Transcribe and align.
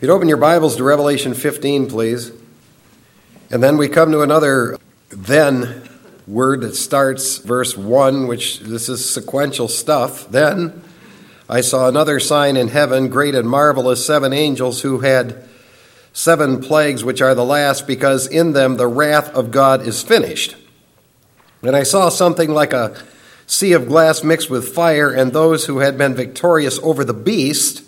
If 0.00 0.04
you'd 0.04 0.14
open 0.14 0.28
your 0.28 0.38
Bibles 0.38 0.76
to 0.76 0.82
Revelation 0.82 1.34
15, 1.34 1.90
please. 1.90 2.32
And 3.50 3.62
then 3.62 3.76
we 3.76 3.86
come 3.86 4.10
to 4.12 4.22
another 4.22 4.78
then 5.10 5.90
word 6.26 6.62
that 6.62 6.74
starts 6.74 7.36
verse 7.36 7.76
1, 7.76 8.26
which 8.26 8.60
this 8.60 8.88
is 8.88 9.12
sequential 9.12 9.68
stuff. 9.68 10.26
Then 10.30 10.82
I 11.50 11.60
saw 11.60 11.86
another 11.86 12.18
sign 12.18 12.56
in 12.56 12.68
heaven, 12.68 13.10
great 13.10 13.34
and 13.34 13.46
marvelous, 13.46 14.06
seven 14.06 14.32
angels 14.32 14.80
who 14.80 15.00
had 15.00 15.46
seven 16.14 16.62
plagues, 16.62 17.04
which 17.04 17.20
are 17.20 17.34
the 17.34 17.44
last, 17.44 17.86
because 17.86 18.26
in 18.26 18.54
them 18.54 18.78
the 18.78 18.88
wrath 18.88 19.28
of 19.34 19.50
God 19.50 19.86
is 19.86 20.02
finished. 20.02 20.56
And 21.60 21.76
I 21.76 21.82
saw 21.82 22.08
something 22.08 22.48
like 22.48 22.72
a 22.72 22.96
sea 23.46 23.74
of 23.74 23.86
glass 23.86 24.24
mixed 24.24 24.48
with 24.48 24.74
fire, 24.74 25.10
and 25.10 25.34
those 25.34 25.66
who 25.66 25.80
had 25.80 25.98
been 25.98 26.14
victorious 26.14 26.78
over 26.78 27.04
the 27.04 27.12
beast 27.12 27.82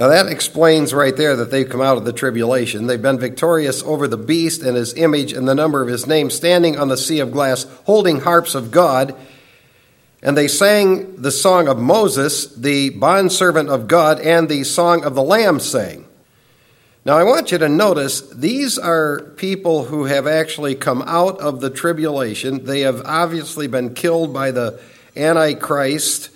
now 0.00 0.08
that 0.08 0.28
explains 0.28 0.94
right 0.94 1.14
there 1.14 1.36
that 1.36 1.50
they've 1.50 1.68
come 1.68 1.82
out 1.82 1.98
of 1.98 2.06
the 2.06 2.12
tribulation. 2.14 2.86
They've 2.86 3.00
been 3.00 3.18
victorious 3.18 3.82
over 3.82 4.08
the 4.08 4.16
beast 4.16 4.62
and 4.62 4.74
his 4.74 4.94
image 4.94 5.34
and 5.34 5.46
the 5.46 5.54
number 5.54 5.82
of 5.82 5.88
his 5.88 6.06
name, 6.06 6.30
standing 6.30 6.78
on 6.78 6.88
the 6.88 6.96
sea 6.96 7.20
of 7.20 7.30
glass, 7.30 7.66
holding 7.84 8.20
harps 8.20 8.54
of 8.54 8.70
God. 8.70 9.14
And 10.22 10.38
they 10.38 10.48
sang 10.48 11.20
the 11.20 11.30
song 11.30 11.68
of 11.68 11.78
Moses, 11.78 12.46
the 12.46 12.88
bondservant 12.88 13.68
of 13.68 13.88
God, 13.88 14.20
and 14.20 14.48
the 14.48 14.64
song 14.64 15.04
of 15.04 15.14
the 15.14 15.22
Lamb 15.22 15.60
sang. 15.60 16.06
Now 17.04 17.18
I 17.18 17.24
want 17.24 17.52
you 17.52 17.58
to 17.58 17.68
notice 17.68 18.22
these 18.22 18.78
are 18.78 19.20
people 19.36 19.84
who 19.84 20.04
have 20.04 20.26
actually 20.26 20.76
come 20.76 21.02
out 21.02 21.38
of 21.40 21.60
the 21.60 21.68
tribulation. 21.68 22.64
They 22.64 22.80
have 22.80 23.02
obviously 23.04 23.66
been 23.66 23.92
killed 23.92 24.32
by 24.32 24.50
the 24.50 24.80
Antichrist 25.14 26.30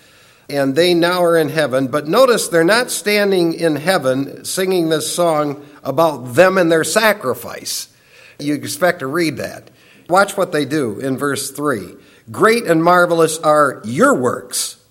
and 0.55 0.75
they 0.75 0.95
now 0.95 1.23
are 1.23 1.37
in 1.37 1.49
heaven. 1.49 1.89
But 1.89 2.07
notice 2.07 2.49
they're 2.49 2.65
not 2.65 2.91
standing 2.91 3.55
in 3.55 3.77
heaven 3.77 4.45
singing 4.45 4.89
this 4.89 5.13
song 5.13 5.67
about 5.83 6.35
them 6.35 6.59
and 6.59 6.71
their 6.71 6.85
sacrifice. 6.85 7.89
You 8.39 8.55
expect 8.55 9.01
to 9.01 9.07
read 9.07 9.39
that. 9.39 9.71
Watch 10.09 10.37
what 10.37 10.53
they 10.53 10.65
do 10.65 11.01
in 11.01 11.19
verse 11.19 11.51
3. 11.51 11.95
Great 12.31 12.65
and 12.65 12.83
marvelous 12.83 13.39
are 13.39 13.83
your 13.85 14.15
works, 14.15 14.83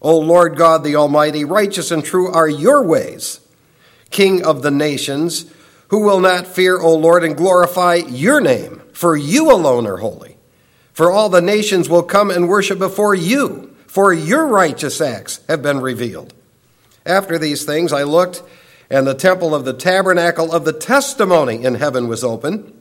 O 0.00 0.18
Lord 0.18 0.56
God 0.56 0.84
the 0.84 0.96
Almighty. 0.96 1.44
Righteous 1.44 1.90
and 1.90 2.04
true 2.04 2.30
are 2.30 2.48
your 2.48 2.82
ways, 2.82 3.40
King 4.10 4.44
of 4.44 4.62
the 4.62 4.70
nations. 4.70 5.46
Who 5.88 6.04
will 6.04 6.20
not 6.20 6.46
fear, 6.46 6.80
O 6.80 6.94
Lord, 6.94 7.22
and 7.22 7.36
glorify 7.36 7.96
your 7.96 8.40
name? 8.40 8.82
For 8.92 9.16
you 9.16 9.52
alone 9.52 9.86
are 9.86 9.98
holy. 9.98 10.36
For 10.92 11.10
all 11.10 11.28
the 11.28 11.42
nations 11.42 11.88
will 11.88 12.02
come 12.02 12.30
and 12.30 12.48
worship 12.48 12.78
before 12.78 13.14
you 13.14 13.71
for 13.92 14.10
your 14.10 14.46
righteous 14.46 15.02
acts 15.02 15.38
have 15.48 15.60
been 15.60 15.78
revealed. 15.78 16.32
After 17.04 17.36
these 17.36 17.66
things 17.66 17.92
I 17.92 18.04
looked, 18.04 18.42
and 18.88 19.06
the 19.06 19.12
temple 19.12 19.54
of 19.54 19.66
the 19.66 19.74
tabernacle 19.74 20.50
of 20.50 20.64
the 20.64 20.72
testimony 20.72 21.62
in 21.62 21.74
heaven 21.74 22.08
was 22.08 22.24
open, 22.24 22.72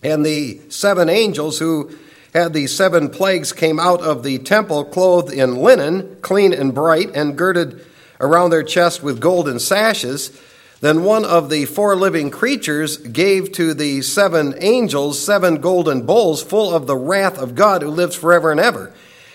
and 0.00 0.24
the 0.24 0.60
seven 0.68 1.08
angels 1.08 1.58
who 1.58 1.90
had 2.32 2.52
the 2.52 2.68
seven 2.68 3.08
plagues 3.08 3.52
came 3.52 3.80
out 3.80 4.00
of 4.00 4.22
the 4.22 4.38
temple 4.38 4.84
clothed 4.84 5.32
in 5.32 5.56
linen, 5.56 6.18
clean 6.22 6.52
and 6.52 6.72
bright, 6.72 7.10
and 7.16 7.36
girded 7.36 7.84
around 8.20 8.50
their 8.50 8.62
chest 8.62 9.02
with 9.02 9.18
golden 9.18 9.58
sashes. 9.58 10.40
Then 10.80 11.02
one 11.02 11.24
of 11.24 11.50
the 11.50 11.64
four 11.64 11.96
living 11.96 12.30
creatures 12.30 12.96
gave 12.98 13.50
to 13.54 13.74
the 13.74 14.02
seven 14.02 14.54
angels 14.60 15.20
seven 15.20 15.56
golden 15.56 16.06
bowls 16.06 16.44
full 16.44 16.72
of 16.72 16.86
the 16.86 16.96
wrath 16.96 17.38
of 17.38 17.56
God 17.56 17.82
who 17.82 17.88
lives 17.88 18.14
forever 18.14 18.52
and 18.52 18.60
ever. 18.60 18.92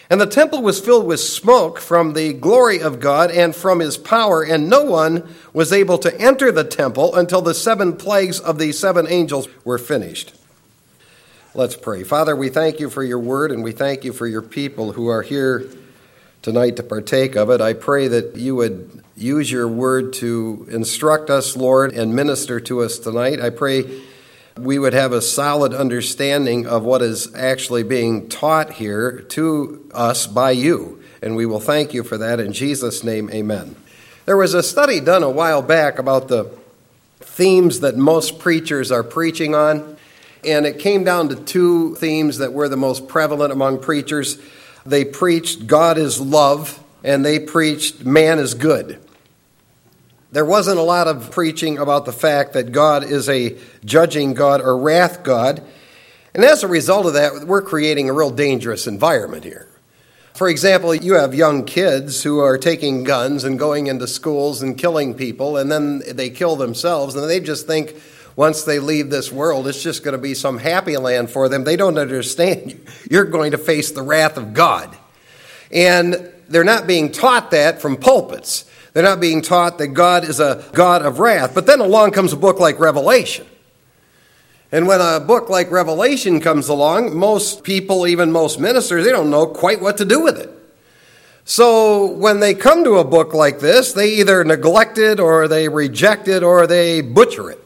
And 0.10 0.20
the 0.20 0.26
temple 0.26 0.64
was 0.64 0.80
filled 0.80 1.06
with 1.06 1.20
smoke 1.20 1.80
from 1.80 2.14
the 2.14 2.34
glory 2.34 2.82
of 2.82 3.00
God 3.00 3.30
and 3.30 3.56
from 3.56 3.80
his 3.80 3.96
power, 3.96 4.42
and 4.42 4.68
no 4.68 4.84
one 4.84 5.36
was 5.54 5.72
able 5.72 6.00
to 6.00 6.20
enter 6.20 6.52
the 6.52 6.64
temple 6.64 7.14
until 7.16 7.44
the 7.44 7.54
seven 7.54 7.96
plagues 7.96 8.40
of 8.40 8.58
the 8.58 8.72
seven 8.72 9.06
angels 9.08 9.48
were 9.64 9.78
finished. 9.78 10.34
Let's 11.54 11.76
pray. 11.76 12.04
Father, 12.04 12.36
we 12.36 12.50
thank 12.50 12.80
you 12.80 12.90
for 12.90 13.04
your 13.04 13.20
word, 13.20 13.52
and 13.52 13.64
we 13.64 13.72
thank 13.72 14.04
you 14.04 14.12
for 14.12 14.26
your 14.26 14.42
people 14.42 14.94
who 14.94 15.08
are 15.08 15.22
here 15.22 15.70
tonight 16.42 16.78
to 16.78 16.84
partake 16.84 17.36
of 17.36 17.52
it. 17.52 17.62
I 17.62 17.74
pray 17.74 18.08
that 18.08 18.36
you 18.36 18.56
would 18.56 19.04
use 19.16 19.52
your 19.52 19.68
word 19.68 20.14
to 20.14 20.68
instruct 20.72 21.30
us, 21.30 21.56
Lord, 21.56 21.94
and 21.94 22.16
minister 22.16 22.60
to 22.62 22.82
us 22.82 22.98
tonight. 22.98 23.42
I 23.42 23.52
pray 23.52 24.02
we 24.60 24.78
would 24.80 24.94
have 24.94 25.12
a 25.12 25.22
solid 25.22 25.74
understanding 25.74 26.68
of 26.68 26.84
what 26.84 27.02
is 27.02 27.34
actually 27.36 27.84
being 27.84 28.30
taught 28.30 28.74
here 28.74 29.22
to 29.30 29.90
us 29.94 30.28
by 30.28 30.52
you. 30.52 31.02
And 31.22 31.36
we 31.36 31.46
will 31.46 31.60
thank 31.60 31.94
you 31.94 32.04
for 32.04 32.18
that. 32.18 32.40
In 32.40 32.54
Jesus' 32.54 33.04
name, 33.04 33.30
amen. 33.32 33.76
There 34.26 34.38
was 34.38 34.54
a 34.54 34.64
study 34.64 35.00
done 35.00 35.24
a 35.24 35.30
while 35.30 35.62
back 35.62 36.00
about 36.00 36.28
the 36.28 36.52
themes 37.20 37.80
that 37.82 37.98
most 37.98 38.40
preachers 38.40 38.92
are 38.92 39.04
preaching 39.04 39.56
on. 39.56 39.98
And 40.44 40.66
it 40.66 40.80
came 40.80 41.04
down 41.04 41.30
to 41.30 41.36
two 41.36 41.96
themes 41.96 42.38
that 42.38 42.54
were 42.54 42.70
the 42.70 42.78
most 42.78 43.08
prevalent 43.08 43.52
among 43.52 43.82
preachers. 43.82 44.40
They 44.86 45.04
preached 45.04 45.68
God 45.68 45.98
is 45.98 46.22
love, 46.22 46.82
and 47.04 47.26
they 47.26 47.40
preached 47.40 48.06
man 48.06 48.40
is 48.40 48.54
good. 48.54 49.00
There 50.32 50.46
wasn't 50.46 50.78
a 50.78 50.84
lot 50.84 51.08
of 51.08 51.32
preaching 51.32 51.80
about 51.80 52.06
the 52.06 52.14
fact 52.14 52.54
that 52.54 52.72
God 52.72 53.04
is 53.04 53.28
a 53.28 53.58
judging 53.84 54.36
God 54.36 54.62
or 54.62 54.78
wrath 54.78 55.24
God. 55.24 55.64
And 56.36 56.46
as 56.46 56.64
a 56.64 56.68
result 56.68 57.08
of 57.08 57.14
that, 57.14 57.48
we're 57.48 57.64
creating 57.64 58.10
a 58.10 58.14
real 58.14 58.30
dangerous 58.30 58.86
environment 58.86 59.44
here. 59.44 59.68
For 60.36 60.48
example, 60.48 60.94
you 60.94 61.16
have 61.16 61.34
young 61.34 61.66
kids 61.66 62.24
who 62.24 62.40
are 62.40 62.58
taking 62.58 63.04
guns 63.04 63.44
and 63.44 63.58
going 63.58 63.88
into 63.88 64.08
schools 64.08 64.62
and 64.62 64.78
killing 64.78 65.16
people, 65.16 65.58
and 65.58 65.72
then 65.72 66.04
they 66.12 66.30
kill 66.30 66.56
themselves, 66.56 67.16
and 67.16 67.28
they 67.28 67.40
just 67.40 67.66
think 67.66 67.96
once 68.36 68.64
they 68.64 68.80
leave 68.80 69.10
this 69.10 69.32
world, 69.32 69.68
it's 69.68 69.82
just 69.82 70.04
going 70.04 70.14
to 70.14 70.18
be 70.18 70.34
some 70.36 70.60
happy 70.60 70.96
land 70.96 71.30
for 71.30 71.50
them. 71.50 71.64
They 71.64 71.76
don't 71.76 71.98
understand 71.98 72.80
you're 73.12 73.26
going 73.26 73.52
to 73.52 73.58
face 73.58 73.92
the 73.92 74.04
wrath 74.04 74.38
of 74.38 74.54
God. 74.54 74.96
And 75.72 76.32
they're 76.48 76.64
not 76.64 76.88
being 76.88 77.12
taught 77.12 77.52
that 77.52 77.82
from 77.82 77.98
pulpits. 77.98 78.69
They're 78.94 79.04
not 79.04 79.20
being 79.20 79.42
taught 79.42 79.78
that 79.78 79.90
God 79.90 80.24
is 80.24 80.40
a 80.40 80.66
God 80.74 81.04
of 81.04 81.20
wrath. 81.20 81.54
But 81.54 81.66
then 81.66 81.80
along 81.80 82.12
comes 82.12 82.34
a 82.34 82.38
book 82.38 82.60
like 82.60 82.80
Revelation. 82.80 83.46
And 84.72 84.88
when 84.88 85.02
a 85.02 85.20
book 85.20 85.50
like 85.50 85.72
Revelation 85.72 86.40
comes 86.40 86.70
along, 86.70 87.18
most 87.18 87.64
people, 87.64 88.06
even 88.06 88.32
most 88.32 88.60
ministers, 88.60 89.06
they 89.06 89.12
don't 89.12 89.30
know 89.30 89.48
quite 89.48 89.82
what 89.82 89.98
to 89.98 90.06
do 90.06 90.22
with 90.22 90.38
it. 90.38 90.50
So 91.44 92.06
when 92.06 92.40
they 92.40 92.54
come 92.54 92.84
to 92.84 92.98
a 92.98 93.04
book 93.04 93.34
like 93.34 93.60
this, 93.60 93.94
they 93.94 94.14
either 94.16 94.44
neglect 94.44 95.00
it 95.00 95.20
or 95.20 95.48
they 95.48 95.68
reject 95.68 96.28
it 96.28 96.44
or 96.44 96.68
they 96.68 97.02
butcher 97.02 97.50
it. 97.50 97.66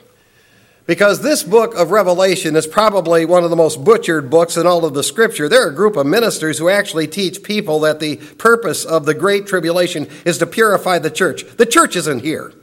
Because 0.85 1.21
this 1.21 1.43
book 1.43 1.75
of 1.75 1.91
Revelation 1.91 2.57
is 2.57 2.67
probably 2.67 3.25
one 3.25 3.45
of 3.45 3.49
the 3.49 3.55
most 3.55 3.85
butchered 3.85 4.29
books 4.29 4.57
in 4.57 4.67
all 4.67 4.83
of 4.83 4.93
the 4.93 5.03
scripture. 5.03 5.47
There 5.47 5.65
are 5.65 5.71
a 5.71 5.75
group 5.75 5.95
of 5.95 6.05
ministers 6.05 6.57
who 6.57 6.67
actually 6.67 7.07
teach 7.07 7.41
people 7.41 7.79
that 7.81 8.01
the 8.01 8.17
purpose 8.17 8.83
of 8.83 9.05
the 9.05 9.13
Great 9.13 9.47
Tribulation 9.47 10.09
is 10.25 10.37
to 10.39 10.45
purify 10.45 10.99
the 10.99 11.09
church. 11.09 11.45
The 11.55 11.65
church 11.65 11.95
isn't 11.95 12.21
here. 12.21 12.53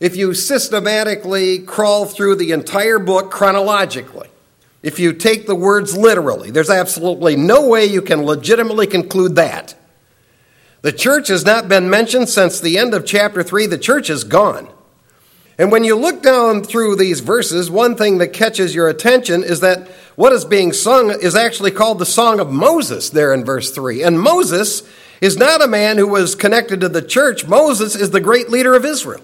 If 0.00 0.16
you 0.16 0.34
systematically 0.34 1.60
crawl 1.60 2.06
through 2.06 2.36
the 2.36 2.50
entire 2.50 2.98
book 2.98 3.30
chronologically, 3.30 4.28
if 4.82 4.98
you 4.98 5.12
take 5.12 5.46
the 5.46 5.54
words 5.54 5.96
literally, 5.96 6.50
there's 6.50 6.70
absolutely 6.70 7.36
no 7.36 7.68
way 7.68 7.84
you 7.84 8.02
can 8.02 8.24
legitimately 8.24 8.86
conclude 8.86 9.36
that. 9.36 9.74
The 10.82 10.92
church 10.92 11.28
has 11.28 11.44
not 11.44 11.68
been 11.68 11.90
mentioned 11.90 12.30
since 12.30 12.58
the 12.58 12.78
end 12.78 12.94
of 12.94 13.04
chapter 13.04 13.42
3. 13.42 13.66
The 13.66 13.78
church 13.78 14.08
is 14.08 14.24
gone. 14.24 14.72
And 15.60 15.70
when 15.70 15.84
you 15.84 15.94
look 15.94 16.22
down 16.22 16.64
through 16.64 16.96
these 16.96 17.20
verses, 17.20 17.70
one 17.70 17.94
thing 17.94 18.16
that 18.16 18.28
catches 18.28 18.74
your 18.74 18.88
attention 18.88 19.44
is 19.44 19.60
that 19.60 19.88
what 20.16 20.32
is 20.32 20.46
being 20.46 20.72
sung 20.72 21.10
is 21.10 21.36
actually 21.36 21.70
called 21.70 21.98
the 21.98 22.06
Song 22.06 22.40
of 22.40 22.50
Moses 22.50 23.10
there 23.10 23.34
in 23.34 23.44
verse 23.44 23.70
3. 23.70 24.02
And 24.02 24.18
Moses 24.18 24.82
is 25.20 25.36
not 25.36 25.62
a 25.62 25.68
man 25.68 25.98
who 25.98 26.08
was 26.08 26.34
connected 26.34 26.80
to 26.80 26.88
the 26.88 27.02
church, 27.02 27.46
Moses 27.46 27.94
is 27.94 28.08
the 28.08 28.22
great 28.22 28.48
leader 28.48 28.72
of 28.72 28.86
Israel. 28.86 29.20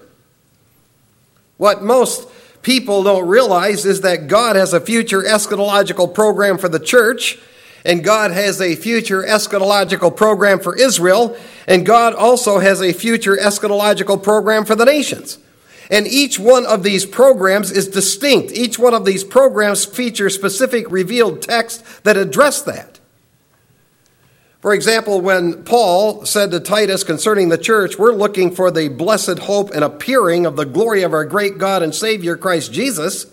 What 1.57 1.83
most 1.83 2.29
people 2.61 3.03
don't 3.03 3.27
realize 3.27 3.87
is 3.87 4.03
that 4.03 4.29
God 4.29 4.57
has 4.57 4.75
a 4.75 4.81
future 4.81 5.23
eschatological 5.23 6.13
program 6.13 6.59
for 6.59 6.69
the 6.69 6.79
church, 6.79 7.39
and 7.83 8.05
God 8.05 8.31
has 8.31 8.61
a 8.61 8.77
future 8.77 9.23
eschatological 9.23 10.15
program 10.15 10.61
for 10.61 10.77
Israel, 10.77 11.35
and 11.67 11.87
God 11.87 12.13
also 12.13 12.59
has 12.59 12.83
a 12.83 12.93
future 12.93 13.39
eschatological 13.39 14.23
program 14.23 14.67
for 14.67 14.75
the 14.75 14.85
nations. 14.85 15.39
And 15.91 16.07
each 16.07 16.39
one 16.39 16.67
of 16.67 16.83
these 16.83 17.07
programs 17.07 17.71
is 17.71 17.89
distinct. 17.89 18.53
Each 18.53 18.79
one 18.79 18.95
of 18.95 19.05
these 19.05 19.25
programs 19.25 19.85
features 19.85 20.35
specific 20.35 20.91
revealed 20.91 21.43
texts 21.43 22.01
that 22.01 22.17
address 22.17 22.63
that. 22.63 23.01
For 24.61 24.75
example, 24.75 25.21
when 25.21 25.63
Paul 25.63 26.25
said 26.25 26.51
to 26.51 26.59
Titus 26.59 27.05
concerning 27.05 27.51
the 27.51 27.59
church, 27.59 27.99
we're 27.99 28.13
looking 28.13 28.51
for 28.51 28.71
the 28.71 28.89
blessed 28.89 29.39
hope 29.39 29.71
and 29.71 29.85
appearing 29.85 30.45
of 30.45 30.57
the 30.57 30.65
glory 30.65 31.03
of 31.03 31.13
our 31.13 31.25
great 31.25 31.59
God 31.59 31.83
and 31.83 31.95
Savior 31.95 32.37
Christ 32.37 32.73
Jesus, 32.73 33.27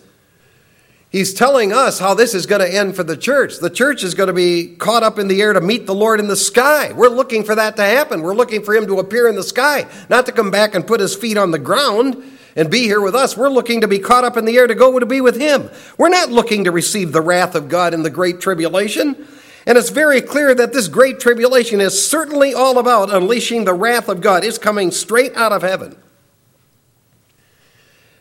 He's 1.09 1.31
telling 1.31 1.71
us 1.71 1.99
how 1.99 2.15
this 2.15 2.33
is 2.33 2.47
going 2.47 2.61
to 2.61 2.75
end 2.75 2.95
for 2.95 3.03
the 3.03 3.15
church. 3.15 3.59
The 3.59 3.69
church 3.69 4.03
is 4.03 4.15
going 4.15 4.27
to 4.27 4.33
be 4.33 4.75
caught 4.75 5.03
up 5.03 5.19
in 5.19 5.27
the 5.27 5.43
air 5.43 5.53
to 5.53 5.61
meet 5.61 5.85
the 5.85 5.93
Lord 5.93 6.19
in 6.19 6.27
the 6.27 6.35
sky. 6.35 6.91
We're 6.91 7.07
looking 7.07 7.43
for 7.43 7.53
that 7.53 7.75
to 7.75 7.83
happen. 7.83 8.23
We're 8.23 8.33
looking 8.33 8.63
for 8.63 8.73
him 8.73 8.87
to 8.87 8.97
appear 8.97 9.27
in 9.27 9.35
the 9.35 9.43
sky, 9.43 9.85
not 10.09 10.25
to 10.25 10.31
come 10.31 10.49
back 10.49 10.73
and 10.73 10.87
put 10.87 10.99
his 10.99 11.15
feet 11.15 11.37
on 11.37 11.51
the 11.51 11.59
ground 11.59 12.23
and 12.55 12.69
be 12.69 12.83
here 12.83 13.01
with 13.01 13.15
us. 13.15 13.35
We're 13.35 13.49
looking 13.49 13.81
to 13.81 13.87
be 13.87 13.99
caught 13.99 14.23
up 14.23 14.37
in 14.37 14.45
the 14.45 14.57
air 14.57 14.67
to 14.67 14.75
go 14.75 14.97
to 14.99 15.05
be 15.05 15.21
with 15.21 15.39
him. 15.39 15.69
We're 15.97 16.09
not 16.09 16.29
looking 16.29 16.65
to 16.65 16.71
receive 16.71 17.11
the 17.11 17.21
wrath 17.21 17.55
of 17.55 17.69
God 17.69 17.93
in 17.93 18.03
the 18.03 18.09
great 18.09 18.39
tribulation. 18.39 19.27
And 19.65 19.77
it's 19.77 19.89
very 19.89 20.21
clear 20.21 20.53
that 20.53 20.73
this 20.73 20.87
great 20.87 21.19
tribulation 21.19 21.79
is 21.79 22.07
certainly 22.07 22.53
all 22.53 22.77
about 22.77 23.13
unleashing 23.13 23.63
the 23.63 23.73
wrath 23.73 24.09
of 24.09 24.21
God. 24.21 24.43
It's 24.43 24.57
coming 24.57 24.91
straight 24.91 25.35
out 25.35 25.51
of 25.51 25.61
heaven. 25.61 25.95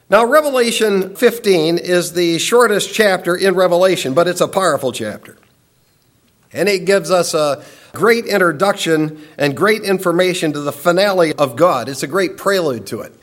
Now, 0.08 0.26
Revelation 0.26 1.16
15 1.16 1.78
is 1.78 2.12
the 2.12 2.38
shortest 2.38 2.92
chapter 2.92 3.34
in 3.34 3.54
Revelation, 3.54 4.12
but 4.14 4.28
it's 4.28 4.42
a 4.42 4.48
powerful 4.48 4.92
chapter. 4.92 5.38
And 6.52 6.68
it 6.68 6.84
gives 6.84 7.10
us 7.10 7.32
a 7.32 7.64
great 7.94 8.26
introduction 8.26 9.22
and 9.38 9.56
great 9.56 9.82
information 9.82 10.52
to 10.52 10.60
the 10.60 10.72
finale 10.72 11.32
of 11.32 11.56
God. 11.56 11.88
It's 11.88 12.02
a 12.02 12.06
great 12.06 12.36
prelude 12.36 12.86
to 12.88 13.00
it. 13.00 13.14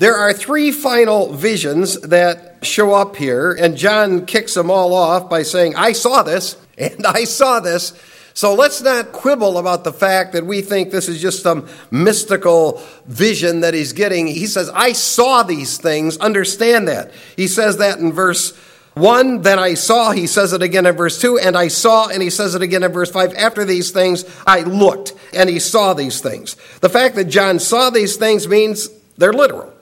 There 0.00 0.16
are 0.16 0.32
three 0.32 0.72
final 0.72 1.30
visions 1.30 2.00
that 2.00 2.64
show 2.64 2.94
up 2.94 3.16
here, 3.16 3.52
and 3.52 3.76
John 3.76 4.24
kicks 4.24 4.54
them 4.54 4.70
all 4.70 4.94
off 4.94 5.28
by 5.28 5.42
saying, 5.42 5.76
I 5.76 5.92
saw 5.92 6.22
this, 6.22 6.56
and 6.78 7.06
I 7.06 7.24
saw 7.24 7.60
this, 7.60 7.92
so 8.32 8.54
let's 8.54 8.80
not 8.80 9.12
quibble 9.12 9.58
about 9.58 9.84
the 9.84 9.92
fact 9.92 10.32
that 10.32 10.46
we 10.46 10.62
think 10.62 10.90
this 10.90 11.06
is 11.06 11.20
just 11.20 11.42
some 11.42 11.68
mystical 11.90 12.82
vision 13.04 13.60
that 13.60 13.74
he's 13.74 13.92
getting. 13.92 14.26
He 14.26 14.46
says, 14.46 14.70
I 14.70 14.92
saw 14.92 15.42
these 15.42 15.76
things. 15.76 16.16
Understand 16.16 16.88
that. 16.88 17.12
He 17.36 17.46
says 17.46 17.76
that 17.76 17.98
in 17.98 18.10
verse 18.10 18.56
1, 18.94 19.42
then 19.42 19.58
I 19.58 19.74
saw. 19.74 20.12
He 20.12 20.26
says 20.26 20.54
it 20.54 20.62
again 20.62 20.86
in 20.86 20.96
verse 20.96 21.20
2, 21.20 21.40
and 21.40 21.58
I 21.58 21.68
saw, 21.68 22.08
and 22.08 22.22
he 22.22 22.30
says 22.30 22.54
it 22.54 22.62
again 22.62 22.84
in 22.84 22.90
verse 22.90 23.10
5. 23.10 23.34
After 23.34 23.66
these 23.66 23.90
things, 23.90 24.24
I 24.46 24.62
looked, 24.62 25.12
and 25.34 25.50
he 25.50 25.58
saw 25.58 25.92
these 25.92 26.22
things. 26.22 26.56
The 26.80 26.88
fact 26.88 27.16
that 27.16 27.26
John 27.26 27.58
saw 27.58 27.90
these 27.90 28.16
things 28.16 28.48
means 28.48 28.88
they're 29.18 29.34
literal. 29.34 29.74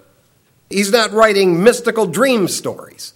He's 0.70 0.92
not 0.92 1.12
writing 1.12 1.62
mystical 1.62 2.06
dream 2.06 2.48
stories. 2.48 3.14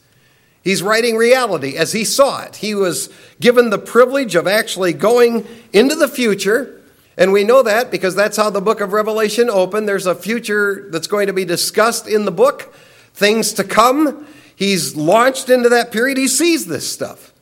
He's 0.62 0.82
writing 0.82 1.16
reality 1.16 1.76
as 1.76 1.92
he 1.92 2.04
saw 2.04 2.42
it. 2.42 2.56
He 2.56 2.74
was 2.74 3.10
given 3.40 3.70
the 3.70 3.78
privilege 3.78 4.34
of 4.34 4.46
actually 4.46 4.92
going 4.92 5.46
into 5.72 5.94
the 5.94 6.08
future. 6.08 6.80
And 7.16 7.32
we 7.32 7.44
know 7.44 7.62
that 7.62 7.90
because 7.90 8.14
that's 8.14 8.36
how 8.36 8.48
the 8.48 8.60
book 8.60 8.80
of 8.80 8.92
Revelation 8.92 9.50
opened. 9.50 9.88
There's 9.88 10.06
a 10.06 10.14
future 10.14 10.88
that's 10.90 11.08
going 11.08 11.26
to 11.26 11.32
be 11.32 11.44
discussed 11.44 12.06
in 12.06 12.24
the 12.24 12.30
book, 12.30 12.74
things 13.12 13.52
to 13.54 13.64
come. 13.64 14.26
He's 14.54 14.94
launched 14.94 15.50
into 15.50 15.68
that 15.68 15.90
period. 15.90 16.16
He 16.16 16.28
sees 16.28 16.66
this 16.66 16.90
stuff. 16.90 17.32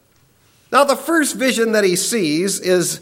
Now, 0.72 0.84
the 0.84 0.96
first 0.96 1.36
vision 1.36 1.72
that 1.72 1.84
he 1.84 1.96
sees 1.96 2.58
is 2.60 3.00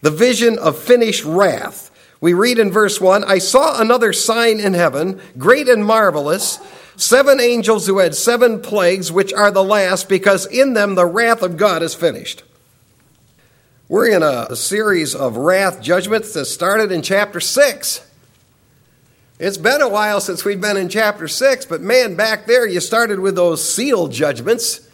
the 0.00 0.10
vision 0.10 0.58
of 0.58 0.78
finished 0.78 1.24
wrath. 1.24 1.89
We 2.20 2.34
read 2.34 2.58
in 2.58 2.70
verse 2.70 3.00
1 3.00 3.24
I 3.24 3.38
saw 3.38 3.80
another 3.80 4.12
sign 4.12 4.60
in 4.60 4.74
heaven, 4.74 5.20
great 5.38 5.68
and 5.68 5.84
marvelous 5.84 6.58
seven 7.00 7.40
angels 7.40 7.86
who 7.86 7.98
had 7.98 8.14
seven 8.14 8.60
plagues, 8.60 9.10
which 9.10 9.32
are 9.32 9.50
the 9.50 9.64
last, 9.64 10.08
because 10.08 10.46
in 10.46 10.74
them 10.74 10.94
the 10.94 11.06
wrath 11.06 11.42
of 11.42 11.56
God 11.56 11.82
is 11.82 11.94
finished. 11.94 12.42
We're 13.88 14.14
in 14.14 14.22
a, 14.22 14.54
series 14.54 15.14
of 15.14 15.36
wrath 15.36 15.82
judgments 15.82 16.32
that 16.34 16.44
started 16.44 16.92
in 16.92 17.02
chapter 17.02 17.40
6. 17.40 18.06
It's 19.38 19.56
been 19.56 19.80
a 19.80 19.88
while 19.88 20.20
since 20.20 20.44
we've 20.44 20.60
been 20.60 20.76
in 20.76 20.88
chapter 20.88 21.26
6, 21.26 21.66
but 21.66 21.80
man, 21.80 22.14
back 22.14 22.46
there 22.46 22.66
you 22.66 22.80
started 22.80 23.18
with 23.18 23.34
those 23.34 23.66
seal 23.66 24.08
judgments. 24.08 24.86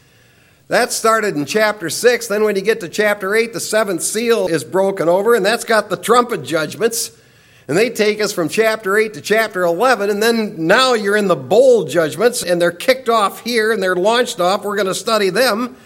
That 0.68 0.92
started 0.92 1.36
in 1.36 1.44
chapter 1.44 1.88
6. 1.88 2.26
Then, 2.26 2.42
when 2.42 2.56
you 2.56 2.62
get 2.62 2.80
to 2.80 2.88
chapter 2.88 3.34
8, 3.34 3.52
the 3.52 3.60
seventh 3.60 4.02
seal 4.02 4.48
is 4.48 4.64
broken 4.64 5.08
over, 5.08 5.34
and 5.34 5.46
that's 5.46 5.64
got 5.64 5.88
the 5.90 5.96
trumpet 5.96 6.42
judgments. 6.42 7.12
And 7.68 7.76
they 7.76 7.90
take 7.90 8.20
us 8.20 8.32
from 8.32 8.48
chapter 8.48 8.96
8 8.96 9.14
to 9.14 9.20
chapter 9.20 9.64
11, 9.64 10.10
and 10.10 10.22
then 10.22 10.66
now 10.66 10.94
you're 10.94 11.16
in 11.16 11.28
the 11.28 11.36
bowl 11.36 11.84
judgments, 11.84 12.42
and 12.42 12.60
they're 12.60 12.70
kicked 12.70 13.08
off 13.08 13.40
here 13.40 13.72
and 13.72 13.82
they're 13.82 13.96
launched 13.96 14.38
off. 14.38 14.64
We're 14.64 14.76
going 14.76 14.86
to 14.86 14.94
study 14.94 15.30
them. 15.30 15.76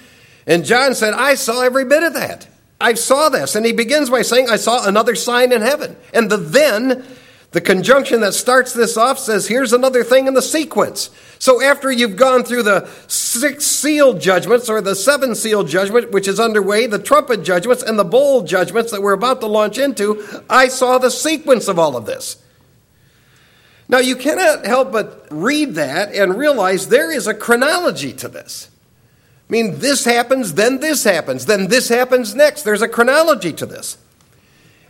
And 0.47 0.65
John 0.65 0.95
said, 0.95 1.15
I 1.15 1.35
saw 1.35 1.63
every 1.63 1.87
bit 1.87 2.03
of 2.03 2.15
that. 2.15 2.49
I 2.81 2.95
saw 2.95 3.29
this. 3.29 3.55
And 3.55 3.65
he 3.65 3.73
begins 3.73 4.11
by 4.11 4.23
saying, 4.23 4.51
I 4.51 4.57
saw 4.57 4.87
another 4.87 5.15
sign 5.15 5.53
in 5.53 5.63
heaven. 5.63 5.97
And 6.13 6.31
the 6.31 6.37
then 6.37 7.07
the 7.53 7.61
conjunction 7.61 8.21
that 8.21 8.33
starts 8.33 8.73
this 8.73 8.97
off 8.97 9.19
says, 9.19 9.49
here's 9.49 9.73
another 9.73 10.05
thing 10.05 10.27
in 10.27 10.35
the 10.35 10.43
sequence. 10.43 11.11
So 11.41 11.63
after 11.63 11.91
you've 11.91 12.17
gone 12.17 12.45
through 12.45 12.65
the 12.65 12.87
six 13.09 13.65
seal 13.65 14.13
judgments 14.13 14.69
or 14.69 14.83
the 14.83 14.95
seven 14.95 15.35
seal 15.35 15.65
judgment, 15.65 16.11
which 16.11 16.29
is 16.29 16.39
underway, 16.39 16.87
the 16.87 16.99
trumpet 16.99 17.43
judgments, 17.43 17.83
and 17.83 17.99
the 17.99 18.05
bowl 18.05 18.43
judgments 18.43 18.93
that 18.93 19.01
we're 19.01 19.15
about 19.15 19.41
to 19.41 19.47
launch 19.47 19.79
into, 19.79 20.23
I 20.51 20.69
saw 20.69 20.99
the 20.99 21.11
sequence 21.11 21.67
of 21.67 21.79
all 21.79 21.97
of 21.97 22.05
this. 22.05 22.43
Now 23.89 23.99
you 23.99 24.17
cannot 24.17 24.67
help 24.67 24.93
but 24.93 25.27
read 25.31 25.77
that 25.77 26.15
and 26.15 26.37
realize 26.37 26.89
there 26.89 27.11
is 27.11 27.27
a 27.27 27.33
chronology 27.33 28.13
to 28.13 28.29
this. 28.29 28.69
I 29.49 29.51
mean, 29.51 29.79
this 29.79 30.05
happens, 30.05 30.55
then 30.55 30.81
this 30.81 31.05
happens, 31.05 31.47
then 31.47 31.69
this 31.69 31.89
happens 31.89 32.35
next. 32.35 32.65
There's 32.65 32.83
a 32.83 32.89
chronology 32.89 33.55
to 33.55 33.65
this. 33.65 33.97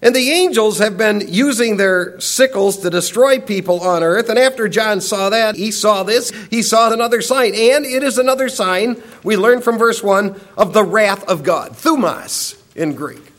And 0.03 0.15
the 0.15 0.31
angels 0.31 0.79
have 0.79 0.97
been 0.97 1.23
using 1.29 1.77
their 1.77 2.19
sickles 2.21 2.79
to 2.79 2.91
destroy 2.91 3.39
people 3.39 3.81
on 3.81 4.03
earth. 4.03 4.31
And 4.31 4.39
after 4.39 4.67
John 4.67 5.03
saw 5.03 5.29
that, 5.29 5.57
he 5.57 5.71
saw 5.71 6.05
this, 6.05 6.31
he 6.49 6.63
saw 6.63 6.91
another 6.91 7.21
sign. 7.21 7.55
And 7.55 7.85
it 7.85 8.03
is 8.03 8.17
another 8.17 8.49
sign, 8.49 9.03
we 9.23 9.37
learn 9.37 9.61
from 9.61 9.79
verse 9.79 10.03
1, 10.03 10.41
of 10.57 10.73
the 10.73 10.85
wrath 10.85 11.25
of 11.25 11.43
God. 11.43 11.73
Thumos 11.73 12.59
in 12.75 12.95
Greek. 12.95 13.33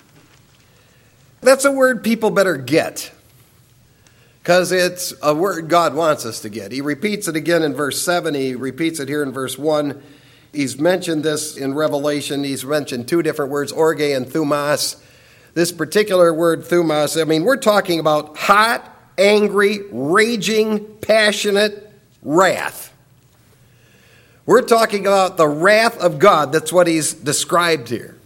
That's 1.42 1.66
a 1.66 1.72
word 1.72 2.04
people 2.04 2.30
better 2.30 2.58
get 2.58 3.12
because 4.44 4.72
it's 4.72 5.14
a 5.24 5.34
word 5.34 5.68
God 5.68 5.96
wants 5.96 6.26
us 6.26 6.42
to 6.42 6.50
get. 6.50 6.72
He 6.72 6.82
repeats 6.82 7.28
it 7.28 7.36
again 7.36 7.64
in 7.64 7.74
verse 7.74 8.02
7, 8.04 8.36
he 8.36 8.54
repeats 8.54 9.00
it 9.00 9.08
here 9.08 9.24
in 9.24 9.32
verse 9.32 9.58
1. 9.58 10.02
He's 10.52 10.78
mentioned 10.78 11.24
this 11.24 11.56
in 11.56 11.74
Revelation. 11.74 12.44
He's 12.44 12.66
mentioned 12.66 13.08
two 13.08 13.24
different 13.24 13.52
words, 13.52 13.72
orge 13.72 14.02
and 14.02 14.28
thumos 14.28 15.02
this 15.54 15.72
particular 15.72 16.34
word 16.34 16.62
thumos, 16.62 17.20
I 17.20 17.26
mean, 17.26 17.44
we're 17.44 17.58
talking 17.58 18.00
about 18.00 18.38
hot, 18.38 18.88
angry, 19.18 19.80
raging, 19.92 20.86
passionate 20.98 21.92
wrath. 22.22 22.94
We're 24.46 24.62
talking 24.62 25.06
about 25.06 25.38
the 25.38 25.48
wrath 25.48 25.98
of 26.00 26.20
God. 26.20 26.52
That's 26.52 26.74
what 26.74 26.88
he's 26.88 27.14
described 27.14 27.90
here. 27.90 28.18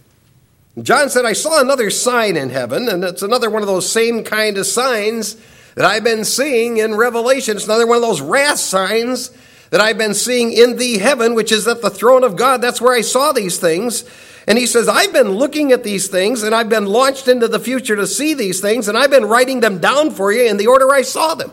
John 0.82 1.08
said, 1.08 1.24
I 1.24 1.32
saw 1.32 1.60
another 1.60 1.90
sign 1.90 2.36
in 2.36 2.50
heaven, 2.50 2.88
and 2.88 3.02
it's 3.02 3.22
another 3.22 3.48
one 3.48 3.62
of 3.62 3.68
those 3.68 3.90
same 3.90 4.24
kind 4.24 4.58
of 4.58 4.66
signs 4.66 5.36
that 5.74 5.84
I've 5.84 6.04
been 6.04 6.24
seeing 6.24 6.78
in 6.78 6.94
Revelation. 6.94 7.56
It's 7.56 7.66
another 7.66 7.86
one 7.86 7.96
of 7.96 8.02
those 8.02 8.20
wrath 8.20 8.58
signs 8.58 9.30
that 9.70 9.80
I've 9.80 9.98
been 9.98 10.14
seeing 10.14 10.52
in 10.52 10.76
the 10.76 10.98
heaven, 10.98 11.34
which 11.34 11.52
is 11.52 11.66
at 11.66 11.82
the 11.82 11.90
throne 11.90 12.24
of 12.24 12.36
God. 12.36 12.62
That's 12.62 12.80
where 12.80 12.94
I 12.94 13.00
saw 13.00 13.32
these 13.32 13.58
things. 13.58 14.04
And 14.46 14.58
he 14.58 14.66
says, 14.66 14.88
I've 14.88 15.12
been 15.12 15.30
looking 15.30 15.72
at 15.72 15.82
these 15.82 16.06
things 16.06 16.42
and 16.42 16.54
I've 16.54 16.68
been 16.68 16.86
launched 16.86 17.26
into 17.26 17.48
the 17.48 17.58
future 17.58 17.96
to 17.96 18.06
see 18.06 18.32
these 18.32 18.60
things 18.60 18.86
and 18.86 18.96
I've 18.96 19.10
been 19.10 19.24
writing 19.24 19.60
them 19.60 19.78
down 19.78 20.12
for 20.12 20.32
you 20.32 20.48
in 20.48 20.56
the 20.56 20.68
order 20.68 20.92
I 20.92 21.02
saw 21.02 21.34
them. 21.34 21.52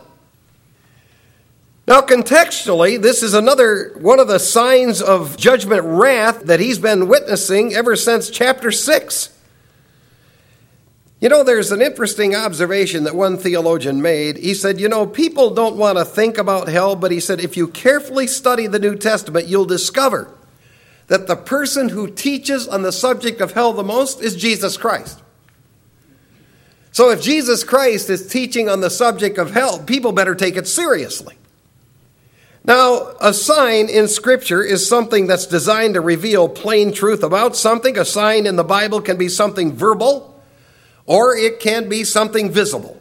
Now, 1.86 2.00
contextually, 2.00 3.02
this 3.02 3.24
is 3.24 3.34
another 3.34 3.94
one 4.00 4.20
of 4.20 4.30
the 4.30 4.40
signs 4.40 5.02
of 5.02 5.36
judgment 5.36 5.84
wrath 5.84 6.44
that 6.44 6.62
he's 6.62 6.80
been 6.80 7.10
witnessing 7.10 7.74
ever 7.74 7.96
since 7.98 8.30
chapter 8.30 8.72
6. 8.72 9.30
You 11.24 11.30
know, 11.30 11.42
there's 11.42 11.72
an 11.72 11.82
interesting 11.82 12.36
observation 12.36 13.06
that 13.06 13.16
one 13.16 13.38
theologian 13.38 14.02
made. 14.02 14.36
He 14.36 14.54
said, 14.54 14.78
You 14.78 14.90
know, 14.90 15.08
people 15.08 15.52
don't 15.52 15.78
want 15.78 15.98
to 15.98 16.04
think 16.04 16.38
about 16.38 16.68
hell, 16.68 16.98
but 16.98 17.12
he 17.12 17.22
said, 17.22 17.40
if 17.40 17.56
you 17.56 17.70
carefully 17.70 18.28
study 18.28 18.68
the 18.68 18.78
New 18.78 18.98
Testament, 18.98 19.48
you'll 19.48 19.64
discover 19.64 20.38
that 21.08 21.28
the 21.28 21.38
person 21.38 21.88
who 21.88 22.12
teaches 22.12 22.68
on 22.68 22.82
the 22.82 22.92
subject 22.92 23.40
of 23.40 23.54
hell 23.54 23.72
the 23.72 23.86
most 23.86 24.22
is 24.22 24.36
Jesus 24.36 24.76
Christ. 24.76 25.24
So 26.92 27.10
if 27.10 27.22
Jesus 27.22 27.64
Christ 27.64 28.10
is 28.10 28.28
teaching 28.28 28.68
on 28.68 28.82
the 28.82 28.90
subject 28.90 29.38
of 29.38 29.52
hell, 29.52 29.80
people 29.80 30.12
better 30.12 30.36
take 30.36 30.58
it 30.58 30.68
seriously. 30.68 31.38
Now, 32.66 33.16
a 33.22 33.34
sign 33.34 33.88
in 33.88 34.10
Scripture 34.10 34.62
is 34.62 34.86
something 34.86 35.28
that's 35.28 35.46
designed 35.46 35.94
to 35.94 36.02
reveal 36.02 36.50
plain 36.50 36.92
truth 36.92 37.24
about 37.24 37.56
something. 37.56 37.98
A 37.98 38.04
sign 38.04 38.46
in 38.46 38.58
the 38.58 38.64
Bible 38.66 39.00
can 39.00 39.16
be 39.16 39.30
something 39.30 39.72
verbal, 39.72 40.33
or 41.06 41.36
it 41.36 41.60
can 41.60 41.90
be 41.90 42.04
something 42.04 42.52
visible. 42.52 43.00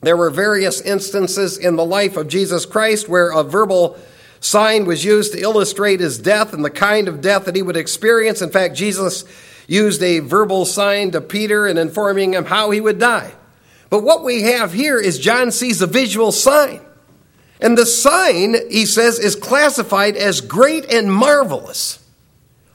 There 0.00 0.16
were 0.16 0.30
various 0.30 0.80
instances 0.80 1.58
in 1.58 1.76
the 1.76 1.84
life 1.84 2.16
of 2.16 2.28
Jesus 2.28 2.66
Christ 2.66 3.08
where 3.08 3.30
a 3.30 3.42
verbal 3.42 3.98
sign 4.40 4.84
was 4.84 5.04
used 5.04 5.32
to 5.32 5.40
illustrate 5.40 6.00
his 6.00 6.18
death 6.18 6.52
and 6.52 6.64
the 6.64 6.70
kind 6.70 7.08
of 7.08 7.20
death 7.20 7.46
that 7.46 7.56
he 7.56 7.62
would 7.62 7.76
experience. 7.76 8.42
In 8.42 8.50
fact, 8.50 8.76
Jesus 8.76 9.24
used 9.66 10.02
a 10.02 10.20
verbal 10.20 10.64
sign 10.64 11.10
to 11.10 11.20
Peter 11.20 11.66
in 11.66 11.78
informing 11.78 12.34
him 12.34 12.44
how 12.44 12.70
he 12.70 12.80
would 12.80 12.98
die. 12.98 13.32
But 13.90 14.02
what 14.02 14.24
we 14.24 14.42
have 14.42 14.72
here 14.72 14.98
is 14.98 15.18
John 15.18 15.50
sees 15.50 15.80
a 15.82 15.86
visual 15.86 16.32
sign. 16.32 16.80
And 17.60 17.76
the 17.76 17.86
sign, 17.86 18.54
he 18.70 18.84
says, 18.84 19.18
is 19.18 19.34
classified 19.34 20.16
as 20.16 20.40
great 20.40 20.92
and 20.92 21.12
marvelous. 21.12 22.04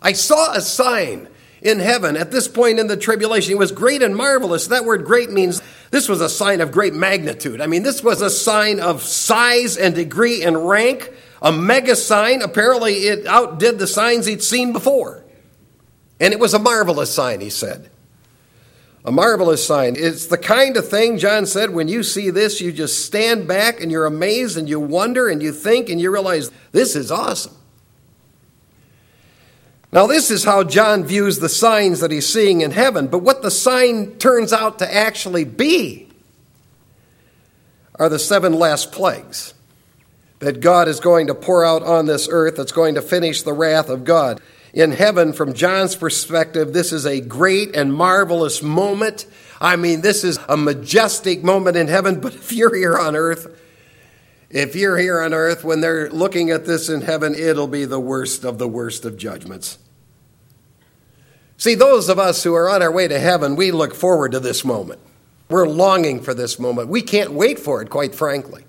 I 0.01 0.13
saw 0.13 0.53
a 0.53 0.61
sign 0.61 1.27
in 1.61 1.79
heaven 1.79 2.17
at 2.17 2.31
this 2.31 2.47
point 2.47 2.79
in 2.79 2.87
the 2.87 2.97
tribulation. 2.97 3.53
It 3.53 3.57
was 3.57 3.71
great 3.71 4.01
and 4.01 4.15
marvelous. 4.15 4.67
That 4.67 4.85
word 4.85 5.05
great 5.05 5.29
means 5.29 5.61
this 5.91 6.09
was 6.09 6.21
a 6.21 6.29
sign 6.29 6.61
of 6.61 6.71
great 6.71 6.93
magnitude. 6.93 7.61
I 7.61 7.67
mean, 7.67 7.83
this 7.83 8.03
was 8.03 8.21
a 8.21 8.29
sign 8.29 8.79
of 8.79 9.03
size 9.03 9.77
and 9.77 9.93
degree 9.93 10.43
and 10.43 10.67
rank, 10.67 11.11
a 11.41 11.51
mega 11.51 11.95
sign. 11.95 12.41
Apparently, 12.41 12.93
it 12.93 13.27
outdid 13.27 13.77
the 13.77 13.87
signs 13.87 14.25
he'd 14.25 14.41
seen 14.41 14.73
before. 14.73 15.23
And 16.19 16.33
it 16.33 16.39
was 16.39 16.53
a 16.53 16.59
marvelous 16.59 17.13
sign, 17.13 17.41
he 17.41 17.49
said. 17.49 17.89
A 19.03 19.11
marvelous 19.11 19.65
sign. 19.65 19.95
It's 19.97 20.27
the 20.27 20.37
kind 20.37 20.77
of 20.77 20.87
thing, 20.87 21.17
John 21.17 21.47
said, 21.47 21.71
when 21.71 21.87
you 21.87 22.03
see 22.03 22.29
this, 22.29 22.61
you 22.61 22.71
just 22.71 23.05
stand 23.05 23.47
back 23.47 23.81
and 23.81 23.91
you're 23.91 24.05
amazed 24.05 24.57
and 24.57 24.69
you 24.69 24.79
wonder 24.79 25.27
and 25.27 25.41
you 25.41 25.51
think 25.51 25.89
and 25.89 25.99
you 25.99 26.11
realize 26.11 26.51
this 26.71 26.95
is 26.95 27.11
awesome. 27.11 27.55
Now, 29.93 30.07
this 30.07 30.31
is 30.31 30.45
how 30.45 30.63
John 30.63 31.03
views 31.03 31.39
the 31.39 31.49
signs 31.49 31.99
that 31.99 32.11
he's 32.11 32.31
seeing 32.31 32.61
in 32.61 32.71
heaven, 32.71 33.07
but 33.07 33.19
what 33.19 33.41
the 33.41 33.51
sign 33.51 34.15
turns 34.17 34.53
out 34.53 34.79
to 34.79 34.93
actually 34.93 35.43
be 35.43 36.07
are 37.95 38.07
the 38.07 38.19
seven 38.19 38.53
last 38.53 38.91
plagues 38.93 39.53
that 40.39 40.61
God 40.61 40.87
is 40.87 40.99
going 40.99 41.27
to 41.27 41.35
pour 41.35 41.65
out 41.65 41.83
on 41.83 42.05
this 42.05 42.27
earth 42.31 42.55
that's 42.55 42.71
going 42.71 42.95
to 42.95 43.01
finish 43.01 43.43
the 43.43 43.53
wrath 43.53 43.89
of 43.89 44.05
God. 44.05 44.41
In 44.73 44.91
heaven, 44.91 45.33
from 45.33 45.53
John's 45.53 45.95
perspective, 45.95 46.71
this 46.71 46.93
is 46.93 47.05
a 47.05 47.19
great 47.19 47.75
and 47.75 47.93
marvelous 47.93 48.63
moment. 48.63 49.27
I 49.59 49.75
mean, 49.75 50.01
this 50.01 50.23
is 50.23 50.39
a 50.47 50.55
majestic 50.55 51.43
moment 51.43 51.75
in 51.75 51.89
heaven, 51.89 52.21
but 52.21 52.33
if 52.33 52.53
you're 52.53 52.75
here 52.75 52.97
on 52.97 53.17
earth, 53.17 53.60
if 54.53 54.75
you're 54.75 54.97
here 54.97 55.21
on 55.21 55.33
earth, 55.33 55.63
when 55.63 55.81
they're 55.81 56.09
looking 56.09 56.51
at 56.51 56.65
this 56.65 56.89
in 56.89 57.01
heaven, 57.01 57.33
it'll 57.35 57.67
be 57.67 57.85
the 57.85 57.99
worst 57.99 58.43
of 58.43 58.57
the 58.57 58.67
worst 58.67 59.05
of 59.05 59.17
judgments. 59.17 59.77
See, 61.57 61.75
those 61.75 62.09
of 62.09 62.17
us 62.17 62.43
who 62.43 62.53
are 62.55 62.69
on 62.69 62.81
our 62.81 62.91
way 62.91 63.07
to 63.07 63.19
heaven, 63.19 63.55
we 63.55 63.71
look 63.71 63.93
forward 63.93 64.31
to 64.31 64.39
this 64.39 64.65
moment. 64.65 64.99
We're 65.49 65.67
longing 65.67 66.21
for 66.21 66.33
this 66.33 66.57
moment. 66.57 66.89
We 66.89 67.01
can't 67.01 67.33
wait 67.33 67.59
for 67.59 67.81
it, 67.81 67.89
quite 67.89 68.15
frankly. 68.15 68.65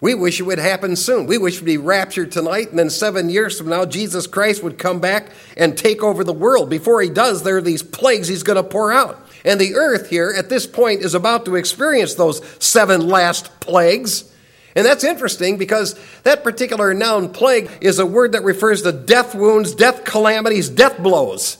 We 0.00 0.14
wish 0.14 0.40
it 0.40 0.42
would 0.42 0.58
happen 0.58 0.96
soon. 0.96 1.26
We 1.26 1.38
wish 1.38 1.60
we'd 1.60 1.66
be 1.66 1.78
raptured 1.78 2.30
tonight, 2.30 2.70
and 2.70 2.78
then 2.78 2.90
seven 2.90 3.30
years 3.30 3.58
from 3.58 3.68
now, 3.68 3.86
Jesus 3.86 4.26
Christ 4.26 4.62
would 4.62 4.78
come 4.78 5.00
back 5.00 5.30
and 5.56 5.76
take 5.76 6.02
over 6.02 6.22
the 6.22 6.32
world. 6.32 6.68
Before 6.68 7.00
he 7.00 7.08
does, 7.08 7.42
there 7.42 7.56
are 7.56 7.62
these 7.62 7.82
plagues 7.82 8.28
he's 8.28 8.42
going 8.42 8.62
to 8.62 8.68
pour 8.68 8.92
out. 8.92 9.18
And 9.44 9.60
the 9.60 9.74
earth 9.74 10.10
here, 10.10 10.34
at 10.36 10.48
this 10.48 10.66
point, 10.66 11.00
is 11.00 11.14
about 11.14 11.44
to 11.46 11.54
experience 11.54 12.14
those 12.14 12.44
seven 12.62 13.06
last 13.06 13.60
plagues. 13.60 14.30
And 14.76 14.84
that's 14.84 15.04
interesting 15.04 15.56
because 15.56 15.98
that 16.22 16.44
particular 16.44 16.92
noun 16.92 17.30
plague 17.30 17.70
is 17.80 17.98
a 17.98 18.04
word 18.04 18.32
that 18.32 18.44
refers 18.44 18.82
to 18.82 18.92
death 18.92 19.34
wounds, 19.34 19.74
death 19.74 20.04
calamities, 20.04 20.68
death 20.68 21.02
blows. 21.02 21.56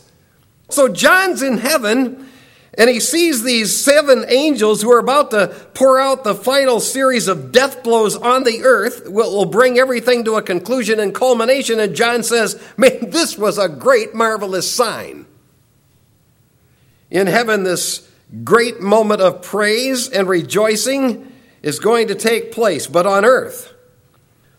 So 0.68 0.88
John's 0.88 1.40
in 1.40 1.56
heaven 1.56 2.28
and 2.76 2.90
he 2.90 3.00
sees 3.00 3.42
these 3.42 3.74
seven 3.74 4.26
angels 4.28 4.82
who 4.82 4.92
are 4.92 4.98
about 4.98 5.30
to 5.30 5.48
pour 5.72 5.98
out 5.98 6.24
the 6.24 6.34
final 6.34 6.78
series 6.78 7.26
of 7.26 7.50
death 7.50 7.82
blows 7.82 8.16
on 8.16 8.44
the 8.44 8.64
earth, 8.64 9.08
will 9.08 9.46
bring 9.46 9.78
everything 9.78 10.24
to 10.24 10.34
a 10.34 10.42
conclusion 10.42 11.00
and 11.00 11.14
culmination. 11.14 11.80
And 11.80 11.96
John 11.96 12.22
says, 12.22 12.62
Man, 12.76 12.98
this 13.10 13.38
was 13.38 13.56
a 13.56 13.70
great, 13.70 14.14
marvelous 14.14 14.70
sign. 14.70 15.24
In 17.10 17.28
heaven, 17.28 17.62
this 17.62 18.06
great 18.44 18.80
moment 18.80 19.22
of 19.22 19.40
praise 19.40 20.10
and 20.10 20.28
rejoicing 20.28 21.32
is 21.66 21.80
going 21.80 22.06
to 22.06 22.14
take 22.14 22.52
place, 22.52 22.86
but 22.86 23.06
on 23.06 23.24
earth, 23.24 23.72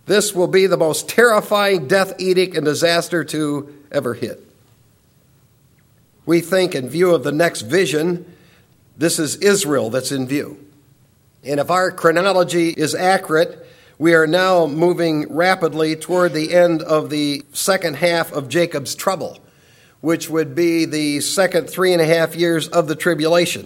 this 0.08 0.36
will 0.36 0.48
be 0.48 0.68
the 0.68 0.76
most 0.76 1.08
terrifying 1.08 1.88
death 1.88 2.14
edict 2.20 2.54
and 2.58 2.66
disaster 2.66 3.24
to 3.24 3.74
ever 3.94 4.14
hit. 4.14 4.46
We 6.26 6.42
think, 6.42 6.76
in 6.76 6.90
view 6.90 7.16
of 7.16 7.24
the 7.24 7.32
next 7.32 7.62
vision, 7.62 8.26
this 8.98 9.20
is 9.20 9.38
Israel 9.38 9.90
that's 9.90 10.12
in 10.12 10.28
view. 10.28 10.60
And 11.46 11.62
if 11.62 11.72
our 11.72 11.92
chronology 11.92 12.72
is 12.72 12.94
accurate, 12.94 13.66
we 13.98 14.14
are 14.14 14.28
now 14.28 14.66
moving 14.66 15.34
rapidly 15.34 15.96
toward 15.96 16.34
the 16.34 16.54
end 16.54 16.82
of 16.82 17.10
the 17.10 17.46
second 17.54 17.96
half 17.96 18.34
of 18.34 18.50
Jacob's 18.50 18.96
trouble, 18.96 19.40
which 20.02 20.30
would 20.30 20.56
be 20.56 20.84
the 20.84 21.22
second 21.22 21.70
three 21.70 21.94
and 21.94 22.02
a 22.02 22.06
half 22.06 22.36
years 22.36 22.68
of 22.68 22.90
the 22.90 22.98
tribulation. 22.98 23.66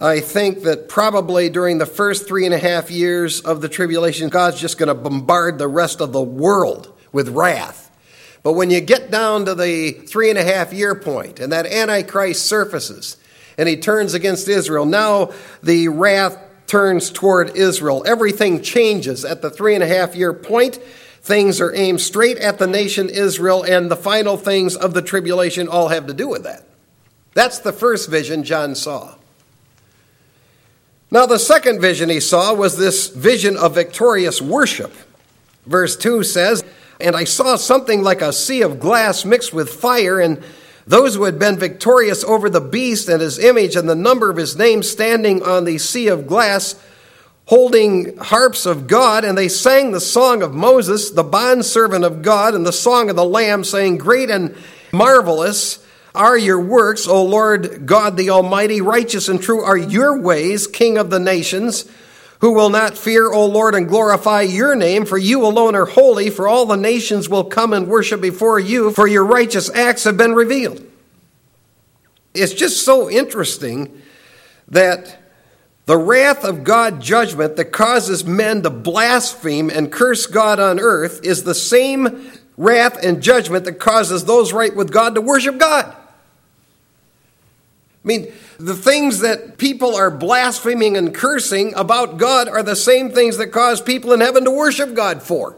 I 0.00 0.20
think 0.20 0.62
that 0.64 0.88
probably 0.88 1.48
during 1.48 1.78
the 1.78 1.86
first 1.86 2.28
three 2.28 2.44
and 2.44 2.54
a 2.54 2.58
half 2.58 2.90
years 2.90 3.40
of 3.40 3.62
the 3.62 3.68
tribulation, 3.68 4.28
God's 4.28 4.60
just 4.60 4.76
going 4.76 4.88
to 4.88 4.94
bombard 4.94 5.58
the 5.58 5.68
rest 5.68 6.00
of 6.00 6.12
the 6.12 6.22
world 6.22 6.92
with 7.12 7.30
wrath. 7.30 7.90
But 8.42 8.52
when 8.52 8.70
you 8.70 8.80
get 8.80 9.10
down 9.10 9.46
to 9.46 9.54
the 9.54 9.92
three 9.92 10.28
and 10.28 10.38
a 10.38 10.44
half 10.44 10.72
year 10.72 10.94
point 10.94 11.40
and 11.40 11.52
that 11.52 11.66
Antichrist 11.66 12.46
surfaces 12.46 13.16
and 13.56 13.68
he 13.68 13.76
turns 13.76 14.12
against 14.12 14.48
Israel, 14.48 14.84
now 14.84 15.32
the 15.62 15.88
wrath 15.88 16.38
turns 16.66 17.10
toward 17.10 17.56
Israel. 17.56 18.04
Everything 18.06 18.62
changes 18.62 19.24
at 19.24 19.40
the 19.40 19.50
three 19.50 19.74
and 19.74 19.82
a 19.82 19.88
half 19.88 20.14
year 20.14 20.34
point. 20.34 20.76
Things 21.22 21.60
are 21.60 21.74
aimed 21.74 22.00
straight 22.00 22.36
at 22.38 22.58
the 22.58 22.66
nation 22.66 23.08
Israel, 23.08 23.64
and 23.64 23.90
the 23.90 23.96
final 23.96 24.36
things 24.36 24.76
of 24.76 24.94
the 24.94 25.02
tribulation 25.02 25.66
all 25.66 25.88
have 25.88 26.06
to 26.06 26.14
do 26.14 26.28
with 26.28 26.44
that. 26.44 26.64
That's 27.34 27.58
the 27.58 27.72
first 27.72 28.08
vision 28.08 28.44
John 28.44 28.74
saw. 28.76 29.16
Now, 31.16 31.24
the 31.24 31.38
second 31.38 31.80
vision 31.80 32.10
he 32.10 32.20
saw 32.20 32.52
was 32.52 32.76
this 32.76 33.08
vision 33.08 33.56
of 33.56 33.74
victorious 33.74 34.42
worship. 34.42 34.92
Verse 35.64 35.96
2 35.96 36.22
says, 36.22 36.62
And 37.00 37.16
I 37.16 37.24
saw 37.24 37.56
something 37.56 38.02
like 38.02 38.20
a 38.20 38.34
sea 38.34 38.60
of 38.60 38.78
glass 38.78 39.24
mixed 39.24 39.54
with 39.54 39.70
fire, 39.70 40.20
and 40.20 40.42
those 40.86 41.14
who 41.14 41.24
had 41.24 41.38
been 41.38 41.58
victorious 41.58 42.22
over 42.22 42.50
the 42.50 42.60
beast 42.60 43.08
and 43.08 43.22
his 43.22 43.38
image 43.38 43.76
and 43.76 43.88
the 43.88 43.94
number 43.94 44.28
of 44.28 44.36
his 44.36 44.58
name 44.58 44.82
standing 44.82 45.42
on 45.42 45.64
the 45.64 45.78
sea 45.78 46.08
of 46.08 46.26
glass, 46.26 46.74
holding 47.46 48.18
harps 48.18 48.66
of 48.66 48.86
God, 48.86 49.24
and 49.24 49.38
they 49.38 49.48
sang 49.48 49.92
the 49.92 50.00
song 50.00 50.42
of 50.42 50.52
Moses, 50.52 51.08
the 51.08 51.24
bondservant 51.24 52.04
of 52.04 52.20
God, 52.20 52.54
and 52.54 52.66
the 52.66 52.74
song 52.74 53.08
of 53.08 53.16
the 53.16 53.24
Lamb, 53.24 53.64
saying, 53.64 53.96
Great 53.96 54.28
and 54.28 54.54
marvelous 54.92 55.82
are 56.16 56.36
your 56.36 56.60
works, 56.60 57.06
O 57.06 57.22
Lord 57.24 57.86
God 57.86 58.16
the 58.16 58.30
Almighty. 58.30 58.80
Righteous 58.80 59.28
and 59.28 59.40
true 59.40 59.62
are 59.62 59.76
your 59.76 60.18
ways, 60.18 60.66
King 60.66 60.98
of 60.98 61.10
the 61.10 61.20
nations. 61.20 61.88
Who 62.40 62.52
will 62.52 62.68
not 62.68 62.98
fear, 62.98 63.32
O 63.32 63.46
Lord, 63.46 63.74
and 63.74 63.88
glorify 63.88 64.42
your 64.42 64.74
name, 64.74 65.06
for 65.06 65.16
you 65.16 65.44
alone 65.44 65.74
are 65.74 65.86
holy, 65.86 66.28
for 66.28 66.46
all 66.46 66.66
the 66.66 66.76
nations 66.76 67.28
will 67.28 67.44
come 67.44 67.72
and 67.72 67.88
worship 67.88 68.20
before 68.20 68.58
you, 68.58 68.90
for 68.90 69.06
your 69.06 69.24
righteous 69.24 69.70
acts 69.70 70.04
have 70.04 70.18
been 70.18 70.34
revealed. 70.34 70.84
It's 72.34 72.52
just 72.52 72.84
so 72.84 73.08
interesting 73.08 74.02
that 74.68 75.18
the 75.86 75.96
wrath 75.96 76.44
of 76.44 76.64
God 76.64 77.00
judgment 77.00 77.56
that 77.56 77.66
causes 77.66 78.24
men 78.24 78.62
to 78.62 78.70
blaspheme 78.70 79.70
and 79.70 79.90
curse 79.90 80.26
God 80.26 80.60
on 80.60 80.78
earth 80.78 81.20
is 81.24 81.44
the 81.44 81.54
same 81.54 82.30
wrath 82.56 83.02
and 83.02 83.22
judgment 83.22 83.64
that 83.64 83.78
causes 83.78 84.24
those 84.24 84.52
right 84.52 84.74
with 84.74 84.92
God 84.92 85.14
to 85.14 85.20
worship 85.20 85.58
God. 85.58 85.96
I 88.06 88.08
mean, 88.08 88.32
the 88.58 88.76
things 88.76 89.18
that 89.18 89.58
people 89.58 89.96
are 89.96 90.12
blaspheming 90.12 90.96
and 90.96 91.12
cursing 91.12 91.74
about 91.74 92.18
God 92.18 92.48
are 92.48 92.62
the 92.62 92.76
same 92.76 93.10
things 93.10 93.36
that 93.38 93.48
cause 93.48 93.80
people 93.80 94.12
in 94.12 94.20
heaven 94.20 94.44
to 94.44 94.50
worship 94.52 94.94
God 94.94 95.24
for. 95.24 95.56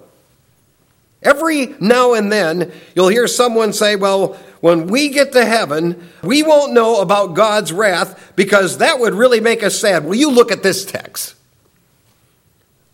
Every 1.23 1.75
now 1.79 2.15
and 2.15 2.33
then, 2.33 2.73
you'll 2.95 3.09
hear 3.09 3.27
someone 3.27 3.75
say, 3.75 3.97
Well, 3.97 4.39
when 4.61 4.87
we 4.87 5.11
get 5.11 5.33
to 5.33 5.45
heaven, 5.45 6.09
we 6.23 6.43
won't 6.43 6.73
know 6.73 7.03
about 7.03 7.35
God's 7.35 7.71
wrath 7.71 8.33
because 8.35 8.79
that 8.79 8.99
would 8.99 9.13
really 9.13 9.41
make 9.41 9.63
us 9.63 9.79
sad. 9.79 10.05
Well, 10.05 10.15
you 10.15 10.31
look 10.31 10.51
at 10.51 10.63
this 10.63 10.87
text. 10.87 11.35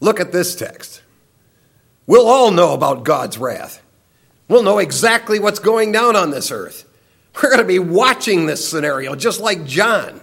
Look 0.00 0.18
at 0.18 0.32
this 0.32 0.56
text. 0.56 1.00
We'll 2.08 2.26
all 2.26 2.50
know 2.50 2.74
about 2.74 3.04
God's 3.04 3.38
wrath. 3.38 3.82
We'll 4.48 4.64
know 4.64 4.78
exactly 4.78 5.38
what's 5.38 5.60
going 5.60 5.92
down 5.92 6.16
on 6.16 6.30
this 6.30 6.50
earth. 6.50 6.84
We're 7.34 7.50
going 7.50 7.58
to 7.58 7.64
be 7.64 7.78
watching 7.78 8.46
this 8.46 8.68
scenario 8.68 9.14
just 9.14 9.40
like 9.40 9.64
John. 9.64 10.20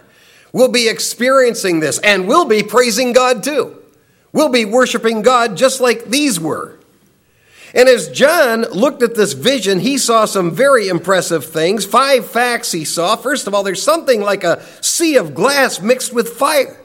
We'll 0.53 0.71
be 0.71 0.89
experiencing 0.89 1.79
this 1.79 1.99
and 1.99 2.27
we'll 2.27 2.45
be 2.45 2.63
praising 2.63 3.13
God 3.13 3.43
too. 3.43 3.77
We'll 4.33 4.49
be 4.49 4.65
worshiping 4.65 5.21
God 5.21 5.57
just 5.57 5.81
like 5.81 6.05
these 6.05 6.39
were. 6.39 6.77
And 7.73 7.87
as 7.87 8.09
John 8.09 8.63
looked 8.63 9.01
at 9.01 9.15
this 9.15 9.31
vision, 9.33 9.79
he 9.79 9.97
saw 9.97 10.25
some 10.25 10.51
very 10.51 10.89
impressive 10.89 11.45
things. 11.45 11.85
Five 11.85 12.25
facts 12.29 12.71
he 12.71 12.83
saw. 12.83 13.15
First 13.15 13.47
of 13.47 13.53
all, 13.53 13.63
there's 13.63 13.81
something 13.81 14.21
like 14.21 14.43
a 14.43 14.61
sea 14.81 15.15
of 15.15 15.33
glass 15.33 15.79
mixed 15.79 16.13
with 16.13 16.29
fire. 16.29 16.77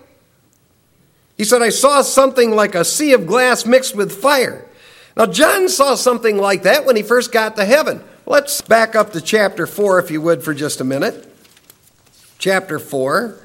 He 1.36 1.44
said, 1.44 1.60
I 1.60 1.70
saw 1.70 2.02
something 2.02 2.52
like 2.52 2.74
a 2.74 2.84
sea 2.84 3.12
of 3.12 3.26
glass 3.26 3.66
mixed 3.66 3.96
with 3.96 4.12
fire. 4.12 4.64
Now, 5.16 5.26
John 5.26 5.68
saw 5.68 5.96
something 5.96 6.38
like 6.38 6.62
that 6.62 6.86
when 6.86 6.94
he 6.94 7.02
first 7.02 7.32
got 7.32 7.56
to 7.56 7.64
heaven. 7.64 8.02
Let's 8.28 8.60
back 8.60 8.96
up 8.96 9.12
to 9.12 9.20
chapter 9.20 9.68
4, 9.68 10.00
if 10.00 10.10
you 10.10 10.20
would, 10.20 10.42
for 10.42 10.52
just 10.52 10.80
a 10.80 10.84
minute. 10.84 11.32
Chapter 12.40 12.80
4. 12.80 13.38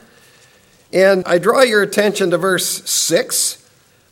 And 0.92 1.24
I 1.28 1.38
draw 1.38 1.62
your 1.62 1.84
attention 1.84 2.32
to 2.32 2.40
verse 2.40 2.90
6. 2.90 3.64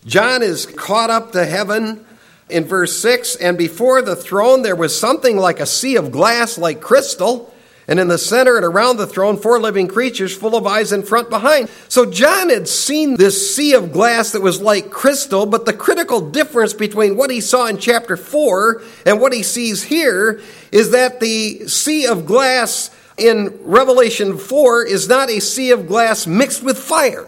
John 0.06 0.44
is 0.44 0.68
caught 0.68 1.10
up 1.10 1.32
to 1.32 1.44
heaven 1.44 2.06
in 2.52 2.66
verse 2.66 3.00
6 3.00 3.36
And 3.38 3.58
before 3.58 4.04
the 4.04 4.16
throne 4.16 4.62
there 4.62 4.76
was 4.76 4.98
something 4.98 5.38
like 5.38 5.60
a 5.60 5.66
sea 5.66 5.96
of 5.96 6.12
glass, 6.12 6.56
like 6.56 6.82
crystal. 6.82 7.52
And 7.90 8.00
in 8.00 8.08
the 8.08 8.20
center 8.20 8.56
and 8.56 8.64
around 8.64 8.98
the 8.98 9.08
throne, 9.08 9.36
four 9.36 9.60
living 9.60 9.88
creatures 9.88 10.38
full 10.38 10.56
of 10.56 10.68
eyes 10.68 10.94
in 10.94 11.02
front 11.02 11.32
behind. 11.32 11.70
So 11.88 12.06
John 12.06 12.52
had 12.52 12.68
seen 12.68 13.18
this 13.18 13.56
sea 13.56 13.74
of 13.74 13.92
glass 13.92 14.32
that 14.34 14.44
was 14.44 14.62
like 14.62 14.92
crystal, 14.92 15.48
but 15.48 15.66
the 15.66 15.74
critical 15.74 16.22
difference 16.30 16.72
between 16.74 17.18
what 17.18 17.32
he 17.32 17.42
saw 17.42 17.66
in 17.66 17.80
chapter 17.80 18.16
4 18.16 18.84
and 19.08 19.20
what 19.20 19.34
he 19.34 19.42
sees 19.42 19.82
here 19.82 20.40
is 20.72 20.92
that 20.92 21.20
the 21.20 21.68
sea 21.68 22.06
of 22.06 22.28
glass 22.28 22.96
in 23.18 23.58
Revelation 23.64 24.38
4 24.38 24.86
is 24.86 25.10
not 25.10 25.32
a 25.32 25.42
sea 25.42 25.72
of 25.72 25.88
glass 25.88 26.28
mixed 26.28 26.62
with 26.62 26.78
fire. 26.78 27.28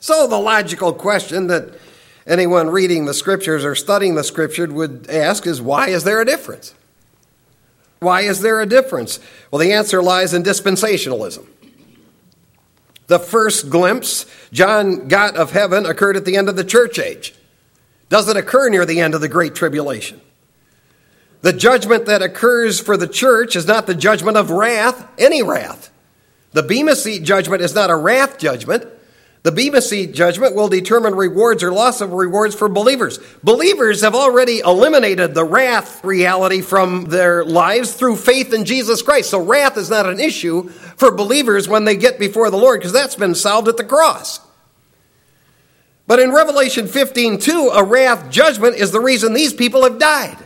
So 0.00 0.26
the 0.26 0.40
logical 0.40 0.92
question 0.92 1.46
that 1.46 1.78
anyone 2.26 2.68
reading 2.68 3.04
the 3.04 3.14
scriptures 3.14 3.64
or 3.64 3.76
studying 3.76 4.16
the 4.16 4.24
scripture 4.24 4.66
would 4.66 5.08
ask 5.08 5.46
is 5.46 5.62
why 5.62 5.90
is 5.90 6.02
there 6.02 6.20
a 6.20 6.24
difference? 6.24 6.74
Why 8.02 8.22
is 8.22 8.40
there 8.40 8.60
a 8.60 8.66
difference? 8.66 9.20
Well, 9.50 9.60
the 9.60 9.72
answer 9.72 10.02
lies 10.02 10.34
in 10.34 10.42
dispensationalism. 10.42 11.46
The 13.06 13.18
first 13.18 13.70
glimpse 13.70 14.26
John 14.52 15.08
got 15.08 15.36
of 15.36 15.52
heaven 15.52 15.86
occurred 15.86 16.16
at 16.16 16.24
the 16.24 16.36
end 16.36 16.48
of 16.48 16.56
the 16.56 16.64
church 16.64 16.98
age. 16.98 17.34
Doesn't 18.08 18.36
occur 18.36 18.68
near 18.68 18.84
the 18.84 19.00
end 19.00 19.14
of 19.14 19.20
the 19.20 19.28
Great 19.28 19.54
Tribulation. 19.54 20.20
The 21.42 21.52
judgment 21.52 22.06
that 22.06 22.22
occurs 22.22 22.80
for 22.80 22.96
the 22.96 23.08
church 23.08 23.56
is 23.56 23.66
not 23.66 23.86
the 23.86 23.94
judgment 23.94 24.36
of 24.36 24.50
wrath, 24.50 25.08
any 25.18 25.42
wrath. 25.42 25.90
The 26.52 26.62
Bema 26.62 26.94
Seat 26.94 27.22
judgment 27.22 27.62
is 27.62 27.74
not 27.74 27.90
a 27.90 27.96
wrath 27.96 28.38
judgment. 28.38 28.86
The 29.42 29.50
Bema 29.50 29.82
Seat 29.82 30.14
judgment 30.14 30.54
will 30.54 30.68
determine 30.68 31.16
rewards 31.16 31.64
or 31.64 31.72
loss 31.72 32.00
of 32.00 32.12
rewards 32.12 32.54
for 32.54 32.68
believers. 32.68 33.18
Believers 33.42 34.02
have 34.02 34.14
already 34.14 34.60
eliminated 34.60 35.34
the 35.34 35.44
wrath 35.44 36.04
reality 36.04 36.60
from 36.60 37.06
their 37.06 37.44
lives 37.44 37.94
through 37.94 38.16
faith 38.16 38.52
in 38.52 38.64
Jesus 38.64 39.02
Christ. 39.02 39.30
So 39.30 39.42
wrath 39.42 39.76
is 39.76 39.90
not 39.90 40.06
an 40.06 40.20
issue 40.20 40.68
for 40.68 41.10
believers 41.10 41.66
when 41.66 41.84
they 41.84 41.96
get 41.96 42.20
before 42.20 42.50
the 42.50 42.56
Lord 42.56 42.78
because 42.78 42.92
that's 42.92 43.16
been 43.16 43.34
solved 43.34 43.66
at 43.66 43.76
the 43.76 43.84
cross. 43.84 44.38
But 46.06 46.20
in 46.20 46.32
Revelation 46.32 46.86
15 46.86 47.38
2, 47.38 47.70
a 47.74 47.82
wrath 47.82 48.30
judgment 48.30 48.76
is 48.76 48.92
the 48.92 49.00
reason 49.00 49.32
these 49.32 49.54
people 49.54 49.82
have 49.82 49.98
died. 49.98 50.38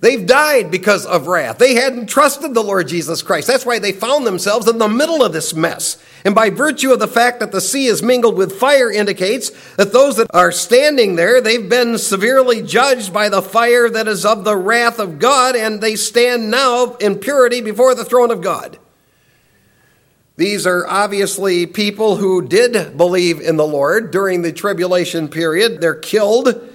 They've 0.00 0.24
died 0.24 0.70
because 0.70 1.04
of 1.04 1.26
wrath. 1.26 1.58
They 1.58 1.74
hadn't 1.74 2.06
trusted 2.06 2.54
the 2.54 2.62
Lord 2.62 2.86
Jesus 2.86 3.20
Christ. 3.20 3.48
That's 3.48 3.66
why 3.66 3.80
they 3.80 3.90
found 3.90 4.24
themselves 4.24 4.68
in 4.68 4.78
the 4.78 4.88
middle 4.88 5.24
of 5.24 5.32
this 5.32 5.54
mess. 5.54 6.00
And 6.24 6.36
by 6.36 6.50
virtue 6.50 6.92
of 6.92 7.00
the 7.00 7.08
fact 7.08 7.40
that 7.40 7.50
the 7.50 7.60
sea 7.60 7.86
is 7.86 8.00
mingled 8.00 8.36
with 8.36 8.60
fire 8.60 8.92
indicates 8.92 9.50
that 9.74 9.92
those 9.92 10.16
that 10.16 10.28
are 10.32 10.52
standing 10.52 11.16
there, 11.16 11.40
they've 11.40 11.68
been 11.68 11.98
severely 11.98 12.62
judged 12.62 13.12
by 13.12 13.28
the 13.28 13.42
fire 13.42 13.90
that 13.90 14.06
is 14.06 14.24
of 14.24 14.44
the 14.44 14.56
wrath 14.56 15.00
of 15.00 15.18
God, 15.18 15.56
and 15.56 15.80
they 15.80 15.96
stand 15.96 16.48
now 16.48 16.94
in 16.96 17.18
purity 17.18 17.60
before 17.60 17.96
the 17.96 18.04
throne 18.04 18.30
of 18.30 18.40
God. 18.40 18.78
These 20.36 20.64
are 20.64 20.86
obviously 20.86 21.66
people 21.66 22.14
who 22.14 22.46
did 22.46 22.96
believe 22.96 23.40
in 23.40 23.56
the 23.56 23.66
Lord 23.66 24.12
during 24.12 24.42
the 24.42 24.52
tribulation 24.52 25.26
period. 25.26 25.80
They're 25.80 25.96
killed 25.96 26.67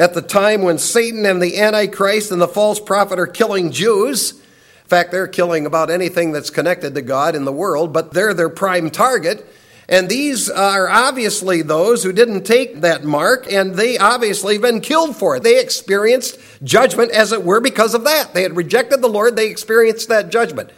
at 0.00 0.14
the 0.14 0.22
time 0.22 0.62
when 0.62 0.78
Satan 0.78 1.26
and 1.26 1.42
the 1.42 1.58
Antichrist 1.60 2.32
and 2.32 2.40
the 2.40 2.48
false 2.48 2.80
prophet 2.80 3.18
are 3.18 3.26
killing 3.26 3.70
Jews. 3.70 4.32
In 4.32 4.88
fact, 4.88 5.12
they're 5.12 5.28
killing 5.28 5.66
about 5.66 5.90
anything 5.90 6.32
that's 6.32 6.48
connected 6.48 6.94
to 6.94 7.02
God 7.02 7.36
in 7.36 7.44
the 7.44 7.52
world, 7.52 7.92
but 7.92 8.14
they're 8.14 8.32
their 8.32 8.48
prime 8.48 8.88
target. 8.88 9.46
And 9.90 10.08
these 10.08 10.48
are 10.48 10.88
obviously 10.88 11.60
those 11.60 12.02
who 12.02 12.14
didn't 12.14 12.44
take 12.44 12.80
that 12.80 13.04
mark, 13.04 13.52
and 13.52 13.74
they 13.74 13.98
obviously 13.98 14.54
have 14.54 14.62
been 14.62 14.80
killed 14.80 15.16
for 15.16 15.36
it. 15.36 15.42
They 15.42 15.60
experienced 15.60 16.38
judgment, 16.64 17.10
as 17.10 17.32
it 17.32 17.44
were, 17.44 17.60
because 17.60 17.92
of 17.92 18.04
that. 18.04 18.32
They 18.32 18.42
had 18.42 18.56
rejected 18.56 19.02
the 19.02 19.08
Lord, 19.08 19.36
they 19.36 19.50
experienced 19.50 20.08
that 20.08 20.30
judgment. 20.30 20.70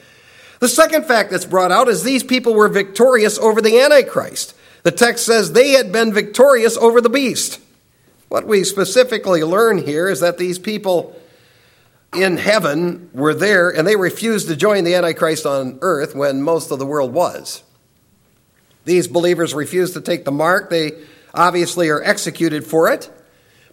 The 0.59 0.69
second 0.69 1.07
fact 1.07 1.31
that's 1.31 1.45
brought 1.45 1.71
out 1.71 1.87
is 1.87 2.03
these 2.03 2.25
people 2.25 2.55
were 2.55 2.69
victorious 2.69 3.39
over 3.39 3.61
the 3.61 3.79
Antichrist. 3.79 4.57
The 4.83 4.91
text 4.91 5.25
says 5.25 5.53
they 5.53 5.71
had 5.71 5.93
been 5.93 6.13
victorious 6.13 6.77
over 6.77 7.01
the 7.01 7.09
beast. 7.09 7.61
What 8.33 8.47
we 8.47 8.65
specifically 8.65 9.45
learn 9.45 9.77
here 9.77 10.09
is 10.09 10.21
that 10.21 10.39
these 10.39 10.59
people 10.59 11.15
in 12.15 12.39
heaven 12.39 13.11
were 13.13 13.35
there 13.35 13.69
and 13.69 13.87
they 13.87 13.95
refused 13.95 14.49
to 14.49 14.57
join 14.57 14.85
the 14.85 14.95
Antichrist 14.95 15.45
on 15.45 15.79
earth 15.83 16.15
when 16.15 16.41
most 16.41 16.71
of 16.71 16.79
the 16.79 16.87
world 16.87 17.13
was. 17.13 17.63
These 18.87 19.07
believers 19.07 19.53
refused 19.53 19.93
to 19.93 20.01
take 20.01 20.25
the 20.25 20.33
mark. 20.33 20.71
They 20.71 20.93
obviously 21.35 21.91
are 21.91 22.03
executed 22.03 22.65
for 22.65 22.91
it. 22.91 23.11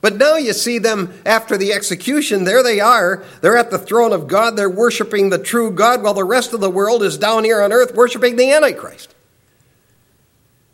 But 0.01 0.17
now 0.17 0.35
you 0.35 0.51
see 0.51 0.77
them 0.77 1.13
after 1.25 1.55
the 1.55 1.71
execution. 1.71 2.43
There 2.43 2.61
they 2.61 2.81
are. 2.81 3.23
They're 3.39 3.55
at 3.55 3.71
the 3.71 3.79
throne 3.79 4.11
of 4.11 4.27
God. 4.27 4.57
They're 4.57 4.69
worshiping 4.69 5.29
the 5.29 5.39
true 5.39 5.71
God 5.71 6.03
while 6.03 6.13
the 6.13 6.25
rest 6.25 6.51
of 6.51 6.59
the 6.59 6.69
world 6.69 7.01
is 7.01 7.17
down 7.17 7.45
here 7.45 7.61
on 7.61 7.71
earth 7.71 7.95
worshiping 7.95 8.35
the 8.35 8.51
Antichrist. 8.51 9.15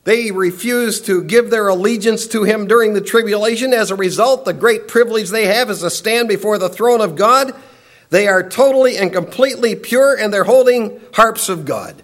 They 0.05 0.29
refused 0.31 1.07
to 1.07 1.23
give 1.23 1.49
their 1.49 1.67
allegiance 1.67 2.27
to 2.27 2.43
him 2.43 2.67
during 2.67 2.93
the 2.93 3.01
tribulation. 3.01 3.73
As 3.73 3.89
a 3.89 3.95
result, 3.95 4.45
the 4.45 4.53
great 4.53 4.87
privilege 4.87 5.29
they 5.29 5.47
have 5.47 5.69
is 5.69 5.79
to 5.79 5.89
stand 5.89 6.29
before 6.29 6.59
the 6.59 6.69
throne 6.69 7.01
of 7.01 7.15
God. 7.15 7.53
They 8.11 8.27
are 8.27 8.47
totally 8.47 8.97
and 8.97 9.11
completely 9.11 9.75
pure, 9.75 10.15
and 10.15 10.31
they're 10.31 10.43
holding 10.43 11.01
harps 11.13 11.49
of 11.49 11.65
God. 11.65 12.03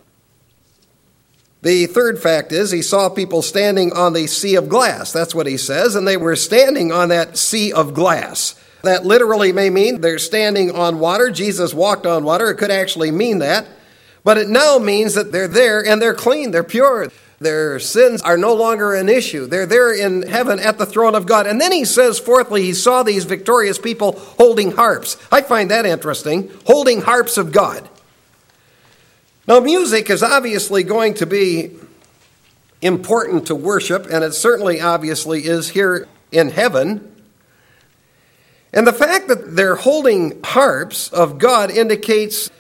The 1.61 1.85
third 1.85 2.19
fact 2.19 2.51
is 2.51 2.71
he 2.71 2.81
saw 2.81 3.07
people 3.07 3.43
standing 3.43 3.93
on 3.93 4.13
the 4.13 4.25
sea 4.25 4.55
of 4.55 4.67
glass. 4.67 5.13
That's 5.13 5.35
what 5.35 5.45
he 5.45 5.57
says, 5.57 5.95
and 5.95 6.07
they 6.07 6.17
were 6.17 6.35
standing 6.35 6.91
on 6.91 7.09
that 7.09 7.37
sea 7.37 7.71
of 7.71 7.93
glass. 7.93 8.55
That 8.81 9.05
literally 9.05 9.51
may 9.53 9.69
mean 9.69 10.01
they're 10.01 10.17
standing 10.17 10.71
on 10.71 10.97
water. 10.97 11.29
Jesus 11.29 11.71
walked 11.71 12.07
on 12.07 12.23
water. 12.23 12.49
It 12.49 12.57
could 12.57 12.71
actually 12.71 13.11
mean 13.11 13.37
that. 13.39 13.67
But 14.23 14.39
it 14.39 14.49
now 14.49 14.79
means 14.79 15.13
that 15.13 15.31
they're 15.31 15.47
there 15.47 15.85
and 15.85 16.01
they're 16.01 16.15
clean, 16.15 16.49
they're 16.49 16.63
pure. 16.63 17.11
Their 17.41 17.79
sins 17.79 18.21
are 18.21 18.37
no 18.37 18.53
longer 18.53 18.93
an 18.93 19.09
issue. 19.09 19.47
They're 19.47 19.65
there 19.65 19.91
in 19.91 20.21
heaven 20.21 20.59
at 20.59 20.77
the 20.77 20.85
throne 20.85 21.15
of 21.15 21.25
God. 21.25 21.47
And 21.47 21.59
then 21.59 21.71
he 21.71 21.85
says, 21.85 22.19
fourthly, 22.19 22.61
he 22.61 22.73
saw 22.73 23.01
these 23.01 23.25
victorious 23.25 23.79
people 23.79 24.11
holding 24.37 24.73
harps. 24.73 25.17
I 25.31 25.41
find 25.41 25.71
that 25.71 25.87
interesting. 25.87 26.51
Holding 26.67 27.01
harps 27.01 27.39
of 27.39 27.51
God. 27.51 27.89
Now, 29.47 29.59
music 29.59 30.11
is 30.11 30.21
obviously 30.21 30.83
going 30.83 31.15
to 31.15 31.25
be 31.25 31.71
important 32.79 33.47
to 33.47 33.55
worship, 33.55 34.05
and 34.05 34.23
it 34.23 34.33
certainly 34.33 34.79
obviously 34.79 35.45
is 35.45 35.69
here 35.69 36.07
in 36.31 36.49
heaven. 36.49 37.23
And 38.71 38.85
the 38.85 38.93
fact 38.93 39.29
that 39.29 39.55
they're 39.55 39.75
holding 39.75 40.39
harps 40.43 41.11
of 41.11 41.39
God 41.39 41.71
indicates 41.71 42.51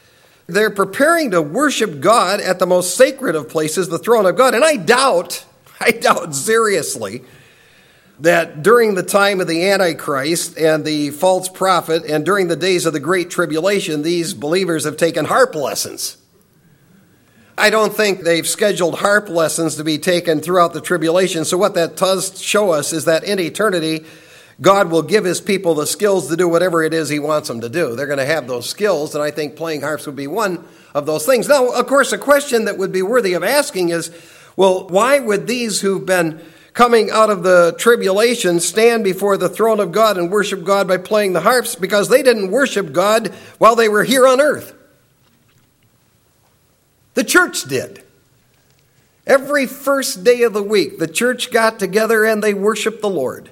they're 0.51 0.69
preparing 0.69 1.31
to 1.31 1.41
worship 1.41 1.99
God 1.99 2.39
at 2.41 2.59
the 2.59 2.65
most 2.65 2.95
sacred 2.95 3.35
of 3.35 3.49
places, 3.49 3.87
the 3.87 3.99
throne 3.99 4.25
of 4.25 4.35
God. 4.35 4.53
And 4.53 4.63
I 4.63 4.75
doubt, 4.75 5.45
I 5.79 5.91
doubt 5.91 6.35
seriously, 6.35 7.23
that 8.19 8.61
during 8.61 8.93
the 8.93 9.03
time 9.03 9.41
of 9.41 9.47
the 9.47 9.69
Antichrist 9.69 10.57
and 10.57 10.85
the 10.85 11.09
false 11.09 11.49
prophet 11.49 12.05
and 12.05 12.23
during 12.23 12.47
the 12.47 12.55
days 12.55 12.85
of 12.85 12.93
the 12.93 12.99
Great 12.99 13.31
Tribulation, 13.31 14.03
these 14.03 14.33
believers 14.33 14.83
have 14.83 14.97
taken 14.97 15.25
harp 15.25 15.55
lessons. 15.55 16.17
I 17.57 17.69
don't 17.69 17.93
think 17.93 18.21
they've 18.21 18.47
scheduled 18.47 18.99
harp 18.99 19.29
lessons 19.29 19.75
to 19.75 19.83
be 19.83 19.97
taken 19.97 20.39
throughout 20.39 20.73
the 20.73 20.81
tribulation. 20.81 21.45
So, 21.45 21.57
what 21.57 21.75
that 21.75 21.97
does 21.97 22.41
show 22.41 22.71
us 22.71 22.93
is 22.93 23.05
that 23.05 23.23
in 23.23 23.39
eternity, 23.39 24.05
God 24.61 24.91
will 24.91 25.01
give 25.01 25.25
his 25.25 25.41
people 25.41 25.73
the 25.73 25.87
skills 25.87 26.27
to 26.29 26.37
do 26.37 26.47
whatever 26.47 26.83
it 26.83 26.93
is 26.93 27.09
he 27.09 27.19
wants 27.19 27.47
them 27.47 27.61
to 27.61 27.69
do. 27.69 27.95
They're 27.95 28.05
going 28.05 28.19
to 28.19 28.25
have 28.25 28.47
those 28.47 28.69
skills, 28.69 29.15
and 29.15 29.23
I 29.23 29.31
think 29.31 29.55
playing 29.55 29.81
harps 29.81 30.05
would 30.05 30.15
be 30.15 30.27
one 30.27 30.63
of 30.93 31.05
those 31.05 31.25
things. 31.25 31.47
Now, 31.47 31.69
of 31.69 31.87
course, 31.87 32.11
a 32.11 32.17
question 32.17 32.65
that 32.65 32.77
would 32.77 32.91
be 32.91 33.01
worthy 33.01 33.33
of 33.33 33.43
asking 33.43 33.89
is 33.89 34.11
well, 34.55 34.87
why 34.87 35.19
would 35.19 35.47
these 35.47 35.81
who've 35.81 36.05
been 36.05 36.41
coming 36.73 37.09
out 37.09 37.29
of 37.29 37.41
the 37.41 37.73
tribulation 37.77 38.59
stand 38.59 39.03
before 39.03 39.37
the 39.37 39.49
throne 39.49 39.79
of 39.79 39.91
God 39.91 40.17
and 40.17 40.29
worship 40.29 40.63
God 40.63 40.87
by 40.87 40.97
playing 40.97 41.33
the 41.33 41.41
harps? 41.41 41.75
Because 41.75 42.09
they 42.09 42.21
didn't 42.21 42.51
worship 42.51 42.91
God 42.91 43.29
while 43.57 43.75
they 43.75 43.89
were 43.89 44.03
here 44.03 44.27
on 44.27 44.41
earth. 44.41 44.73
The 47.13 47.23
church 47.23 47.63
did. 47.63 48.03
Every 49.25 49.65
first 49.65 50.23
day 50.23 50.43
of 50.43 50.53
the 50.53 50.63
week, 50.63 50.97
the 50.97 51.07
church 51.07 51.51
got 51.51 51.79
together 51.79 52.25
and 52.25 52.43
they 52.43 52.53
worshiped 52.53 53.01
the 53.01 53.09
Lord. 53.09 53.49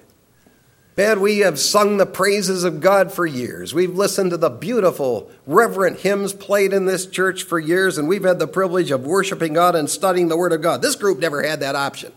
Man, 0.99 1.21
we 1.21 1.38
have 1.38 1.57
sung 1.57 1.95
the 1.95 2.05
praises 2.05 2.65
of 2.65 2.81
God 2.81 3.13
for 3.13 3.25
years. 3.25 3.73
We've 3.73 3.95
listened 3.95 4.31
to 4.31 4.38
the 4.38 4.49
beautiful, 4.49 5.31
reverent 5.47 6.01
hymns 6.01 6.33
played 6.33 6.73
in 6.73 6.88
this 6.88 7.05
church 7.05 7.43
for 7.43 7.57
years, 7.57 7.97
and 7.97 8.09
we've 8.09 8.25
had 8.25 8.38
the 8.38 8.47
privilege 8.47 8.91
of 8.91 9.05
worshiping 9.05 9.53
God 9.53 9.75
and 9.75 9.89
studying 9.89 10.27
the 10.27 10.35
Word 10.35 10.51
of 10.51 10.62
God. 10.62 10.81
This 10.81 10.97
group 10.97 11.19
never 11.19 11.41
had 11.41 11.62
that 11.62 11.77
option. 11.77 12.12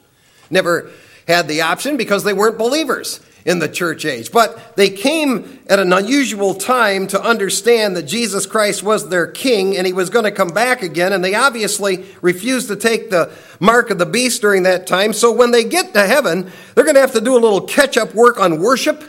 Never 0.50 0.90
had 1.28 1.46
the 1.46 1.60
option 1.60 1.96
because 1.96 2.24
they 2.24 2.32
weren't 2.32 2.58
believers. 2.58 3.20
In 3.44 3.58
the 3.58 3.68
church 3.68 4.04
age. 4.04 4.32
But 4.32 4.76
they 4.76 4.90
came 4.90 5.60
at 5.68 5.78
an 5.78 5.92
unusual 5.92 6.54
time 6.54 7.06
to 7.08 7.22
understand 7.22 7.96
that 7.96 8.04
Jesus 8.04 8.46
Christ 8.46 8.82
was 8.82 9.08
their 9.08 9.26
king 9.26 9.76
and 9.76 9.86
he 9.86 9.92
was 9.92 10.10
going 10.10 10.24
to 10.24 10.30
come 10.30 10.48
back 10.48 10.82
again. 10.82 11.12
And 11.12 11.24
they 11.24 11.34
obviously 11.34 12.04
refused 12.20 12.68
to 12.68 12.76
take 12.76 13.10
the 13.10 13.32
mark 13.60 13.90
of 13.90 13.98
the 13.98 14.06
beast 14.06 14.40
during 14.40 14.64
that 14.64 14.86
time. 14.86 15.12
So 15.12 15.32
when 15.32 15.50
they 15.50 15.64
get 15.64 15.92
to 15.94 16.06
heaven, 16.06 16.50
they're 16.74 16.84
going 16.84 16.94
to 16.94 17.00
have 17.00 17.12
to 17.12 17.20
do 17.20 17.34
a 17.34 17.40
little 17.40 17.62
catch 17.62 17.96
up 17.96 18.14
work 18.14 18.38
on 18.38 18.60
worship. 18.60 19.08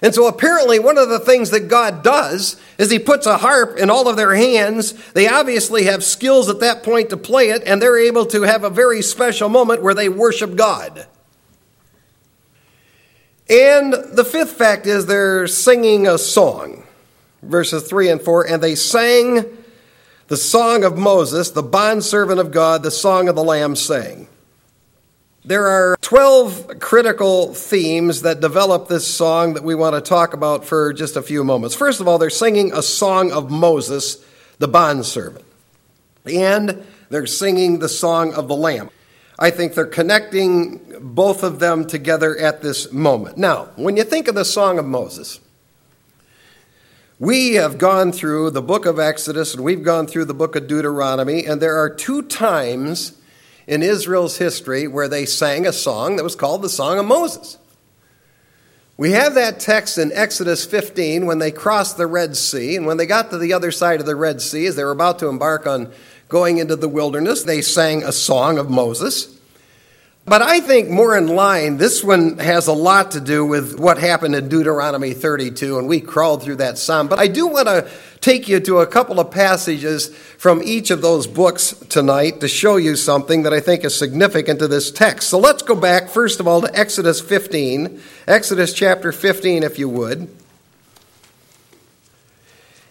And 0.00 0.14
so 0.14 0.28
apparently, 0.28 0.78
one 0.78 0.96
of 0.96 1.08
the 1.08 1.18
things 1.18 1.50
that 1.50 1.68
God 1.68 2.04
does 2.04 2.60
is 2.78 2.90
He 2.90 3.00
puts 3.00 3.26
a 3.26 3.38
harp 3.38 3.76
in 3.78 3.90
all 3.90 4.06
of 4.08 4.16
their 4.16 4.34
hands. 4.34 4.92
They 5.12 5.26
obviously 5.26 5.84
have 5.84 6.04
skills 6.04 6.48
at 6.48 6.60
that 6.60 6.84
point 6.84 7.10
to 7.10 7.16
play 7.16 7.48
it, 7.48 7.64
and 7.66 7.82
they're 7.82 7.98
able 7.98 8.24
to 8.26 8.42
have 8.42 8.62
a 8.62 8.70
very 8.70 9.02
special 9.02 9.48
moment 9.48 9.82
where 9.82 9.94
they 9.94 10.08
worship 10.08 10.54
God. 10.54 11.08
And 13.50 13.92
the 13.92 14.24
fifth 14.24 14.52
fact 14.52 14.86
is 14.86 15.06
they're 15.06 15.46
singing 15.46 16.06
a 16.06 16.18
song. 16.18 16.84
Verses 17.42 17.88
3 17.88 18.10
and 18.10 18.20
4 18.20 18.46
And 18.46 18.62
they 18.62 18.74
sang 18.74 19.44
the 20.28 20.36
song 20.36 20.84
of 20.84 20.98
Moses, 20.98 21.50
the 21.50 21.62
bondservant 21.62 22.40
of 22.40 22.50
God, 22.50 22.82
the 22.82 22.90
song 22.90 23.28
of 23.28 23.34
the 23.34 23.44
Lamb 23.44 23.74
sang. 23.74 24.28
There 25.44 25.66
are 25.66 25.96
12 26.02 26.78
critical 26.78 27.54
themes 27.54 28.20
that 28.20 28.40
develop 28.40 28.88
this 28.88 29.06
song 29.06 29.54
that 29.54 29.64
we 29.64 29.74
want 29.74 29.94
to 29.94 30.02
talk 30.02 30.34
about 30.34 30.66
for 30.66 30.92
just 30.92 31.16
a 31.16 31.22
few 31.22 31.42
moments. 31.42 31.74
First 31.74 32.00
of 32.00 32.08
all, 32.08 32.18
they're 32.18 32.28
singing 32.28 32.70
a 32.74 32.82
song 32.82 33.32
of 33.32 33.50
Moses, 33.50 34.22
the 34.58 34.68
bondservant. 34.68 35.46
And 36.26 36.84
they're 37.08 37.26
singing 37.26 37.78
the 37.78 37.88
song 37.88 38.34
of 38.34 38.48
the 38.48 38.56
Lamb. 38.56 38.90
I 39.38 39.50
think 39.50 39.74
they're 39.74 39.86
connecting 39.86 40.80
both 41.00 41.44
of 41.44 41.60
them 41.60 41.86
together 41.86 42.36
at 42.36 42.60
this 42.60 42.92
moment. 42.92 43.38
Now, 43.38 43.66
when 43.76 43.96
you 43.96 44.02
think 44.02 44.26
of 44.26 44.34
the 44.34 44.44
Song 44.44 44.78
of 44.78 44.84
Moses, 44.84 45.38
we 47.20 47.54
have 47.54 47.78
gone 47.78 48.10
through 48.10 48.50
the 48.50 48.62
book 48.62 48.84
of 48.84 48.98
Exodus 48.98 49.54
and 49.54 49.62
we've 49.62 49.84
gone 49.84 50.08
through 50.08 50.24
the 50.24 50.34
book 50.34 50.56
of 50.56 50.66
Deuteronomy, 50.66 51.46
and 51.46 51.60
there 51.60 51.76
are 51.76 51.88
two 51.88 52.22
times 52.22 53.16
in 53.68 53.82
Israel's 53.82 54.38
history 54.38 54.88
where 54.88 55.08
they 55.08 55.24
sang 55.24 55.66
a 55.66 55.72
song 55.72 56.16
that 56.16 56.24
was 56.24 56.34
called 56.34 56.62
the 56.62 56.68
Song 56.68 56.98
of 56.98 57.06
Moses. 57.06 57.58
We 58.96 59.12
have 59.12 59.34
that 59.34 59.60
text 59.60 59.98
in 59.98 60.10
Exodus 60.12 60.64
15 60.64 61.26
when 61.26 61.38
they 61.38 61.52
crossed 61.52 61.96
the 61.96 62.08
Red 62.08 62.36
Sea, 62.36 62.74
and 62.74 62.86
when 62.86 62.96
they 62.96 63.06
got 63.06 63.30
to 63.30 63.38
the 63.38 63.52
other 63.52 63.70
side 63.70 64.00
of 64.00 64.06
the 64.06 64.16
Red 64.16 64.40
Sea, 64.40 64.66
as 64.66 64.74
they 64.74 64.82
were 64.82 64.90
about 64.90 65.20
to 65.20 65.28
embark 65.28 65.68
on 65.68 65.92
going 66.28 66.58
into 66.58 66.76
the 66.76 66.88
wilderness, 66.88 67.42
they 67.42 67.62
sang 67.62 68.02
a 68.02 68.12
song 68.12 68.58
of 68.58 68.70
Moses. 68.70 69.38
But 70.28 70.42
I 70.42 70.60
think 70.60 70.90
more 70.90 71.16
in 71.16 71.26
line, 71.28 71.78
this 71.78 72.04
one 72.04 72.36
has 72.36 72.66
a 72.66 72.72
lot 72.74 73.12
to 73.12 73.20
do 73.20 73.46
with 73.46 73.80
what 73.80 73.96
happened 73.96 74.34
in 74.34 74.50
Deuteronomy 74.50 75.14
32, 75.14 75.78
and 75.78 75.88
we 75.88 76.02
crawled 76.02 76.42
through 76.42 76.56
that 76.56 76.76
psalm. 76.76 77.08
But 77.08 77.18
I 77.18 77.28
do 77.28 77.46
want 77.46 77.66
to 77.66 77.90
take 78.20 78.46
you 78.46 78.60
to 78.60 78.80
a 78.80 78.86
couple 78.86 79.20
of 79.20 79.30
passages 79.30 80.14
from 80.36 80.62
each 80.62 80.90
of 80.90 81.00
those 81.00 81.26
books 81.26 81.72
tonight 81.88 82.40
to 82.40 82.48
show 82.48 82.76
you 82.76 82.94
something 82.94 83.44
that 83.44 83.54
I 83.54 83.60
think 83.60 83.84
is 83.84 83.96
significant 83.96 84.58
to 84.58 84.68
this 84.68 84.90
text. 84.90 85.30
So 85.30 85.38
let's 85.38 85.62
go 85.62 85.74
back, 85.74 86.10
first 86.10 86.40
of 86.40 86.46
all, 86.46 86.60
to 86.60 86.78
Exodus 86.78 87.22
15. 87.22 87.98
Exodus 88.26 88.74
chapter 88.74 89.12
15, 89.12 89.62
if 89.62 89.78
you 89.78 89.88
would. 89.88 90.28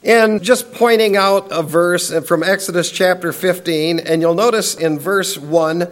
And 0.04 0.44
just 0.44 0.72
pointing 0.74 1.16
out 1.16 1.48
a 1.52 1.64
verse 1.64 2.12
from 2.26 2.44
Exodus 2.44 2.92
chapter 2.92 3.34
15, 3.34 4.00
and 4.00 4.22
you'll 4.22 4.36
notice 4.36 4.76
in 4.76 5.00
verse 5.00 5.38
1 5.38 5.88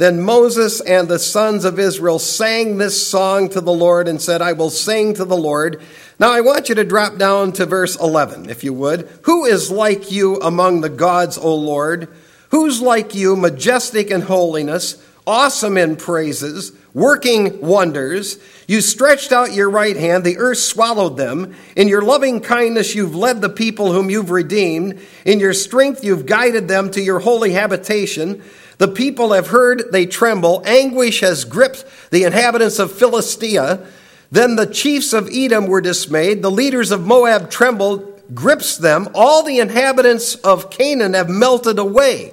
then 0.00 0.22
Moses 0.22 0.80
and 0.80 1.08
the 1.08 1.18
sons 1.18 1.66
of 1.66 1.78
Israel 1.78 2.18
sang 2.18 2.78
this 2.78 3.06
song 3.06 3.50
to 3.50 3.60
the 3.60 3.70
Lord 3.70 4.08
and 4.08 4.18
said, 4.18 4.40
I 4.40 4.54
will 4.54 4.70
sing 4.70 5.12
to 5.12 5.26
the 5.26 5.36
Lord. 5.36 5.78
Now 6.18 6.32
I 6.32 6.40
want 6.40 6.70
you 6.70 6.74
to 6.76 6.84
drop 6.84 7.18
down 7.18 7.52
to 7.52 7.66
verse 7.66 8.00
11, 8.00 8.48
if 8.48 8.64
you 8.64 8.72
would. 8.72 9.06
Who 9.24 9.44
is 9.44 9.70
like 9.70 10.10
you 10.10 10.36
among 10.40 10.80
the 10.80 10.88
gods, 10.88 11.36
O 11.36 11.54
Lord? 11.54 12.08
Who's 12.48 12.80
like 12.80 13.14
you, 13.14 13.36
majestic 13.36 14.10
in 14.10 14.22
holiness, 14.22 15.06
awesome 15.26 15.76
in 15.76 15.96
praises, 15.96 16.72
working 16.92 17.60
wonders? 17.60 18.38
You 18.66 18.80
stretched 18.80 19.32
out 19.32 19.52
your 19.52 19.70
right 19.70 19.96
hand, 19.96 20.24
the 20.24 20.38
earth 20.38 20.58
swallowed 20.58 21.16
them. 21.16 21.54
In 21.76 21.88
your 21.88 22.02
loving 22.02 22.40
kindness, 22.40 22.94
you've 22.94 23.14
led 23.14 23.40
the 23.40 23.48
people 23.48 23.92
whom 23.92 24.10
you've 24.10 24.30
redeemed. 24.30 25.00
In 25.24 25.40
your 25.40 25.54
strength, 25.54 26.04
you've 26.04 26.26
guided 26.26 26.68
them 26.68 26.90
to 26.92 27.00
your 27.00 27.20
holy 27.20 27.52
habitation. 27.52 28.42
The 28.78 28.88
people 28.88 29.32
have 29.32 29.48
heard, 29.48 29.92
they 29.92 30.06
tremble. 30.06 30.62
Anguish 30.64 31.20
has 31.20 31.44
gripped 31.44 31.84
the 32.10 32.24
inhabitants 32.24 32.78
of 32.78 32.92
Philistia. 32.92 33.86
Then 34.30 34.56
the 34.56 34.66
chiefs 34.66 35.12
of 35.12 35.28
Edom 35.32 35.66
were 35.66 35.80
dismayed. 35.80 36.42
The 36.42 36.50
leaders 36.50 36.90
of 36.90 37.04
Moab 37.04 37.50
trembled, 37.50 38.34
grips 38.34 38.76
them. 38.76 39.08
All 39.14 39.42
the 39.42 39.58
inhabitants 39.58 40.36
of 40.36 40.70
Canaan 40.70 41.14
have 41.14 41.28
melted 41.28 41.78
away. 41.78 42.32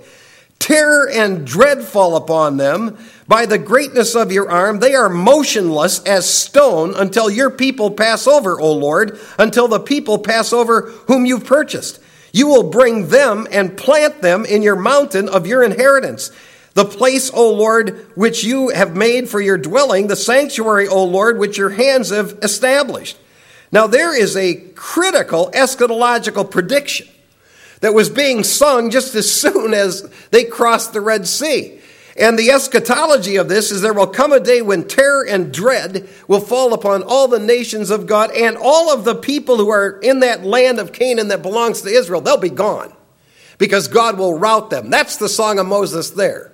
Terror 0.67 1.09
and 1.09 1.47
dread 1.47 1.81
fall 1.81 2.17
upon 2.17 2.57
them. 2.57 2.97
By 3.25 3.45
the 3.45 3.57
greatness 3.57 4.15
of 4.15 4.33
your 4.33 4.51
arm, 4.51 4.79
they 4.79 4.95
are 4.95 5.07
motionless 5.07 6.03
as 6.03 6.29
stone 6.29 6.93
until 6.93 7.29
your 7.29 7.49
people 7.49 7.91
pass 7.91 8.27
over, 8.27 8.59
O 8.59 8.73
Lord, 8.73 9.17
until 9.39 9.69
the 9.69 9.79
people 9.79 10.19
pass 10.19 10.51
over 10.51 10.81
whom 11.07 11.25
you've 11.25 11.45
purchased. 11.45 12.01
You 12.33 12.47
will 12.47 12.69
bring 12.69 13.07
them 13.07 13.47
and 13.49 13.77
plant 13.77 14.21
them 14.21 14.43
in 14.43 14.61
your 14.61 14.75
mountain 14.75 15.29
of 15.29 15.47
your 15.47 15.63
inheritance. 15.63 16.31
The 16.73 16.83
place, 16.83 17.31
O 17.33 17.49
Lord, 17.53 18.05
which 18.15 18.43
you 18.43 18.67
have 18.67 18.93
made 18.93 19.29
for 19.29 19.39
your 19.39 19.57
dwelling, 19.57 20.07
the 20.07 20.17
sanctuary, 20.17 20.89
O 20.89 21.05
Lord, 21.05 21.39
which 21.39 21.57
your 21.57 21.69
hands 21.69 22.09
have 22.09 22.39
established. 22.41 23.17
Now, 23.71 23.87
there 23.87 24.13
is 24.13 24.35
a 24.35 24.55
critical 24.75 25.49
eschatological 25.51 26.51
prediction 26.51 27.07
that 27.81 27.93
was 27.93 28.09
being 28.09 28.43
sung 28.43 28.89
just 28.89 29.15
as 29.15 29.31
soon 29.31 29.73
as 29.73 30.09
they 30.31 30.43
crossed 30.43 30.93
the 30.93 31.01
Red 31.01 31.27
Sea. 31.27 31.79
And 32.19 32.37
the 32.37 32.49
eschatology 32.49 33.35
of 33.35 33.47
this 33.47 33.71
is 33.71 33.81
there 33.81 33.93
will 33.93 34.07
come 34.07 34.33
a 34.33 34.39
day 34.39 34.63
when 34.63 34.87
terror 34.87 35.23
and 35.23 35.53
dread 35.53 36.09
will 36.27 36.39
fall 36.39 36.73
upon 36.73 37.03
all 37.03 37.27
the 37.27 37.39
nations 37.39 37.91
of 37.91 38.07
God 38.07 38.31
and 38.31 38.57
all 38.57 38.91
of 38.91 39.03
the 39.03 39.13
people 39.13 39.57
who 39.57 39.69
are 39.69 39.99
in 39.99 40.21
that 40.21 40.43
land 40.43 40.79
of 40.79 40.91
Canaan 40.91 41.27
that 41.27 41.43
belongs 41.43 41.81
to 41.83 41.89
Israel. 41.89 42.21
They'll 42.21 42.37
be 42.37 42.49
gone 42.49 42.91
because 43.59 43.87
God 43.87 44.17
will 44.17 44.37
rout 44.37 44.71
them. 44.71 44.89
That's 44.89 45.17
the 45.17 45.29
song 45.29 45.59
of 45.59 45.67
Moses 45.67 46.09
there. 46.09 46.51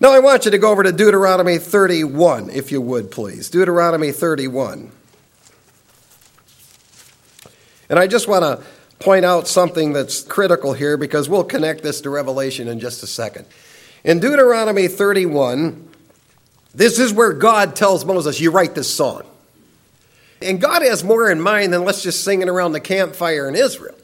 Now 0.00 0.10
I 0.10 0.18
want 0.18 0.44
you 0.44 0.50
to 0.50 0.58
go 0.58 0.72
over 0.72 0.82
to 0.82 0.92
Deuteronomy 0.92 1.58
31, 1.58 2.50
if 2.50 2.72
you 2.72 2.80
would, 2.80 3.12
please. 3.12 3.48
Deuteronomy 3.48 4.10
31. 4.10 4.90
And 7.88 7.98
I 8.00 8.08
just 8.08 8.26
want 8.26 8.42
to 8.42 8.66
point 8.98 9.24
out 9.24 9.46
something 9.46 9.92
that's 9.92 10.22
critical 10.22 10.72
here 10.72 10.96
because 10.96 11.28
we'll 11.28 11.44
connect 11.44 11.82
this 11.82 12.00
to 12.02 12.10
Revelation 12.10 12.68
in 12.68 12.80
just 12.80 13.02
a 13.02 13.06
second. 13.06 13.46
In 14.04 14.20
Deuteronomy 14.20 14.88
31, 14.88 15.88
this 16.74 16.98
is 16.98 17.12
where 17.12 17.32
God 17.32 17.76
tells 17.76 18.04
Moses, 18.04 18.40
You 18.40 18.50
write 18.50 18.74
this 18.74 18.92
song. 18.92 19.22
And 20.42 20.60
God 20.60 20.82
has 20.82 21.02
more 21.02 21.30
in 21.30 21.40
mind 21.40 21.72
than 21.72 21.84
let's 21.84 22.02
just 22.02 22.22
sing 22.22 22.42
it 22.42 22.48
around 22.48 22.72
the 22.72 22.80
campfire 22.80 23.48
in 23.48 23.54
Israel. 23.54 23.94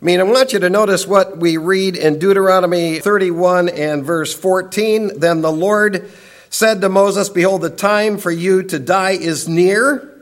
I 0.00 0.04
mean, 0.04 0.20
I 0.20 0.22
want 0.22 0.52
you 0.52 0.60
to 0.60 0.70
notice 0.70 1.06
what 1.06 1.38
we 1.38 1.56
read 1.56 1.96
in 1.96 2.18
Deuteronomy 2.18 3.00
31 3.00 3.68
and 3.68 4.04
verse 4.04 4.32
14. 4.32 5.18
Then 5.18 5.42
the 5.42 5.52
Lord 5.52 6.10
said 6.50 6.80
to 6.80 6.88
Moses, 6.88 7.28
Behold, 7.28 7.62
the 7.62 7.70
time 7.70 8.16
for 8.16 8.30
you 8.30 8.62
to 8.62 8.78
die 8.78 9.12
is 9.12 9.48
near. 9.48 10.17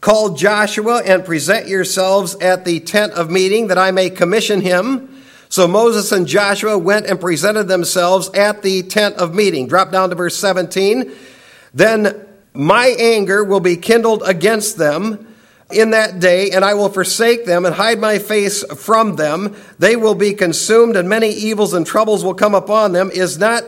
Call 0.00 0.34
Joshua 0.34 1.02
and 1.04 1.24
present 1.24 1.66
yourselves 1.66 2.36
at 2.36 2.64
the 2.64 2.80
tent 2.80 3.12
of 3.14 3.30
meeting 3.30 3.66
that 3.68 3.78
I 3.78 3.90
may 3.90 4.10
commission 4.10 4.60
him. 4.60 5.22
So 5.48 5.66
Moses 5.66 6.12
and 6.12 6.26
Joshua 6.26 6.78
went 6.78 7.06
and 7.06 7.20
presented 7.20 7.64
themselves 7.64 8.30
at 8.30 8.62
the 8.62 8.82
tent 8.82 9.16
of 9.16 9.34
meeting. 9.34 9.66
Drop 9.66 9.90
down 9.90 10.10
to 10.10 10.14
verse 10.14 10.36
17. 10.36 11.10
Then 11.74 12.26
my 12.52 12.94
anger 12.98 13.42
will 13.42 13.60
be 13.60 13.76
kindled 13.76 14.22
against 14.24 14.76
them 14.76 15.26
in 15.70 15.90
that 15.90 16.20
day, 16.20 16.50
and 16.50 16.64
I 16.64 16.74
will 16.74 16.88
forsake 16.88 17.44
them 17.44 17.66
and 17.66 17.74
hide 17.74 17.98
my 17.98 18.18
face 18.18 18.64
from 18.64 19.16
them. 19.16 19.54
They 19.78 19.96
will 19.96 20.14
be 20.14 20.32
consumed, 20.32 20.96
and 20.96 21.08
many 21.08 21.30
evils 21.30 21.74
and 21.74 21.86
troubles 21.86 22.24
will 22.24 22.34
come 22.34 22.54
upon 22.54 22.92
them. 22.92 23.10
Is 23.10 23.38
not 23.38 23.64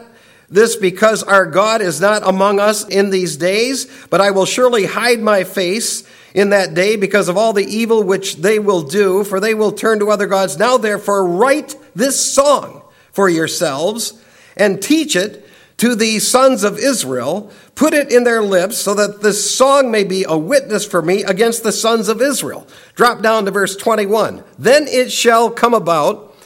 this 0.49 0.77
because 0.77 1.23
our 1.23 1.47
God 1.47 1.83
is 1.83 2.01
not 2.01 2.27
among 2.27 2.59
us 2.59 2.87
in 2.89 3.11
these 3.11 3.37
days? 3.37 3.87
But 4.09 4.21
I 4.21 4.31
will 4.31 4.47
surely 4.47 4.87
hide 4.87 5.21
my 5.21 5.45
face 5.45 6.05
in 6.35 6.51
that 6.51 6.75
day 6.75 6.97
because 6.97 7.29
of 7.29 7.37
all 7.37 7.53
the 7.53 7.65
evil 7.65 8.03
which 8.03 8.37
they 8.37 8.59
will 8.59 8.83
do, 8.83 9.25
for 9.25 9.41
they 9.41 9.55
will 9.55 9.73
turn 9.73 9.99
to 9.99 10.11
other 10.11 10.27
gods. 10.27 10.59
Now, 10.59 10.77
therefore, 10.77 11.27
write 11.27 11.77
this 11.95 12.21
song 12.21 12.83
for 13.13 13.29
yourselves 13.29 14.23
and 14.57 14.83
teach 14.83 15.17
it 15.17 15.47
to 15.79 15.95
the 15.95 16.19
sons 16.19 16.63
of 16.63 16.79
Israel. 16.79 17.51
Put 17.75 17.95
it 17.95 18.13
in 18.13 18.25
their 18.25 18.43
lips 18.43 18.77
so 18.77 18.95
that 18.95 19.23
this 19.23 19.57
song 19.57 19.91
may 19.91 20.05
be 20.05 20.25
a 20.29 20.37
witness 20.37 20.85
for 20.85 21.01
me 21.01 21.25
against 21.25 21.63
the 21.63 21.73
sons 21.73 22.09
of 22.09 22.21
Israel. 22.21 22.67
Drop 22.95 23.23
down 23.23 23.47
to 23.47 23.51
verse 23.51 23.77
21. 23.77 24.45
Then 24.59 24.87
it 24.87 25.11
shall 25.11 25.51
come 25.51 25.73
about 25.73 26.37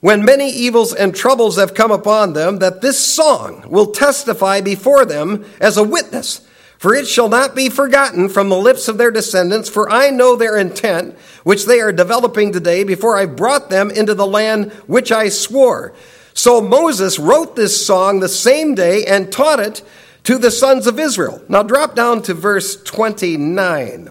when 0.00 0.24
many 0.24 0.50
evils 0.50 0.94
and 0.94 1.16
troubles 1.16 1.56
have 1.56 1.74
come 1.74 1.90
upon 1.90 2.34
them 2.34 2.60
that 2.60 2.80
this 2.80 2.98
song 2.98 3.64
will 3.68 3.90
testify 3.90 4.60
before 4.60 5.04
them 5.04 5.44
as 5.60 5.76
a 5.76 5.82
witness 5.82 6.45
For 6.78 6.94
it 6.94 7.06
shall 7.06 7.28
not 7.28 7.54
be 7.54 7.68
forgotten 7.70 8.28
from 8.28 8.48
the 8.48 8.58
lips 8.58 8.88
of 8.88 8.98
their 8.98 9.10
descendants, 9.10 9.68
for 9.68 9.90
I 9.90 10.10
know 10.10 10.36
their 10.36 10.58
intent, 10.58 11.16
which 11.42 11.64
they 11.64 11.80
are 11.80 11.92
developing 11.92 12.52
today, 12.52 12.84
before 12.84 13.16
I 13.16 13.26
brought 13.26 13.70
them 13.70 13.90
into 13.90 14.14
the 14.14 14.26
land 14.26 14.72
which 14.86 15.10
I 15.10 15.30
swore. 15.30 15.94
So 16.34 16.60
Moses 16.60 17.18
wrote 17.18 17.56
this 17.56 17.86
song 17.86 18.20
the 18.20 18.28
same 18.28 18.74
day 18.74 19.06
and 19.06 19.32
taught 19.32 19.58
it 19.58 19.82
to 20.24 20.36
the 20.36 20.50
sons 20.50 20.86
of 20.86 20.98
Israel. 21.00 21.42
Now 21.48 21.62
drop 21.62 21.94
down 21.94 22.20
to 22.22 22.34
verse 22.34 22.82
29. 22.82 24.10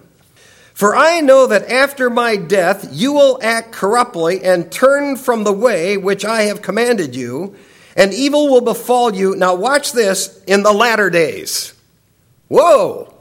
For 0.74 0.96
I 0.96 1.22
know 1.22 1.46
that 1.46 1.70
after 1.70 2.10
my 2.10 2.36
death 2.36 2.90
you 2.92 3.14
will 3.14 3.38
act 3.44 3.74
corruptly 3.74 4.44
and 4.44 4.72
turn 4.72 5.18
from 5.18 5.44
the 5.44 5.54
way 5.54 5.98
which 5.98 6.26
I 6.26 6.44
have 6.44 6.64
commanded 6.64 7.16
you, 7.16 7.56
and 7.96 8.12
evil 8.12 8.50
will 8.50 8.62
befall 8.62 9.14
you. 9.14 9.36
Now 9.36 9.54
watch 9.54 9.92
this 9.92 10.44
in 10.46 10.64
the 10.64 10.74
latter 10.74 11.12
days. 11.12 11.75
Whoa! 12.48 13.14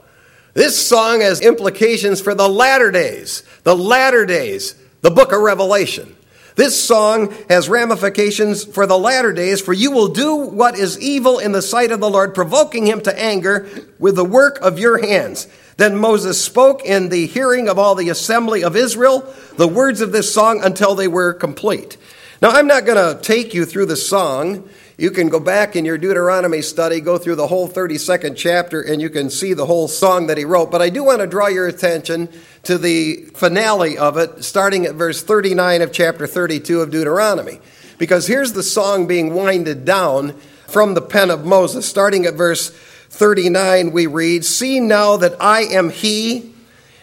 This 0.53 0.87
song 0.87 1.21
has 1.21 1.41
implications 1.41 2.21
for 2.21 2.33
the 2.33 2.47
latter 2.47 2.91
days. 2.91 3.43
The 3.63 3.75
latter 3.75 4.25
days, 4.25 4.75
the 5.01 5.11
book 5.11 5.31
of 5.31 5.41
Revelation. 5.41 6.15
This 6.55 6.81
song 6.81 7.35
has 7.49 7.67
ramifications 7.67 8.63
for 8.63 8.87
the 8.87 8.97
latter 8.97 9.33
days, 9.33 9.59
for 9.59 9.73
you 9.73 9.91
will 9.91 10.07
do 10.07 10.35
what 10.35 10.79
is 10.79 10.99
evil 10.99 11.39
in 11.39 11.51
the 11.51 11.61
sight 11.61 11.91
of 11.91 11.99
the 11.99 12.09
Lord, 12.09 12.33
provoking 12.33 12.87
him 12.87 13.01
to 13.01 13.19
anger 13.21 13.67
with 13.99 14.15
the 14.15 14.23
work 14.23 14.59
of 14.61 14.79
your 14.79 15.05
hands. 15.05 15.49
Then 15.75 15.97
Moses 15.97 16.41
spoke 16.41 16.85
in 16.85 17.09
the 17.09 17.27
hearing 17.27 17.67
of 17.67 17.77
all 17.77 17.95
the 17.95 18.07
assembly 18.07 18.63
of 18.63 18.77
Israel 18.77 19.33
the 19.57 19.67
words 19.67 19.99
of 19.99 20.13
this 20.13 20.33
song 20.33 20.61
until 20.63 20.95
they 20.95 21.09
were 21.09 21.33
complete. 21.33 21.97
Now, 22.41 22.51
I'm 22.51 22.67
not 22.67 22.85
going 22.85 23.15
to 23.15 23.21
take 23.21 23.53
you 23.53 23.65
through 23.65 23.87
the 23.87 23.95
song. 23.97 24.69
You 24.97 25.11
can 25.11 25.27
go 25.27 25.41
back 25.41 25.75
in 25.75 25.83
your 25.83 25.97
Deuteronomy 25.97 26.61
study, 26.61 27.01
go 27.01 27.17
through 27.17 27.35
the 27.35 27.47
whole 27.47 27.67
32nd 27.67 28.37
chapter, 28.37 28.81
and 28.81 29.01
you 29.01 29.09
can 29.09 29.29
see 29.29 29.53
the 29.53 29.65
whole 29.65 29.89
song 29.89 30.27
that 30.27 30.37
he 30.37 30.45
wrote. 30.45 30.71
But 30.71 30.81
I 30.81 30.89
do 30.89 31.03
want 31.03 31.19
to 31.19 31.27
draw 31.27 31.47
your 31.47 31.67
attention 31.67 32.29
to 32.63 32.77
the 32.77 33.25
finale 33.33 33.97
of 33.97 34.15
it, 34.17 34.45
starting 34.45 34.85
at 34.85 34.95
verse 34.95 35.21
39 35.21 35.81
of 35.81 35.91
chapter 35.91 36.25
32 36.25 36.79
of 36.79 36.91
Deuteronomy. 36.91 37.59
Because 37.97 38.27
here's 38.27 38.53
the 38.53 38.63
song 38.63 39.05
being 39.05 39.35
winded 39.35 39.83
down 39.83 40.31
from 40.67 40.93
the 40.93 41.01
pen 41.01 41.29
of 41.29 41.45
Moses. 41.45 41.85
Starting 41.85 42.25
at 42.25 42.35
verse 42.35 42.69
39, 42.69 43.91
we 43.91 44.07
read, 44.07 44.45
See 44.45 44.79
now 44.79 45.17
that 45.17 45.35
I 45.41 45.63
am 45.63 45.89
he, 45.89 46.53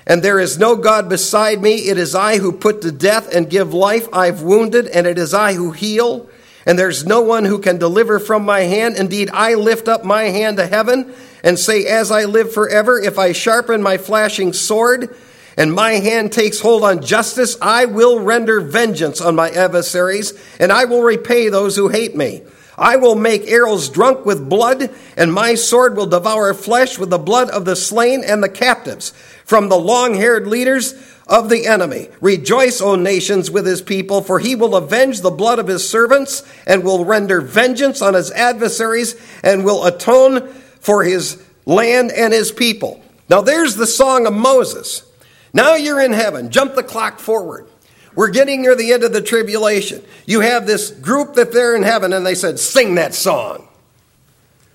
and 0.06 0.22
there 0.22 0.40
is 0.40 0.58
no 0.58 0.76
God 0.76 1.10
beside 1.10 1.60
me. 1.60 1.74
It 1.74 1.98
is 1.98 2.14
I 2.14 2.38
who 2.38 2.52
put 2.52 2.80
to 2.82 2.90
death 2.90 3.34
and 3.34 3.50
give 3.50 3.74
life. 3.74 4.08
I've 4.14 4.40
wounded, 4.40 4.86
and 4.86 5.06
it 5.06 5.18
is 5.18 5.34
I 5.34 5.52
who 5.52 5.72
heal 5.72 6.30
and 6.66 6.78
there's 6.78 7.04
no 7.04 7.20
one 7.20 7.44
who 7.44 7.58
can 7.58 7.78
deliver 7.78 8.18
from 8.18 8.44
my 8.44 8.60
hand. 8.60 8.96
Indeed, 8.96 9.30
I 9.32 9.54
lift 9.54 9.88
up 9.88 10.04
my 10.04 10.24
hand 10.24 10.58
to 10.58 10.66
heaven 10.66 11.14
and 11.42 11.58
say, 11.58 11.84
As 11.86 12.10
I 12.10 12.24
live 12.24 12.52
forever, 12.52 13.00
if 13.00 13.18
I 13.18 13.32
sharpen 13.32 13.82
my 13.82 13.98
flashing 13.98 14.52
sword 14.52 15.14
and 15.56 15.72
my 15.72 15.92
hand 15.92 16.32
takes 16.32 16.60
hold 16.60 16.84
on 16.84 17.02
justice, 17.02 17.56
I 17.60 17.84
will 17.86 18.20
render 18.20 18.60
vengeance 18.60 19.20
on 19.20 19.34
my 19.34 19.50
adversaries, 19.50 20.32
and 20.58 20.72
I 20.72 20.86
will 20.86 21.02
repay 21.02 21.48
those 21.48 21.76
who 21.76 21.88
hate 21.88 22.16
me. 22.16 22.42
I 22.82 22.96
will 22.96 23.14
make 23.14 23.46
arrows 23.46 23.88
drunk 23.88 24.26
with 24.26 24.48
blood, 24.48 24.92
and 25.16 25.32
my 25.32 25.54
sword 25.54 25.96
will 25.96 26.06
devour 26.06 26.52
flesh 26.52 26.98
with 26.98 27.10
the 27.10 27.18
blood 27.18 27.48
of 27.50 27.64
the 27.64 27.76
slain 27.76 28.24
and 28.24 28.42
the 28.42 28.48
captives, 28.48 29.10
from 29.44 29.68
the 29.68 29.78
long 29.78 30.14
haired 30.14 30.48
leaders 30.48 30.94
of 31.28 31.48
the 31.48 31.66
enemy. 31.66 32.08
Rejoice, 32.20 32.80
O 32.80 32.96
nations, 32.96 33.52
with 33.52 33.66
his 33.66 33.82
people, 33.82 34.20
for 34.20 34.40
he 34.40 34.56
will 34.56 34.74
avenge 34.74 35.20
the 35.20 35.30
blood 35.30 35.60
of 35.60 35.68
his 35.68 35.88
servants 35.88 36.42
and 36.66 36.82
will 36.82 37.04
render 37.04 37.40
vengeance 37.40 38.02
on 38.02 38.14
his 38.14 38.32
adversaries 38.32 39.14
and 39.44 39.64
will 39.64 39.86
atone 39.86 40.48
for 40.80 41.04
his 41.04 41.40
land 41.64 42.10
and 42.10 42.32
his 42.32 42.50
people. 42.50 43.00
Now, 43.30 43.42
there's 43.42 43.76
the 43.76 43.86
song 43.86 44.26
of 44.26 44.34
Moses. 44.34 45.04
Now 45.52 45.76
you're 45.76 46.00
in 46.00 46.12
heaven. 46.12 46.50
Jump 46.50 46.74
the 46.74 46.82
clock 46.82 47.20
forward. 47.20 47.68
We're 48.14 48.30
getting 48.30 48.62
near 48.62 48.74
the 48.74 48.92
end 48.92 49.04
of 49.04 49.12
the 49.12 49.22
tribulation. 49.22 50.04
You 50.26 50.40
have 50.40 50.66
this 50.66 50.90
group 50.90 51.34
that 51.34 51.52
they're 51.52 51.74
in 51.74 51.82
heaven, 51.82 52.12
and 52.12 52.26
they 52.26 52.34
said, 52.34 52.58
Sing 52.58 52.96
that 52.96 53.14
song. 53.14 53.68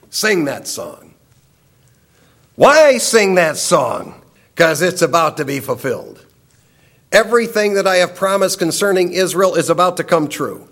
Sing 0.10 0.46
that 0.46 0.68
song. 0.68 1.14
Why 2.56 2.98
sing 2.98 3.36
that 3.36 3.58
song? 3.58 4.22
Because 4.56 4.82
it's 4.82 5.04
about 5.04 5.38
to 5.38 5.46
be 5.46 5.60
fulfilled. 5.60 6.26
Everything 7.12 7.76
that 7.76 7.86
I 7.86 7.98
have 7.98 8.16
promised 8.16 8.60
concerning 8.60 9.14
Israel 9.14 9.56
is 9.56 9.70
about 9.70 9.98
to 9.98 10.04
come 10.04 10.28
true. 10.28 10.68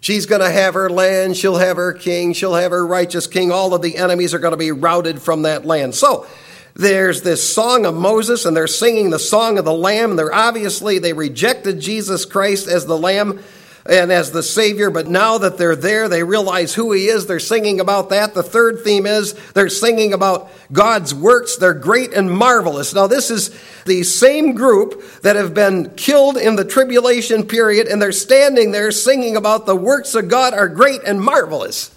She's 0.00 0.26
going 0.26 0.40
to 0.40 0.50
have 0.50 0.74
her 0.74 0.88
land, 0.88 1.36
she'll 1.36 1.56
have 1.56 1.76
her 1.76 1.92
king, 1.92 2.32
she'll 2.32 2.54
have 2.54 2.70
her 2.70 2.86
righteous 2.86 3.26
king. 3.26 3.50
All 3.50 3.74
of 3.74 3.82
the 3.82 3.96
enemies 3.96 4.32
are 4.32 4.38
going 4.38 4.52
to 4.52 4.56
be 4.56 4.70
routed 4.70 5.20
from 5.20 5.42
that 5.42 5.64
land. 5.64 5.94
So, 5.94 6.26
there's 6.74 7.22
this 7.22 7.52
song 7.52 7.86
of 7.86 7.94
Moses 7.94 8.44
and 8.44 8.56
they're 8.56 8.66
singing 8.66 9.10
the 9.10 9.18
song 9.18 9.58
of 9.58 9.64
the 9.64 9.72
lamb. 9.72 10.10
And 10.10 10.18
They're 10.18 10.34
obviously 10.34 10.98
they 10.98 11.12
rejected 11.12 11.80
Jesus 11.80 12.24
Christ 12.24 12.68
as 12.68 12.86
the 12.86 12.98
lamb 12.98 13.40
and 13.88 14.12
as 14.12 14.30
the 14.30 14.42
Savior, 14.42 14.90
but 14.90 15.08
now 15.08 15.38
that 15.38 15.56
they're 15.56 15.74
there, 15.74 16.08
they 16.08 16.22
realize 16.22 16.74
who 16.74 16.92
He 16.92 17.06
is. 17.06 17.26
They're 17.26 17.40
singing 17.40 17.80
about 17.80 18.10
that. 18.10 18.34
The 18.34 18.42
third 18.42 18.84
theme 18.84 19.06
is 19.06 19.32
they're 19.52 19.70
singing 19.70 20.12
about 20.12 20.50
God's 20.70 21.14
works. 21.14 21.56
They're 21.56 21.72
great 21.72 22.12
and 22.12 22.30
marvelous. 22.30 22.94
Now, 22.94 23.06
this 23.06 23.30
is 23.30 23.50
the 23.86 24.02
same 24.02 24.54
group 24.54 25.02
that 25.22 25.36
have 25.36 25.54
been 25.54 25.94
killed 25.94 26.36
in 26.36 26.56
the 26.56 26.66
tribulation 26.66 27.46
period, 27.46 27.86
and 27.86 28.00
they're 28.00 28.12
standing 28.12 28.72
there 28.72 28.92
singing 28.92 29.36
about 29.36 29.64
the 29.64 29.76
works 29.76 30.14
of 30.14 30.28
God 30.28 30.52
are 30.52 30.68
great 30.68 31.02
and 31.04 31.20
marvelous. 31.20 31.90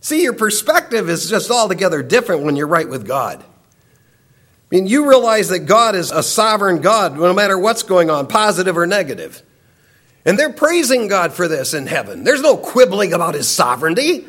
See, 0.00 0.22
your 0.22 0.32
perspective 0.32 1.08
is 1.08 1.28
just 1.28 1.50
altogether 1.50 2.02
different 2.02 2.42
when 2.42 2.56
you're 2.56 2.66
right 2.66 2.88
with 2.88 3.06
God. 3.06 3.42
I 3.42 4.74
mean, 4.74 4.86
you 4.86 5.08
realize 5.08 5.48
that 5.48 5.60
God 5.60 5.94
is 5.94 6.10
a 6.10 6.22
sovereign 6.22 6.80
God 6.80 7.16
no 7.16 7.34
matter 7.34 7.58
what's 7.58 7.82
going 7.82 8.08
on, 8.08 8.26
positive 8.26 8.78
or 8.78 8.86
negative. 8.86 9.42
And 10.24 10.38
they're 10.38 10.52
praising 10.52 11.08
God 11.08 11.32
for 11.32 11.48
this 11.48 11.74
in 11.74 11.86
heaven. 11.86 12.24
There's 12.24 12.42
no 12.42 12.56
quibbling 12.56 13.12
about 13.12 13.34
his 13.34 13.48
sovereignty. 13.48 14.26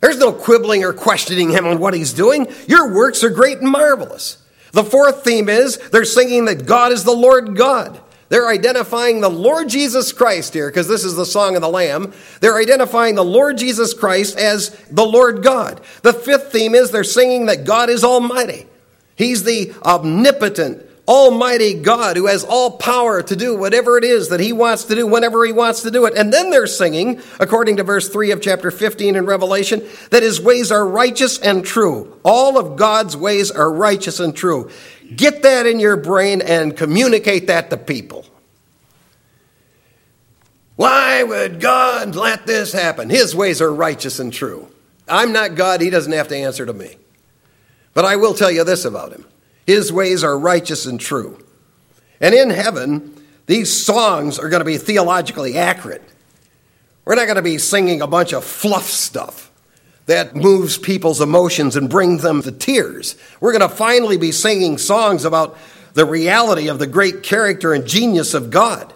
There's 0.00 0.18
no 0.18 0.32
quibbling 0.32 0.84
or 0.84 0.92
questioning 0.92 1.50
him 1.50 1.66
on 1.66 1.78
what 1.78 1.94
he's 1.94 2.12
doing. 2.12 2.46
Your 2.66 2.94
works 2.94 3.22
are 3.22 3.30
great 3.30 3.58
and 3.58 3.70
marvelous. 3.70 4.38
The 4.72 4.84
fourth 4.84 5.24
theme 5.24 5.48
is 5.48 5.76
they're 5.90 6.04
singing 6.04 6.44
that 6.46 6.66
God 6.66 6.92
is 6.92 7.04
the 7.04 7.12
Lord 7.12 7.56
God. 7.56 8.00
They're 8.30 8.48
identifying 8.48 9.20
the 9.20 9.28
Lord 9.28 9.68
Jesus 9.68 10.12
Christ 10.12 10.54
here, 10.54 10.68
because 10.68 10.86
this 10.88 11.04
is 11.04 11.16
the 11.16 11.26
song 11.26 11.56
of 11.56 11.62
the 11.62 11.68
Lamb. 11.68 12.12
They're 12.40 12.56
identifying 12.56 13.16
the 13.16 13.24
Lord 13.24 13.58
Jesus 13.58 13.92
Christ 13.92 14.38
as 14.38 14.70
the 14.90 15.04
Lord 15.04 15.42
God. 15.42 15.80
The 16.02 16.12
fifth 16.12 16.52
theme 16.52 16.76
is 16.76 16.90
they're 16.90 17.04
singing 17.04 17.46
that 17.46 17.64
God 17.64 17.90
is 17.90 18.04
Almighty. 18.04 18.66
He's 19.16 19.42
the 19.42 19.74
omnipotent, 19.82 20.82
Almighty 21.10 21.74
God 21.74 22.16
who 22.16 22.28
has 22.28 22.44
all 22.44 22.70
power 22.70 23.20
to 23.20 23.34
do 23.34 23.56
whatever 23.56 23.98
it 23.98 24.04
is 24.04 24.28
that 24.28 24.38
He 24.38 24.52
wants 24.52 24.84
to 24.84 24.94
do 24.94 25.08
whenever 25.08 25.44
He 25.44 25.50
wants 25.50 25.82
to 25.82 25.90
do 25.90 26.06
it. 26.06 26.14
And 26.16 26.32
then 26.32 26.50
they're 26.50 26.68
singing, 26.68 27.20
according 27.40 27.78
to 27.78 27.82
verse 27.82 28.08
3 28.08 28.30
of 28.30 28.40
chapter 28.40 28.70
15 28.70 29.16
in 29.16 29.26
Revelation, 29.26 29.82
that 30.10 30.22
His 30.22 30.40
ways 30.40 30.70
are 30.70 30.86
righteous 30.86 31.40
and 31.40 31.64
true. 31.64 32.16
All 32.24 32.56
of 32.56 32.76
God's 32.76 33.16
ways 33.16 33.50
are 33.50 33.72
righteous 33.72 34.20
and 34.20 34.36
true. 34.36 34.70
Get 35.16 35.42
that 35.42 35.66
in 35.66 35.80
your 35.80 35.96
brain 35.96 36.42
and 36.42 36.76
communicate 36.76 37.48
that 37.48 37.70
to 37.70 37.76
people. 37.76 38.24
Why 40.76 41.24
would 41.24 41.60
God 41.60 42.14
let 42.14 42.46
this 42.46 42.72
happen? 42.72 43.10
His 43.10 43.34
ways 43.34 43.60
are 43.60 43.74
righteous 43.74 44.20
and 44.20 44.32
true. 44.32 44.68
I'm 45.08 45.32
not 45.32 45.56
God, 45.56 45.80
He 45.80 45.90
doesn't 45.90 46.12
have 46.12 46.28
to 46.28 46.36
answer 46.36 46.64
to 46.64 46.72
me. 46.72 46.98
But 47.94 48.04
I 48.04 48.14
will 48.14 48.32
tell 48.32 48.52
you 48.52 48.62
this 48.62 48.84
about 48.84 49.10
Him 49.10 49.26
his 49.70 49.92
ways 49.92 50.24
are 50.24 50.38
righteous 50.38 50.86
and 50.86 51.00
true. 51.00 51.38
And 52.20 52.34
in 52.34 52.50
heaven, 52.50 53.16
these 53.46 53.72
songs 53.72 54.38
are 54.38 54.48
going 54.48 54.60
to 54.60 54.64
be 54.64 54.78
theologically 54.78 55.56
accurate. 55.56 56.02
We're 57.04 57.14
not 57.14 57.24
going 57.24 57.36
to 57.36 57.42
be 57.42 57.58
singing 57.58 58.02
a 58.02 58.06
bunch 58.06 58.32
of 58.32 58.44
fluff 58.44 58.84
stuff 58.84 59.50
that 60.06 60.34
moves 60.34 60.76
people's 60.76 61.20
emotions 61.20 61.76
and 61.76 61.88
brings 61.88 62.22
them 62.22 62.42
to 62.42 62.52
tears. 62.52 63.16
We're 63.40 63.56
going 63.56 63.68
to 63.68 63.74
finally 63.74 64.18
be 64.18 64.32
singing 64.32 64.76
songs 64.76 65.24
about 65.24 65.56
the 65.94 66.04
reality 66.04 66.68
of 66.68 66.78
the 66.78 66.86
great 66.86 67.22
character 67.22 67.72
and 67.72 67.86
genius 67.86 68.34
of 68.34 68.50
God. 68.50 68.92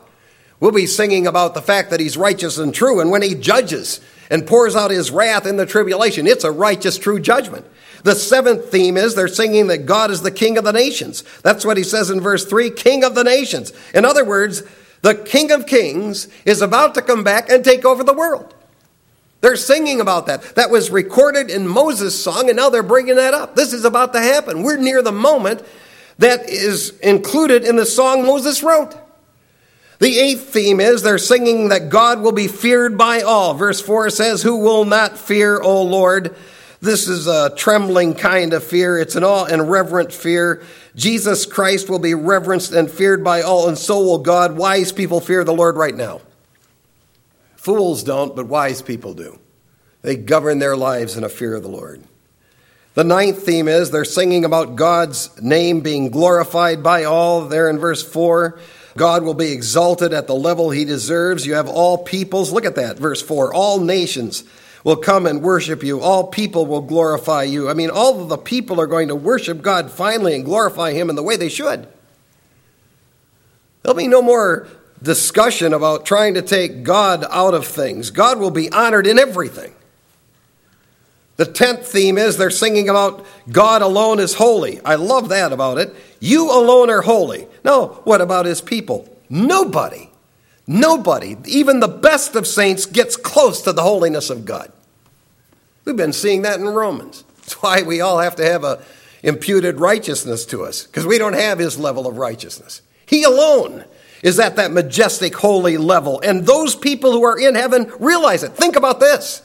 We'll 0.60 0.72
be 0.72 0.86
singing 0.86 1.26
about 1.26 1.54
the 1.54 1.62
fact 1.62 1.90
that 1.90 2.00
He's 2.00 2.16
righteous 2.16 2.58
and 2.58 2.74
true, 2.74 3.00
and 3.00 3.10
when 3.10 3.22
He 3.22 3.34
judges 3.34 4.00
and 4.30 4.46
pours 4.46 4.76
out 4.76 4.90
His 4.90 5.10
wrath 5.10 5.46
in 5.46 5.56
the 5.56 5.66
tribulation, 5.66 6.26
it's 6.26 6.44
a 6.44 6.50
righteous, 6.50 6.98
true 6.98 7.20
judgment. 7.20 7.66
The 8.04 8.14
seventh 8.14 8.70
theme 8.70 8.96
is 8.96 9.14
they're 9.14 9.28
singing 9.28 9.68
that 9.68 9.86
God 9.86 10.10
is 10.10 10.22
the 10.22 10.30
King 10.30 10.58
of 10.58 10.64
the 10.64 10.72
nations. 10.72 11.24
That's 11.42 11.64
what 11.64 11.78
he 11.78 11.82
says 11.82 12.10
in 12.10 12.20
verse 12.20 12.44
3 12.44 12.70
King 12.70 13.02
of 13.02 13.14
the 13.14 13.24
nations. 13.24 13.72
In 13.94 14.04
other 14.04 14.24
words, 14.24 14.62
the 15.00 15.14
King 15.14 15.50
of 15.50 15.66
kings 15.66 16.28
is 16.44 16.62
about 16.62 16.94
to 16.94 17.02
come 17.02 17.24
back 17.24 17.50
and 17.50 17.64
take 17.64 17.84
over 17.84 18.04
the 18.04 18.12
world. 18.12 18.54
They're 19.40 19.56
singing 19.56 20.00
about 20.00 20.26
that. 20.26 20.54
That 20.54 20.70
was 20.70 20.90
recorded 20.90 21.50
in 21.50 21.68
Moses' 21.68 22.22
song, 22.22 22.48
and 22.48 22.56
now 22.56 22.70
they're 22.70 22.82
bringing 22.82 23.16
that 23.16 23.34
up. 23.34 23.54
This 23.54 23.74
is 23.74 23.84
about 23.84 24.14
to 24.14 24.20
happen. 24.20 24.62
We're 24.62 24.78
near 24.78 25.02
the 25.02 25.12
moment 25.12 25.62
that 26.18 26.48
is 26.48 26.98
included 27.00 27.64
in 27.64 27.76
the 27.76 27.84
song 27.84 28.24
Moses 28.24 28.62
wrote. 28.62 28.94
The 29.98 30.18
eighth 30.18 30.52
theme 30.52 30.80
is 30.80 31.02
they're 31.02 31.18
singing 31.18 31.68
that 31.68 31.88
God 31.88 32.20
will 32.20 32.32
be 32.32 32.48
feared 32.48 32.98
by 32.98 33.20
all. 33.22 33.54
Verse 33.54 33.80
4 33.80 34.10
says, 34.10 34.42
Who 34.42 34.56
will 34.56 34.84
not 34.84 35.18
fear, 35.18 35.60
O 35.60 35.82
Lord? 35.82 36.34
This 36.80 37.08
is 37.08 37.26
a 37.26 37.54
trembling 37.56 38.14
kind 38.14 38.52
of 38.52 38.62
fear. 38.62 38.98
It's 38.98 39.16
an 39.16 39.24
awe 39.24 39.46
and 39.46 39.70
reverent 39.70 40.12
fear. 40.12 40.62
Jesus 40.94 41.46
Christ 41.46 41.88
will 41.88 41.98
be 41.98 42.14
reverenced 42.14 42.72
and 42.72 42.90
feared 42.90 43.24
by 43.24 43.40
all, 43.40 43.68
and 43.68 43.78
so 43.78 44.00
will 44.00 44.18
God. 44.18 44.56
Wise 44.56 44.92
people 44.92 45.20
fear 45.20 45.44
the 45.44 45.54
Lord 45.54 45.76
right 45.76 45.94
now. 45.94 46.20
Fools 47.56 48.02
don't, 48.02 48.36
but 48.36 48.46
wise 48.46 48.82
people 48.82 49.14
do. 49.14 49.38
They 50.02 50.16
govern 50.16 50.58
their 50.58 50.76
lives 50.76 51.16
in 51.16 51.24
a 51.24 51.30
fear 51.30 51.54
of 51.54 51.62
the 51.62 51.70
Lord. 51.70 52.02
The 52.92 53.04
ninth 53.04 53.42
theme 53.42 53.66
is 53.66 53.90
they're 53.90 54.04
singing 54.04 54.44
about 54.44 54.76
God's 54.76 55.40
name 55.40 55.80
being 55.80 56.10
glorified 56.10 56.82
by 56.82 57.04
all. 57.04 57.46
There 57.46 57.70
in 57.70 57.78
verse 57.78 58.02
4, 58.06 58.58
God 58.96 59.24
will 59.24 59.34
be 59.34 59.52
exalted 59.52 60.12
at 60.12 60.26
the 60.26 60.34
level 60.34 60.70
he 60.70 60.84
deserves. 60.84 61.46
You 61.46 61.54
have 61.54 61.68
all 61.68 61.98
peoples. 61.98 62.52
Look 62.52 62.64
at 62.64 62.76
that, 62.76 62.96
verse 62.98 63.20
4. 63.20 63.52
All 63.52 63.80
nations 63.80 64.44
will 64.84 64.96
come 64.96 65.26
and 65.26 65.42
worship 65.42 65.82
you. 65.82 66.00
All 66.00 66.28
people 66.28 66.66
will 66.66 66.82
glorify 66.82 67.42
you. 67.42 67.68
I 67.68 67.74
mean, 67.74 67.90
all 67.90 68.20
of 68.20 68.28
the 68.28 68.38
people 68.38 68.80
are 68.80 68.86
going 68.86 69.08
to 69.08 69.16
worship 69.16 69.62
God 69.62 69.90
finally 69.90 70.34
and 70.34 70.44
glorify 70.44 70.92
him 70.92 71.10
in 71.10 71.16
the 71.16 71.22
way 71.22 71.36
they 71.36 71.48
should. 71.48 71.88
There'll 73.82 73.96
be 73.96 74.06
no 74.06 74.22
more 74.22 74.68
discussion 75.02 75.74
about 75.74 76.06
trying 76.06 76.34
to 76.34 76.42
take 76.42 76.82
God 76.82 77.24
out 77.30 77.54
of 77.54 77.66
things. 77.66 78.10
God 78.10 78.38
will 78.38 78.50
be 78.50 78.70
honored 78.70 79.06
in 79.06 79.18
everything. 79.18 79.74
The 81.36 81.44
tenth 81.44 81.86
theme 81.86 82.16
is 82.16 82.36
they're 82.36 82.50
singing 82.50 82.88
about 82.88 83.26
God 83.50 83.82
alone 83.82 84.20
is 84.20 84.34
holy. 84.34 84.80
I 84.82 84.94
love 84.94 85.30
that 85.30 85.52
about 85.52 85.78
it. 85.78 85.94
You 86.24 86.50
alone 86.50 86.88
are 86.88 87.02
holy. 87.02 87.46
No, 87.66 88.00
what 88.04 88.22
about 88.22 88.46
his 88.46 88.62
people? 88.62 89.06
Nobody, 89.28 90.08
nobody, 90.66 91.36
even 91.44 91.80
the 91.80 91.86
best 91.88 92.34
of 92.34 92.46
saints, 92.46 92.86
gets 92.86 93.14
close 93.14 93.60
to 93.60 93.74
the 93.74 93.82
holiness 93.82 94.30
of 94.30 94.46
God. 94.46 94.72
We've 95.84 95.94
been 95.94 96.14
seeing 96.14 96.40
that 96.40 96.58
in 96.58 96.66
Romans. 96.66 97.24
That's 97.40 97.60
why 97.60 97.82
we 97.82 98.00
all 98.00 98.20
have 98.20 98.36
to 98.36 98.44
have 98.44 98.64
a 98.64 98.82
imputed 99.22 99.80
righteousness 99.80 100.46
to 100.46 100.64
us, 100.64 100.86
because 100.86 101.04
we 101.04 101.18
don't 101.18 101.34
have 101.34 101.58
his 101.58 101.78
level 101.78 102.06
of 102.06 102.16
righteousness. 102.16 102.80
He 103.04 103.22
alone 103.24 103.84
is 104.22 104.40
at 104.40 104.56
that 104.56 104.72
majestic, 104.72 105.34
holy 105.34 105.76
level. 105.76 106.22
And 106.22 106.46
those 106.46 106.74
people 106.74 107.12
who 107.12 107.22
are 107.22 107.38
in 107.38 107.54
heaven 107.54 107.92
realize 108.00 108.42
it. 108.42 108.52
Think 108.52 108.76
about 108.76 108.98
this. 108.98 109.42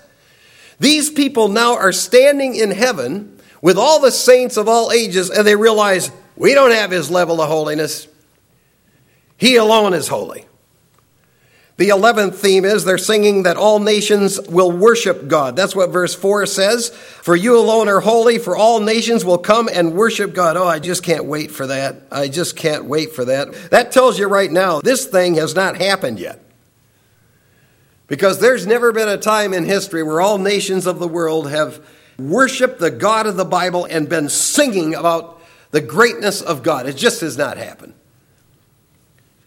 These 0.79 1.09
people 1.09 1.49
now 1.49 1.75
are 1.75 1.91
standing 1.91 2.55
in 2.55 2.71
heaven 2.71 3.37
with 3.61 3.77
all 3.77 3.99
the 3.99 4.11
saints 4.11 4.55
of 4.55 4.69
all 4.69 4.93
ages, 4.93 5.29
and 5.29 5.45
they 5.45 5.57
realize 5.57 6.09
we 6.39 6.55
don't 6.55 6.71
have 6.71 6.89
his 6.89 7.11
level 7.11 7.39
of 7.41 7.49
holiness. 7.49 8.07
He 9.37 9.57
alone 9.57 9.93
is 9.93 10.07
holy. 10.07 10.45
The 11.77 11.89
11th 11.89 12.35
theme 12.35 12.65
is 12.65 12.83
they're 12.83 12.97
singing 12.97 13.43
that 13.43 13.55
all 13.55 13.79
nations 13.79 14.37
will 14.49 14.69
worship 14.69 15.29
God. 15.29 15.55
That's 15.55 15.73
what 15.73 15.91
verse 15.91 16.13
4 16.13 16.45
says. 16.45 16.89
For 16.89 17.37
you 17.37 17.57
alone 17.57 17.87
are 17.87 18.01
holy, 18.01 18.37
for 18.37 18.57
all 18.57 18.81
nations 18.81 19.23
will 19.23 19.37
come 19.37 19.69
and 19.71 19.93
worship 19.93 20.33
God. 20.33 20.57
Oh, 20.57 20.67
I 20.67 20.79
just 20.79 21.03
can't 21.03 21.23
wait 21.23 21.51
for 21.51 21.67
that. 21.67 22.01
I 22.11 22.27
just 22.27 22.57
can't 22.57 22.83
wait 22.83 23.13
for 23.13 23.23
that. 23.23 23.53
That 23.71 23.93
tells 23.93 24.19
you 24.19 24.27
right 24.27 24.51
now, 24.51 24.81
this 24.81 25.05
thing 25.05 25.35
has 25.35 25.55
not 25.55 25.77
happened 25.77 26.19
yet. 26.19 26.41
Because 28.07 28.39
there's 28.41 28.67
never 28.67 28.91
been 28.91 29.07
a 29.07 29.17
time 29.17 29.53
in 29.53 29.63
history 29.63 30.03
where 30.03 30.19
all 30.19 30.37
nations 30.37 30.85
of 30.85 30.99
the 30.99 31.07
world 31.07 31.49
have 31.49 31.79
worshiped 32.17 32.79
the 32.79 32.91
God 32.91 33.25
of 33.25 33.37
the 33.37 33.45
Bible 33.45 33.85
and 33.85 34.09
been 34.09 34.27
singing 34.27 34.95
about 34.95 35.38
the 35.71 35.81
greatness 35.81 36.41
of 36.41 36.63
God. 36.63 36.87
It 36.87 36.97
just 36.97 37.21
has 37.21 37.37
not 37.37 37.57
happened. 37.57 37.93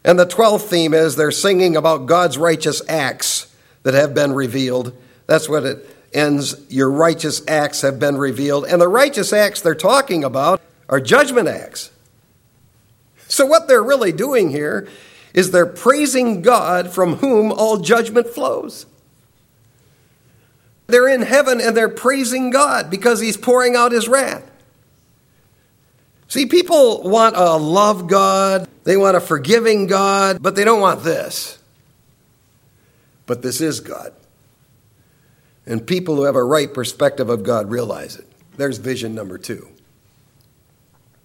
And 0.05 0.19
the 0.19 0.27
12th 0.27 0.63
theme 0.63 0.95
is 0.95 1.17
they're 1.17 1.31
singing 1.31 1.77
about 1.77 2.07
God's 2.07 2.37
righteous 2.37 2.83
acts 2.89 3.55
that 3.83 3.95
have 3.95 4.15
been 4.15 4.33
revealed. 4.33 4.97
That's 5.27 5.49
what 5.49 5.65
it 5.65 5.97
ends. 6.13 6.57
Your 6.69 6.91
righteous 6.91 7.43
acts 7.47 7.83
have 7.83 7.99
been 7.99 8.17
revealed. 8.17 8.67
And 8.67 8.81
the 8.81 8.89
righteous 8.89 9.33
acts 9.33 9.61
they're 9.61 9.75
talking 9.75 10.25
about 10.25 10.61
are 10.89 11.01
judgment 11.01 11.49
acts. 11.49 11.91
So, 13.29 13.47
what 13.47 13.69
they're 13.69 13.83
really 13.83 14.13
doing 14.13 14.51
here 14.51 14.89
is 15.33 15.51
they're 15.51 15.65
praising 15.65 16.43
God 16.43 16.93
from 16.93 17.17
whom 17.17 17.51
all 17.51 17.79
judgment 17.79 18.29
flows. 18.29 18.87
They're 20.87 21.09
in 21.09 21.23
heaven 21.23 21.61
and 21.61 21.75
they're 21.75 21.89
praising 21.89 22.51
God 22.51 22.91
because 22.91 23.21
He's 23.21 23.37
pouring 23.39 23.75
out 23.75 23.93
His 23.93 24.09
wrath. 24.09 24.51
See, 26.33 26.47
people 26.47 27.03
want 27.03 27.37
a 27.37 27.59
love 27.59 28.07
God, 28.07 28.67
they 28.85 28.97
want 28.97 29.19
a 29.19 29.21
forgiving 29.21 29.87
God, 29.87 30.43
but 30.43 30.57
they 30.57 30.65
don't 30.65 30.81
want 30.81 31.05
this. 31.05 31.59
But 33.27 33.43
this 33.43 33.61
is 33.61 33.81
God. 33.81 34.15
And 35.67 35.87
people 35.87 36.17
who 36.17 36.23
have 36.23 36.35
a 36.35 36.43
right 36.43 36.73
perspective 36.73 37.29
of 37.29 37.43
God 37.43 37.71
realize 37.71 38.17
it. 38.17 38.27
There's 38.57 38.79
vision 38.79 39.15
number 39.15 39.37
two. 39.37 39.69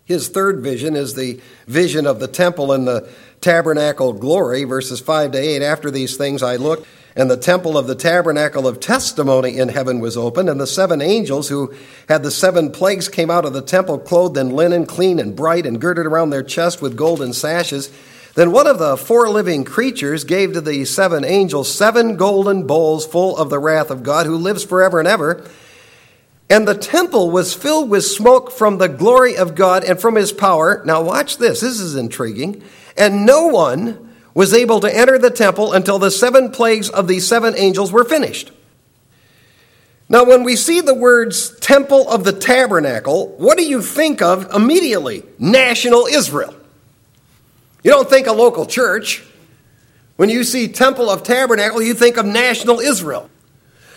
His 0.04 0.28
third 0.28 0.60
vision 0.60 0.98
is 0.98 1.16
the 1.16 1.40
vision 1.68 2.06
of 2.06 2.20
the 2.20 2.28
temple 2.28 2.74
and 2.74 2.86
the 2.86 3.10
tabernacle 3.40 4.12
glory, 4.12 4.66
verses 4.66 5.00
5 5.00 5.32
to 5.32 5.38
8. 5.38 5.62
After 5.62 5.90
these 5.90 6.18
things 6.18 6.44
I 6.44 6.58
looked, 6.58 6.86
and 7.18 7.32
the 7.32 7.36
temple 7.36 7.80
of 7.80 7.88
the 7.88 7.96
tabernacle 7.96 8.68
of 8.68 8.80
testimony 8.80 9.58
in 9.58 9.70
heaven 9.70 10.00
was 10.00 10.16
opened, 10.16 10.50
and 10.50 10.62
the 10.62 10.68
seven 10.68 11.02
angels 11.02 11.50
who 11.50 11.74
had 12.08 12.22
the 12.22 12.30
seven 12.30 12.72
plagues 12.72 13.10
came 13.10 13.32
out 13.32 13.44
of 13.44 13.54
the 13.54 13.62
temple, 13.64 13.98
clothed 13.98 14.38
in 14.38 14.52
linen, 14.52 14.86
clean 14.86 15.18
and 15.18 15.36
bright, 15.36 15.66
and 15.66 15.82
girded 15.82 16.06
around 16.06 16.30
their 16.30 16.44
chest 16.44 16.80
with 16.80 16.96
golden 16.96 17.34
sashes. 17.34 17.92
Then 18.36 18.52
one 18.52 18.68
of 18.68 18.78
the 18.78 18.96
four 18.96 19.30
living 19.30 19.64
creatures 19.64 20.26
gave 20.26 20.54
to 20.54 20.62
the 20.62 20.86
seven 20.86 21.26
angels 21.26 21.74
seven 21.74 22.18
golden 22.18 22.68
bowls 22.68 23.04
full 23.04 23.36
of 23.36 23.50
the 23.50 23.58
wrath 23.58 23.90
of 23.90 24.04
God, 24.04 24.28
who 24.28 24.38
lives 24.38 24.64
forever 24.64 25.00
and 25.00 25.08
ever. 25.08 25.44
And 26.52 26.68
the 26.68 26.78
temple 26.78 27.32
was 27.32 27.56
filled 27.56 27.90
with 27.90 28.06
smoke 28.06 28.52
from 28.52 28.78
the 28.78 28.88
glory 28.88 29.36
of 29.36 29.56
God 29.56 29.84
and 29.84 30.00
from 30.00 30.14
his 30.14 30.32
power. 30.32 30.84
Now, 30.86 31.02
watch 31.02 31.40
this. 31.40 31.62
This 31.62 31.80
is 31.80 31.96
intriguing. 31.96 32.64
And 32.96 33.26
no 33.26 33.48
one 33.48 34.07
was 34.38 34.54
able 34.54 34.80
to 34.80 34.96
enter 34.96 35.18
the 35.18 35.32
temple 35.32 35.74
until 35.74 35.98
the 35.98 36.12
seven 36.12 36.52
plagues 36.52 36.92
of 36.92 37.08
the 37.08 37.20
seven 37.20 37.56
angels 37.58 37.92
were 37.92 38.04
finished. 38.04 38.52
Now, 40.10 40.26
when 40.26 40.44
we 40.44 40.56
see 40.56 40.80
the 40.80 40.94
words 40.94 41.58
temple 41.60 42.08
of 42.08 42.24
the 42.24 42.34
tabernacle, 42.34 43.30
what 43.38 43.58
do 43.58 43.68
you 43.68 43.82
think 43.82 44.22
of 44.22 44.54
immediately? 44.54 45.24
National 45.40 46.06
Israel. 46.06 46.54
You 47.82 47.90
don't 47.90 48.08
think 48.08 48.28
a 48.28 48.32
local 48.32 48.68
church. 48.68 49.26
When 50.18 50.30
you 50.30 50.44
see 50.44 50.68
temple 50.68 51.10
of 51.10 51.24
tabernacle, 51.24 51.82
you 51.82 51.96
think 51.96 52.18
of 52.18 52.28
national 52.28 52.80
Israel. 52.80 53.32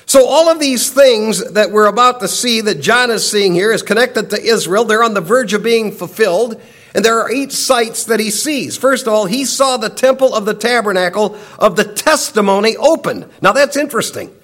So, 0.07 0.27
all 0.27 0.49
of 0.49 0.59
these 0.59 0.91
things 0.91 1.53
that 1.53 1.71
we're 1.71 1.85
about 1.85 2.21
to 2.21 2.29
see 2.29 2.63
that 2.63 2.81
John 2.81 3.11
is 3.11 3.31
seeing 3.31 3.53
here 3.53 3.73
is 3.73 3.83
connected 3.83 4.31
to 4.31 4.43
Israel. 4.43 4.85
They're 4.85 5.05
on 5.05 5.13
the 5.13 5.21
verge 5.21 5.53
of 5.53 5.63
being 5.63 5.93
fulfilled. 5.93 6.63
And 6.95 7.05
there 7.05 7.21
are 7.21 7.31
eight 7.31 7.53
sights 7.53 8.05
that 8.05 8.21
he 8.21 8.31
sees. 8.31 8.77
First 8.77 9.07
of 9.07 9.13
all, 9.13 9.27
he 9.27 9.45
saw 9.45 9.77
the 9.77 9.89
temple 9.89 10.35
of 10.35 10.45
the 10.45 10.55
tabernacle 10.55 11.39
of 11.59 11.77
the 11.77 11.85
testimony 11.85 12.77
opened. 12.77 13.31
Now 13.41 13.53
that's 13.53 13.77
interesting. 13.77 14.35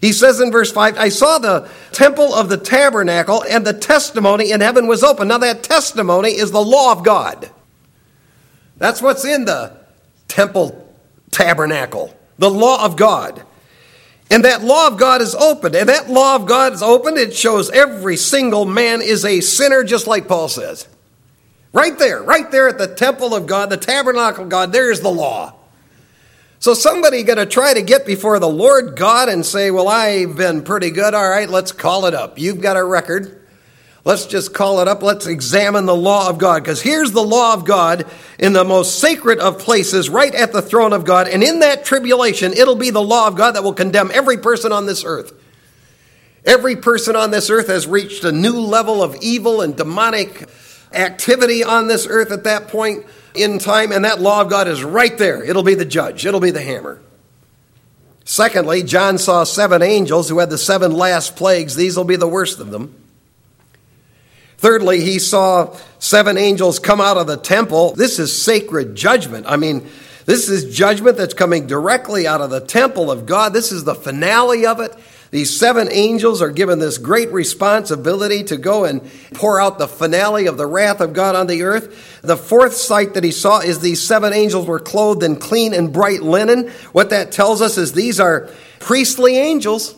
He 0.00 0.12
says 0.12 0.40
in 0.40 0.52
verse 0.52 0.70
5, 0.70 0.98
I 0.98 1.08
saw 1.08 1.38
the 1.38 1.68
temple 1.92 2.34
of 2.34 2.48
the 2.48 2.58
tabernacle 2.58 3.42
and 3.42 3.66
the 3.66 3.72
testimony 3.72 4.52
in 4.52 4.60
heaven 4.60 4.86
was 4.86 5.02
open. 5.02 5.28
Now 5.28 5.38
that 5.38 5.62
testimony 5.62 6.30
is 6.30 6.52
the 6.52 6.62
law 6.62 6.92
of 6.92 7.02
God. 7.02 7.50
That's 8.76 9.00
what's 9.00 9.24
in 9.24 9.46
the 9.46 9.76
temple 10.28 10.86
tabernacle, 11.30 12.14
the 12.38 12.50
law 12.50 12.84
of 12.84 12.96
God. 12.96 13.42
And 14.30 14.44
that 14.44 14.62
law 14.62 14.88
of 14.88 14.98
God 14.98 15.22
is 15.22 15.34
open. 15.34 15.74
And 15.74 15.88
that 15.88 16.10
law 16.10 16.34
of 16.34 16.46
God 16.46 16.72
is 16.72 16.82
open. 16.82 17.16
It 17.16 17.34
shows 17.34 17.70
every 17.70 18.16
single 18.16 18.64
man 18.64 19.00
is 19.00 19.24
a 19.24 19.40
sinner, 19.40 19.84
just 19.84 20.06
like 20.06 20.28
Paul 20.28 20.48
says. 20.48 20.88
Right 21.76 21.98
there, 21.98 22.22
right 22.22 22.50
there 22.50 22.70
at 22.70 22.78
the 22.78 22.86
temple 22.86 23.34
of 23.34 23.46
God, 23.46 23.68
the 23.68 23.76
tabernacle 23.76 24.44
of 24.44 24.48
God, 24.48 24.72
there's 24.72 25.02
the 25.02 25.10
law. 25.10 25.52
So 26.58 26.72
somebody 26.72 27.22
going 27.22 27.36
to 27.36 27.44
try 27.44 27.74
to 27.74 27.82
get 27.82 28.06
before 28.06 28.38
the 28.38 28.48
Lord 28.48 28.96
God 28.96 29.28
and 29.28 29.44
say, 29.44 29.70
"Well, 29.70 29.86
I've 29.86 30.38
been 30.38 30.62
pretty 30.62 30.88
good. 30.88 31.12
All 31.12 31.28
right, 31.28 31.50
let's 31.50 31.72
call 31.72 32.06
it 32.06 32.14
up. 32.14 32.38
You've 32.38 32.62
got 32.62 32.78
a 32.78 32.82
record. 32.82 33.46
Let's 34.06 34.24
just 34.24 34.54
call 34.54 34.80
it 34.80 34.88
up. 34.88 35.02
Let's 35.02 35.26
examine 35.26 35.84
the 35.84 35.94
law 35.94 36.30
of 36.30 36.38
God 36.38 36.62
because 36.62 36.80
here's 36.80 37.12
the 37.12 37.22
law 37.22 37.52
of 37.52 37.66
God 37.66 38.06
in 38.38 38.54
the 38.54 38.64
most 38.64 38.98
sacred 38.98 39.38
of 39.38 39.58
places, 39.58 40.08
right 40.08 40.34
at 40.34 40.54
the 40.54 40.62
throne 40.62 40.94
of 40.94 41.04
God. 41.04 41.28
And 41.28 41.42
in 41.42 41.60
that 41.60 41.84
tribulation, 41.84 42.54
it'll 42.54 42.76
be 42.76 42.88
the 42.88 43.02
law 43.02 43.26
of 43.26 43.36
God 43.36 43.54
that 43.54 43.64
will 43.64 43.74
condemn 43.74 44.10
every 44.14 44.38
person 44.38 44.72
on 44.72 44.86
this 44.86 45.04
earth. 45.04 45.34
Every 46.46 46.76
person 46.76 47.16
on 47.16 47.32
this 47.32 47.50
earth 47.50 47.66
has 47.66 47.86
reached 47.86 48.24
a 48.24 48.32
new 48.32 48.60
level 48.60 49.02
of 49.02 49.14
evil 49.16 49.60
and 49.60 49.76
demonic 49.76 50.48
activity 50.92 51.64
on 51.64 51.88
this 51.88 52.06
earth 52.06 52.30
at 52.32 52.44
that 52.44 52.68
point 52.68 53.04
in 53.34 53.58
time, 53.58 53.92
and 53.92 54.04
that 54.04 54.20
law 54.20 54.40
of 54.40 54.50
God 54.50 54.68
is 54.68 54.82
right 54.82 55.16
there. 55.18 55.42
It'll 55.42 55.62
be 55.62 55.74
the 55.74 55.84
judge, 55.84 56.26
it'll 56.26 56.40
be 56.40 56.50
the 56.50 56.62
hammer. 56.62 57.00
Secondly, 58.24 58.82
John 58.82 59.18
saw 59.18 59.44
seven 59.44 59.82
angels 59.82 60.28
who 60.28 60.40
had 60.40 60.50
the 60.50 60.58
seven 60.58 60.92
last 60.92 61.36
plagues. 61.36 61.76
These 61.76 61.96
will 61.96 62.04
be 62.04 62.16
the 62.16 62.26
worst 62.26 62.58
of 62.58 62.70
them. 62.70 63.00
Thirdly, 64.58 65.00
he 65.00 65.20
saw 65.20 65.76
seven 66.00 66.36
angels 66.36 66.80
come 66.80 67.00
out 67.00 67.18
of 67.18 67.28
the 67.28 67.36
temple. 67.36 67.94
This 67.94 68.18
is 68.18 68.42
sacred 68.42 68.96
judgment. 68.96 69.46
I 69.48 69.56
mean, 69.56 69.88
this 70.24 70.48
is 70.48 70.76
judgment 70.76 71.16
that's 71.16 71.34
coming 71.34 71.68
directly 71.68 72.26
out 72.26 72.40
of 72.40 72.50
the 72.50 72.60
temple 72.60 73.12
of 73.12 73.26
God. 73.26 73.52
This 73.52 73.70
is 73.70 73.84
the 73.84 73.94
finale 73.94 74.66
of 74.66 74.80
it. 74.80 74.92
These 75.30 75.58
seven 75.58 75.88
angels 75.90 76.40
are 76.40 76.50
given 76.50 76.78
this 76.78 76.98
great 76.98 77.32
responsibility 77.32 78.44
to 78.44 78.56
go 78.56 78.84
and 78.84 79.02
pour 79.34 79.60
out 79.60 79.78
the 79.78 79.88
finale 79.88 80.46
of 80.46 80.56
the 80.56 80.66
wrath 80.66 81.00
of 81.00 81.12
God 81.12 81.34
on 81.34 81.46
the 81.46 81.62
earth. 81.62 82.20
The 82.22 82.36
fourth 82.36 82.74
sight 82.74 83.14
that 83.14 83.24
he 83.24 83.32
saw 83.32 83.60
is 83.60 83.80
these 83.80 84.02
seven 84.02 84.32
angels 84.32 84.66
were 84.66 84.78
clothed 84.78 85.22
in 85.22 85.36
clean 85.36 85.74
and 85.74 85.92
bright 85.92 86.22
linen. 86.22 86.70
What 86.92 87.10
that 87.10 87.32
tells 87.32 87.60
us 87.60 87.76
is 87.76 87.92
these 87.92 88.20
are 88.20 88.48
priestly 88.78 89.36
angels. 89.36 89.96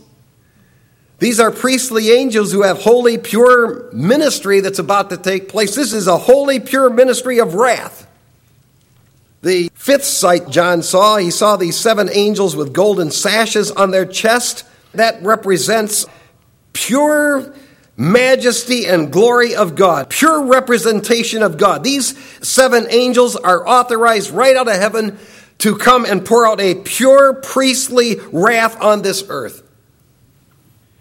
These 1.19 1.41
are 1.41 1.51
priestly 1.51 2.13
angels 2.13 2.53
who 2.53 2.63
have 2.63 2.79
holy, 2.79 3.19
pure 3.19 3.91
ministry 3.93 4.61
that's 4.61 4.79
about 4.79 5.11
to 5.11 5.17
take 5.17 5.49
place. 5.49 5.75
This 5.75 5.93
is 5.93 6.07
a 6.07 6.17
holy, 6.17 6.61
pure 6.61 6.89
ministry 6.89 7.39
of 7.39 7.55
wrath. 7.55 8.07
The 9.43 9.71
fifth 9.75 10.05
sight 10.05 10.49
John 10.49 10.83
saw, 10.83 11.17
he 11.17 11.31
saw 11.31 11.57
these 11.57 11.77
seven 11.77 12.09
angels 12.13 12.57
with 12.57 12.73
golden 12.73 13.11
sashes 13.11 13.71
on 13.71 13.91
their 13.91 14.07
chest. 14.07 14.65
That 14.93 15.23
represents 15.23 16.07
pure 16.73 17.55
majesty 17.97 18.87
and 18.87 19.13
glory 19.13 19.57
of 19.57 19.75
God, 19.75 20.09
pure 20.09 20.45
representation 20.45 21.43
of 21.43 21.59
God. 21.59 21.83
These 21.83 22.17
seven 22.47 22.87
angels 22.91 23.35
are 23.35 23.67
authorized 23.67 24.31
right 24.31 24.57
out 24.57 24.69
of 24.69 24.77
heaven 24.77 25.19
to 25.59 25.77
come 25.77 26.05
and 26.05 26.25
pour 26.25 26.47
out 26.47 26.61
a 26.61 26.77
pure 26.77 27.35
priestly 27.35 28.17
wrath 28.33 28.81
on 28.81 29.03
this 29.03 29.25
earth. 29.29 29.65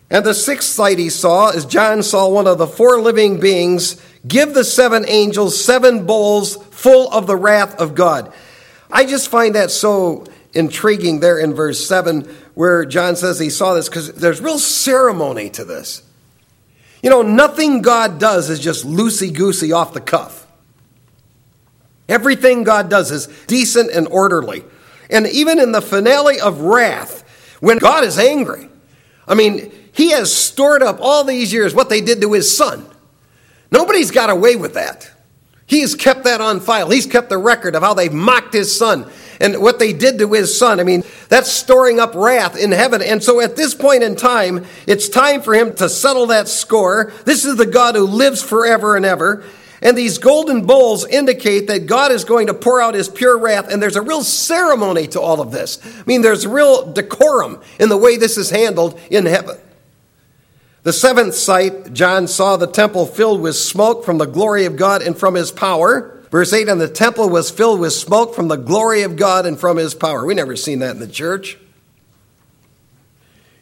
And 0.09 0.25
the 0.25 0.33
sixth 0.33 0.69
sight 0.69 0.97
he 0.97 1.09
saw 1.09 1.49
is 1.49 1.65
John 1.65 2.01
saw 2.01 2.29
one 2.29 2.47
of 2.47 2.57
the 2.57 2.67
four 2.67 2.99
living 2.99 3.39
beings 3.39 4.01
give 4.27 4.53
the 4.53 4.63
seven 4.63 5.05
angels 5.07 5.63
seven 5.63 6.05
bowls 6.05 6.55
full 6.71 7.11
of 7.11 7.27
the 7.27 7.35
wrath 7.35 7.79
of 7.79 7.93
God. 7.93 8.33
I 8.89 9.05
just 9.05 9.29
find 9.29 9.55
that 9.55 9.69
so 9.69 10.25
intriguing 10.57 11.19
there 11.19 11.39
in 11.39 11.53
verse 11.53 11.85
7 11.87 12.21
where 12.55 12.83
John 12.83 13.15
says 13.15 13.39
he 13.39 13.49
saw 13.49 13.75
this 13.75 13.87
because 13.87 14.13
there's 14.13 14.41
real 14.41 14.59
ceremony 14.59 15.49
to 15.51 15.63
this. 15.63 16.01
You 17.03 17.11
know, 17.11 17.21
nothing 17.21 17.81
God 17.81 18.19
does 18.19 18.49
is 18.49 18.59
just 18.59 18.85
loosey 18.85 19.33
goosey 19.33 19.71
off 19.71 19.93
the 19.93 20.01
cuff. 20.01 20.47
Everything 22.09 22.63
God 22.63 22.89
does 22.89 23.11
is 23.11 23.27
decent 23.45 23.91
and 23.91 24.07
orderly. 24.07 24.63
And 25.09 25.27
even 25.27 25.59
in 25.59 25.71
the 25.71 25.81
finale 25.81 26.39
of 26.39 26.61
wrath, 26.61 27.23
when 27.59 27.77
God 27.77 28.03
is 28.03 28.17
angry, 28.17 28.69
I 29.27 29.35
mean, 29.35 29.71
he 29.93 30.11
has 30.11 30.33
stored 30.33 30.81
up 30.81 30.99
all 30.99 31.23
these 31.23 31.53
years 31.53 31.75
what 31.75 31.89
they 31.89 32.01
did 32.01 32.21
to 32.21 32.33
his 32.33 32.55
son. 32.55 32.85
Nobody's 33.71 34.11
got 34.11 34.29
away 34.29 34.55
with 34.55 34.73
that. 34.73 35.11
He's 35.65 35.95
kept 35.95 36.23
that 36.23 36.39
on 36.39 36.61
file. 36.61 36.89
He's 36.89 37.05
kept 37.05 37.29
the 37.29 37.37
record 37.37 37.75
of 37.75 37.83
how 37.83 37.93
they 37.93 38.09
mocked 38.09 38.53
his 38.53 38.75
son 38.75 39.11
and 39.39 39.61
what 39.61 39.79
they 39.79 39.93
did 39.93 40.19
to 40.19 40.33
his 40.33 40.57
son. 40.57 40.79
I 40.79 40.83
mean, 40.83 41.03
that's 41.29 41.51
storing 41.51 41.99
up 41.99 42.15
wrath 42.15 42.57
in 42.57 42.71
heaven. 42.71 43.01
And 43.01 43.23
so 43.23 43.39
at 43.39 43.55
this 43.55 43.73
point 43.73 44.03
in 44.03 44.15
time, 44.15 44.65
it's 44.85 45.09
time 45.09 45.41
for 45.41 45.53
him 45.53 45.75
to 45.75 45.89
settle 45.89 46.27
that 46.27 46.47
score. 46.47 47.13
This 47.25 47.45
is 47.45 47.57
the 47.57 47.65
God 47.65 47.95
who 47.95 48.05
lives 48.05 48.41
forever 48.41 48.95
and 48.95 49.05
ever. 49.05 49.43
And 49.81 49.97
these 49.97 50.17
golden 50.17 50.65
bowls 50.65 51.05
indicate 51.05 51.67
that 51.67 51.85
God 51.85 52.11
is 52.11 52.23
going 52.25 52.47
to 52.47 52.53
pour 52.53 52.81
out 52.81 52.95
his 52.95 53.09
pure 53.09 53.37
wrath, 53.37 53.71
and 53.71 53.81
there's 53.81 53.95
a 53.95 54.01
real 54.01 54.23
ceremony 54.23 55.07
to 55.09 55.21
all 55.21 55.39
of 55.39 55.51
this. 55.51 55.79
I 55.85 56.03
mean, 56.07 56.23
there's 56.23 56.47
real 56.47 56.91
decorum 56.91 57.61
in 57.79 57.89
the 57.89 57.97
way 57.97 58.17
this 58.17 58.37
is 58.37 58.49
handled 58.49 58.99
in 59.11 59.27
heaven. 59.27 59.57
The 60.81 60.93
seventh 60.93 61.35
sight, 61.35 61.93
John 61.93 62.27
saw 62.27 62.57
the 62.57 62.65
temple 62.65 63.05
filled 63.05 63.41
with 63.41 63.55
smoke 63.55 64.03
from 64.03 64.17
the 64.17 64.25
glory 64.25 64.65
of 64.65 64.77
God 64.77 65.01
and 65.01 65.17
from 65.17 65.35
his 65.35 65.51
power. 65.51 66.16
Verse 66.29 66.51
8, 66.51 66.67
and 66.67 66.81
the 66.81 66.89
temple 66.89 67.29
was 67.29 67.49
filled 67.49 67.79
with 67.79 67.93
smoke 67.93 68.35
from 68.35 68.49
the 68.49 68.57
glory 68.57 69.03
of 69.03 69.15
God 69.15 69.45
and 69.45 69.57
from 69.57 69.77
his 69.77 69.93
power. 69.93 70.25
We 70.25 70.33
never 70.33 70.55
seen 70.55 70.79
that 70.79 70.91
in 70.91 70.99
the 70.99 71.07
church. 71.07 71.57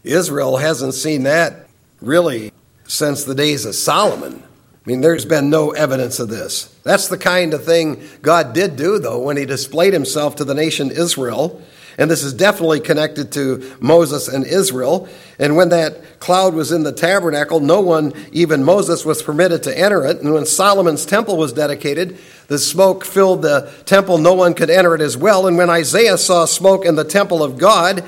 Israel 0.04 0.58
hasn't 0.58 0.94
seen 0.94 1.24
that 1.24 1.68
really 2.02 2.52
since 2.88 3.24
the 3.24 3.36
days 3.36 3.66
of 3.66 3.76
Solomon. 3.76 4.44
I 4.44 4.90
mean, 4.90 5.02
there's 5.02 5.26
been 5.26 5.50
no 5.50 5.72
evidence 5.72 6.20
of 6.20 6.30
this. 6.30 6.76
That's 6.84 7.08
the 7.08 7.18
kind 7.18 7.54
of 7.54 7.66
thing 7.66 8.04
God 8.22 8.54
did 8.54 8.76
do, 8.76 9.00
though, 9.00 9.20
when 9.20 9.38
he 9.38 9.46
displayed 9.46 9.94
himself 9.94 10.36
to 10.36 10.44
the 10.44 10.54
nation 10.54 10.92
Israel 10.92 11.62
and 11.98 12.12
this 12.12 12.24
is 12.24 12.34
definitely 12.34 12.80
connected 12.80 13.32
to 13.34 13.76
Moses 13.80 14.28
and 14.28 14.46
Israel. 14.46 15.08
And 15.40 15.56
when 15.56 15.70
that 15.70 16.20
cloud 16.20 16.54
was 16.54 16.72
in 16.72 16.84
the 16.84 16.92
tabernacle, 16.92 17.60
no 17.60 17.82
one, 17.82 18.14
even 18.32 18.64
Moses, 18.64 19.06
was 19.06 19.22
permitted 19.24 19.64
to 19.64 19.78
enter 19.78 20.06
it. 20.06 20.22
And 20.22 20.34
when 20.34 20.46
Solomon's 20.46 21.06
temple 21.06 21.38
was 21.38 21.54
dedicated, 21.54 22.18
the 22.48 22.60
smoke 22.60 23.06
filled 23.06 23.42
the 23.42 23.72
temple. 23.86 24.18
No 24.18 24.34
one 24.34 24.54
could 24.54 24.70
enter 24.70 24.96
it 24.96 25.02
as 25.02 25.16
well. 25.16 25.48
And 25.48 25.58
when 25.58 25.70
Isaiah 25.70 26.18
saw 26.18 26.46
smoke 26.46 26.86
in 26.86 26.96
the 26.96 27.04
temple 27.04 27.44
of 27.44 27.58
God, 27.58 28.04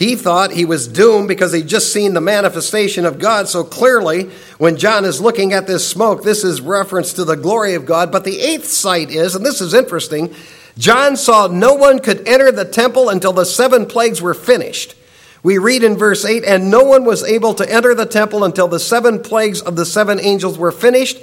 he 0.00 0.16
thought 0.16 0.52
he 0.52 0.64
was 0.64 0.88
doomed 0.88 1.28
because 1.28 1.52
he'd 1.52 1.66
just 1.66 1.92
seen 1.92 2.14
the 2.14 2.22
manifestation 2.22 3.04
of 3.04 3.18
God 3.18 3.48
so 3.48 3.62
clearly. 3.62 4.30
When 4.56 4.78
John 4.78 5.04
is 5.04 5.20
looking 5.20 5.52
at 5.52 5.66
this 5.66 5.86
smoke, 5.86 6.22
this 6.22 6.42
is 6.42 6.62
reference 6.62 7.12
to 7.14 7.24
the 7.24 7.36
glory 7.36 7.74
of 7.74 7.84
God. 7.84 8.10
But 8.10 8.24
the 8.24 8.40
eighth 8.40 8.66
sight 8.66 9.10
is, 9.10 9.34
and 9.34 9.44
this 9.44 9.60
is 9.60 9.74
interesting, 9.74 10.34
John 10.80 11.18
saw 11.18 11.46
no 11.46 11.74
one 11.74 11.98
could 11.98 12.26
enter 12.26 12.50
the 12.50 12.64
temple 12.64 13.10
until 13.10 13.34
the 13.34 13.44
seven 13.44 13.84
plagues 13.84 14.22
were 14.22 14.32
finished. 14.32 14.94
We 15.42 15.58
read 15.58 15.84
in 15.84 15.98
verse 15.98 16.24
8, 16.24 16.42
and 16.42 16.70
no 16.70 16.84
one 16.84 17.04
was 17.04 17.22
able 17.22 17.52
to 17.54 17.70
enter 17.70 17.94
the 17.94 18.06
temple 18.06 18.44
until 18.44 18.66
the 18.66 18.80
seven 18.80 19.20
plagues 19.20 19.60
of 19.60 19.76
the 19.76 19.84
seven 19.84 20.18
angels 20.18 20.56
were 20.56 20.72
finished. 20.72 21.18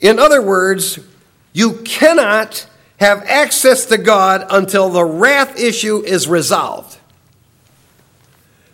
In 0.00 0.18
other 0.18 0.42
words, 0.42 0.98
you 1.52 1.74
cannot 1.84 2.68
have 2.98 3.22
access 3.26 3.86
to 3.86 3.96
God 3.96 4.44
until 4.50 4.90
the 4.90 5.04
wrath 5.04 5.56
issue 5.56 6.02
is 6.04 6.26
resolved. 6.26 6.98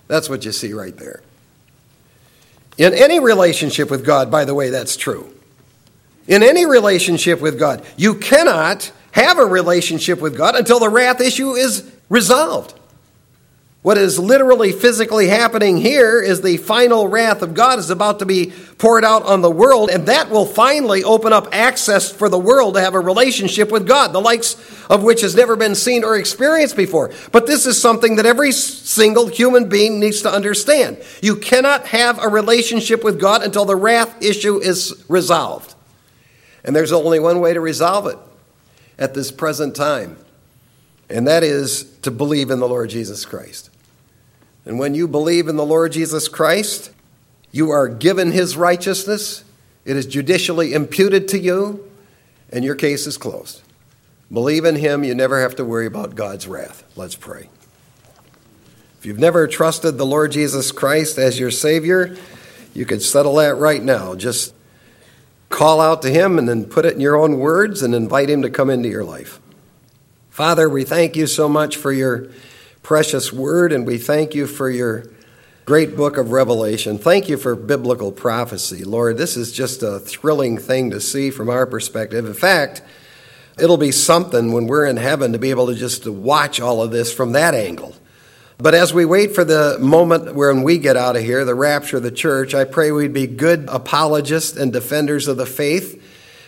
That's 0.09 0.30
what 0.30 0.46
you 0.46 0.53
see 0.53 0.72
right 0.72 0.96
there. 0.96 1.22
In 2.78 2.94
any 2.94 3.20
relationship 3.20 3.90
with 3.90 4.03
God, 4.03 4.30
by 4.30 4.46
the 4.46 4.55
way, 4.55 4.70
that's 4.70 4.96
true. 4.96 5.30
In 6.26 6.42
any 6.42 6.64
relationship 6.64 7.42
with 7.42 7.59
God, 7.59 7.84
you 7.98 8.14
cannot 8.14 8.92
have 9.12 9.38
a 9.38 9.44
relationship 9.44 10.20
with 10.20 10.36
God 10.36 10.54
until 10.54 10.78
the 10.78 10.88
wrath 10.88 11.20
issue 11.20 11.52
is 11.52 11.90
resolved. 12.08 12.74
What 13.82 13.96
is 13.96 14.18
literally 14.18 14.72
physically 14.72 15.28
happening 15.28 15.78
here 15.78 16.20
is 16.20 16.42
the 16.42 16.58
final 16.58 17.08
wrath 17.08 17.40
of 17.40 17.54
God 17.54 17.78
is 17.78 17.88
about 17.88 18.18
to 18.18 18.26
be 18.26 18.52
poured 18.76 19.06
out 19.06 19.22
on 19.22 19.40
the 19.40 19.50
world, 19.50 19.88
and 19.88 20.04
that 20.04 20.28
will 20.28 20.44
finally 20.44 21.02
open 21.02 21.32
up 21.32 21.48
access 21.52 22.12
for 22.12 22.28
the 22.28 22.38
world 22.38 22.74
to 22.74 22.82
have 22.82 22.94
a 22.94 23.00
relationship 23.00 23.72
with 23.72 23.88
God, 23.88 24.12
the 24.12 24.20
likes 24.20 24.54
of 24.90 25.02
which 25.02 25.22
has 25.22 25.34
never 25.34 25.56
been 25.56 25.74
seen 25.74 26.04
or 26.04 26.14
experienced 26.16 26.76
before. 26.76 27.11
But 27.32 27.46
this 27.46 27.64
is 27.64 27.80
something 27.80 28.16
that 28.16 28.26
every 28.26 28.52
single 28.52 29.28
human 29.28 29.70
being 29.70 29.98
needs 29.98 30.20
to 30.22 30.30
understand. 30.30 30.98
You 31.22 31.36
cannot 31.36 31.86
have 31.86 32.22
a 32.22 32.28
relationship 32.28 33.02
with 33.02 33.18
God 33.18 33.42
until 33.42 33.64
the 33.64 33.76
wrath 33.76 34.22
issue 34.22 34.58
is 34.58 35.02
resolved. 35.08 35.74
And 36.64 36.76
there's 36.76 36.92
only 36.92 37.18
one 37.18 37.40
way 37.40 37.54
to 37.54 37.61
resolve 37.62 38.06
it 38.08 38.18
at 39.01 39.14
this 39.14 39.32
present 39.32 39.74
time, 39.74 40.16
and 41.09 41.26
that 41.26 41.42
is 41.42 41.84
to 42.03 42.11
believe 42.11 42.51
in 42.51 42.61
the 42.61 42.68
Lord 42.68 42.90
Jesus 42.90 43.24
Christ. 43.24 43.70
And 44.64 44.78
when 44.78 44.94
you 44.94 45.09
believe 45.09 45.48
in 45.48 45.57
the 45.57 45.64
Lord 45.64 45.92
Jesus 45.92 46.28
Christ, 46.28 46.92
you 47.51 47.70
are 47.70 47.88
given 47.88 48.30
his 48.30 48.57
righteousness, 48.57 49.42
it 49.84 49.96
is 49.96 50.07
judicially 50.07 50.74
imputed 50.74 51.26
to 51.28 51.38
you, 51.38 51.90
and 52.53 52.64
your 52.64 52.74
case 52.74 53.07
is 53.07 53.16
closed. 53.16 53.62
Believe 54.30 54.64
in 54.64 54.76
him, 54.76 55.03
you 55.03 55.14
never 55.14 55.40
have 55.40 55.57
to 55.57 55.64
worry 55.64 55.86
about 55.86 56.14
God's 56.14 56.46
wrath. 56.46 56.84
Let's 56.94 57.16
pray. 57.16 57.48
If 58.98 59.07
you've 59.07 59.18
never 59.18 59.48
trusted 59.48 59.96
the 59.96 60.07
Lord 60.07 60.30
Jesus 60.30 60.70
Christ 60.72 61.18
as 61.18 61.40
your 61.40 61.51
Savior, 61.51 62.16
you 62.74 62.84
could 62.84 63.03
settle 63.03 63.36
that 63.36 63.57
right 63.57 63.82
now. 63.82 64.14
Just 64.14 64.55
call 65.51 65.80
out 65.80 66.01
to 66.03 66.11
Him 66.11 66.38
and 66.38 66.48
then 66.48 66.64
put 66.64 66.86
it 66.86 66.94
in 66.94 67.01
your 67.01 67.16
own 67.16 67.38
words 67.38 67.82
and 67.82 67.94
invite 67.94 68.30
Him 68.30 68.40
to 68.40 68.48
come 68.48 68.70
into 68.70 68.88
your 68.88 69.05
life. 69.05 69.38
Father, 70.30 70.70
we 70.70 70.84
thank 70.84 71.16
you 71.16 71.26
so 71.26 71.48
much 71.48 71.76
for 71.76 71.92
your 71.92 72.30
precious 72.82 73.30
word 73.30 73.72
and 73.72 73.86
we 73.86 73.98
thank 73.98 74.34
you 74.34 74.46
for 74.46 74.70
your 74.70 75.05
great 75.66 75.96
book 75.96 76.16
of 76.16 76.32
Revelation. 76.32 76.96
Thank 76.96 77.28
you 77.28 77.36
for 77.36 77.55
biblical 77.55 78.11
prophecy. 78.11 78.84
Lord, 78.84 79.18
this 79.18 79.36
is 79.36 79.53
just 79.53 79.82
a 79.82 79.98
thrilling 79.98 80.57
thing 80.57 80.90
to 80.92 81.01
see 81.01 81.30
from 81.30 81.51
our 81.51 81.66
perspective. 81.66 82.24
In 82.24 82.32
fact, 82.32 82.80
it'll 83.59 83.76
be 83.76 83.92
something 83.92 84.53
when 84.53 84.66
we're 84.66 84.86
in 84.86 84.96
heaven 84.96 85.32
to 85.32 85.38
be 85.38 85.51
able 85.51 85.66
to 85.66 85.74
just 85.74 86.07
watch 86.07 86.61
all 86.61 86.82
of 86.82 86.90
this 86.90 87.12
from 87.12 87.32
that 87.32 87.55
angle 87.55 87.94
but 88.62 88.74
as 88.74 88.92
we 88.92 89.04
wait 89.04 89.34
for 89.34 89.44
the 89.44 89.78
moment 89.80 90.34
when 90.34 90.62
we 90.62 90.78
get 90.78 90.96
out 90.96 91.16
of 91.16 91.22
here, 91.22 91.44
the 91.44 91.54
rapture 91.54 91.96
of 91.96 92.02
the 92.02 92.11
church, 92.11 92.54
I 92.54 92.64
pray 92.64 92.92
we'd 92.92 93.12
be 93.12 93.26
good 93.26 93.66
apologists 93.68 94.56
and 94.56 94.72
defenders 94.72 95.28
of 95.28 95.36
the 95.36 95.46
faith. 95.46 96.02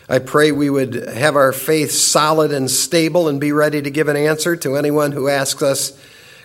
I 0.09 0.19
pray 0.19 0.53
we 0.53 0.69
would 0.69 0.95
have 0.95 1.37
our 1.37 1.53
faith 1.53 1.91
solid 1.93 2.53
and 2.53 2.71
stable 2.71 3.29
and 3.29 3.41
be 3.41 3.53
ready 3.53 3.81
to 3.81 3.91
give 3.91 4.09
an 4.09 4.17
answer 4.17 4.57
to 4.57 4.77
anyone 4.77 5.13
who 5.13 5.29
asks 5.29 5.63
us 5.63 5.99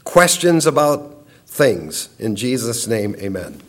questions 0.05 0.65
about 0.65 1.25
things. 1.45 2.09
In 2.17 2.37
Jesus' 2.37 2.87
name, 2.87 3.15
amen. 3.19 3.66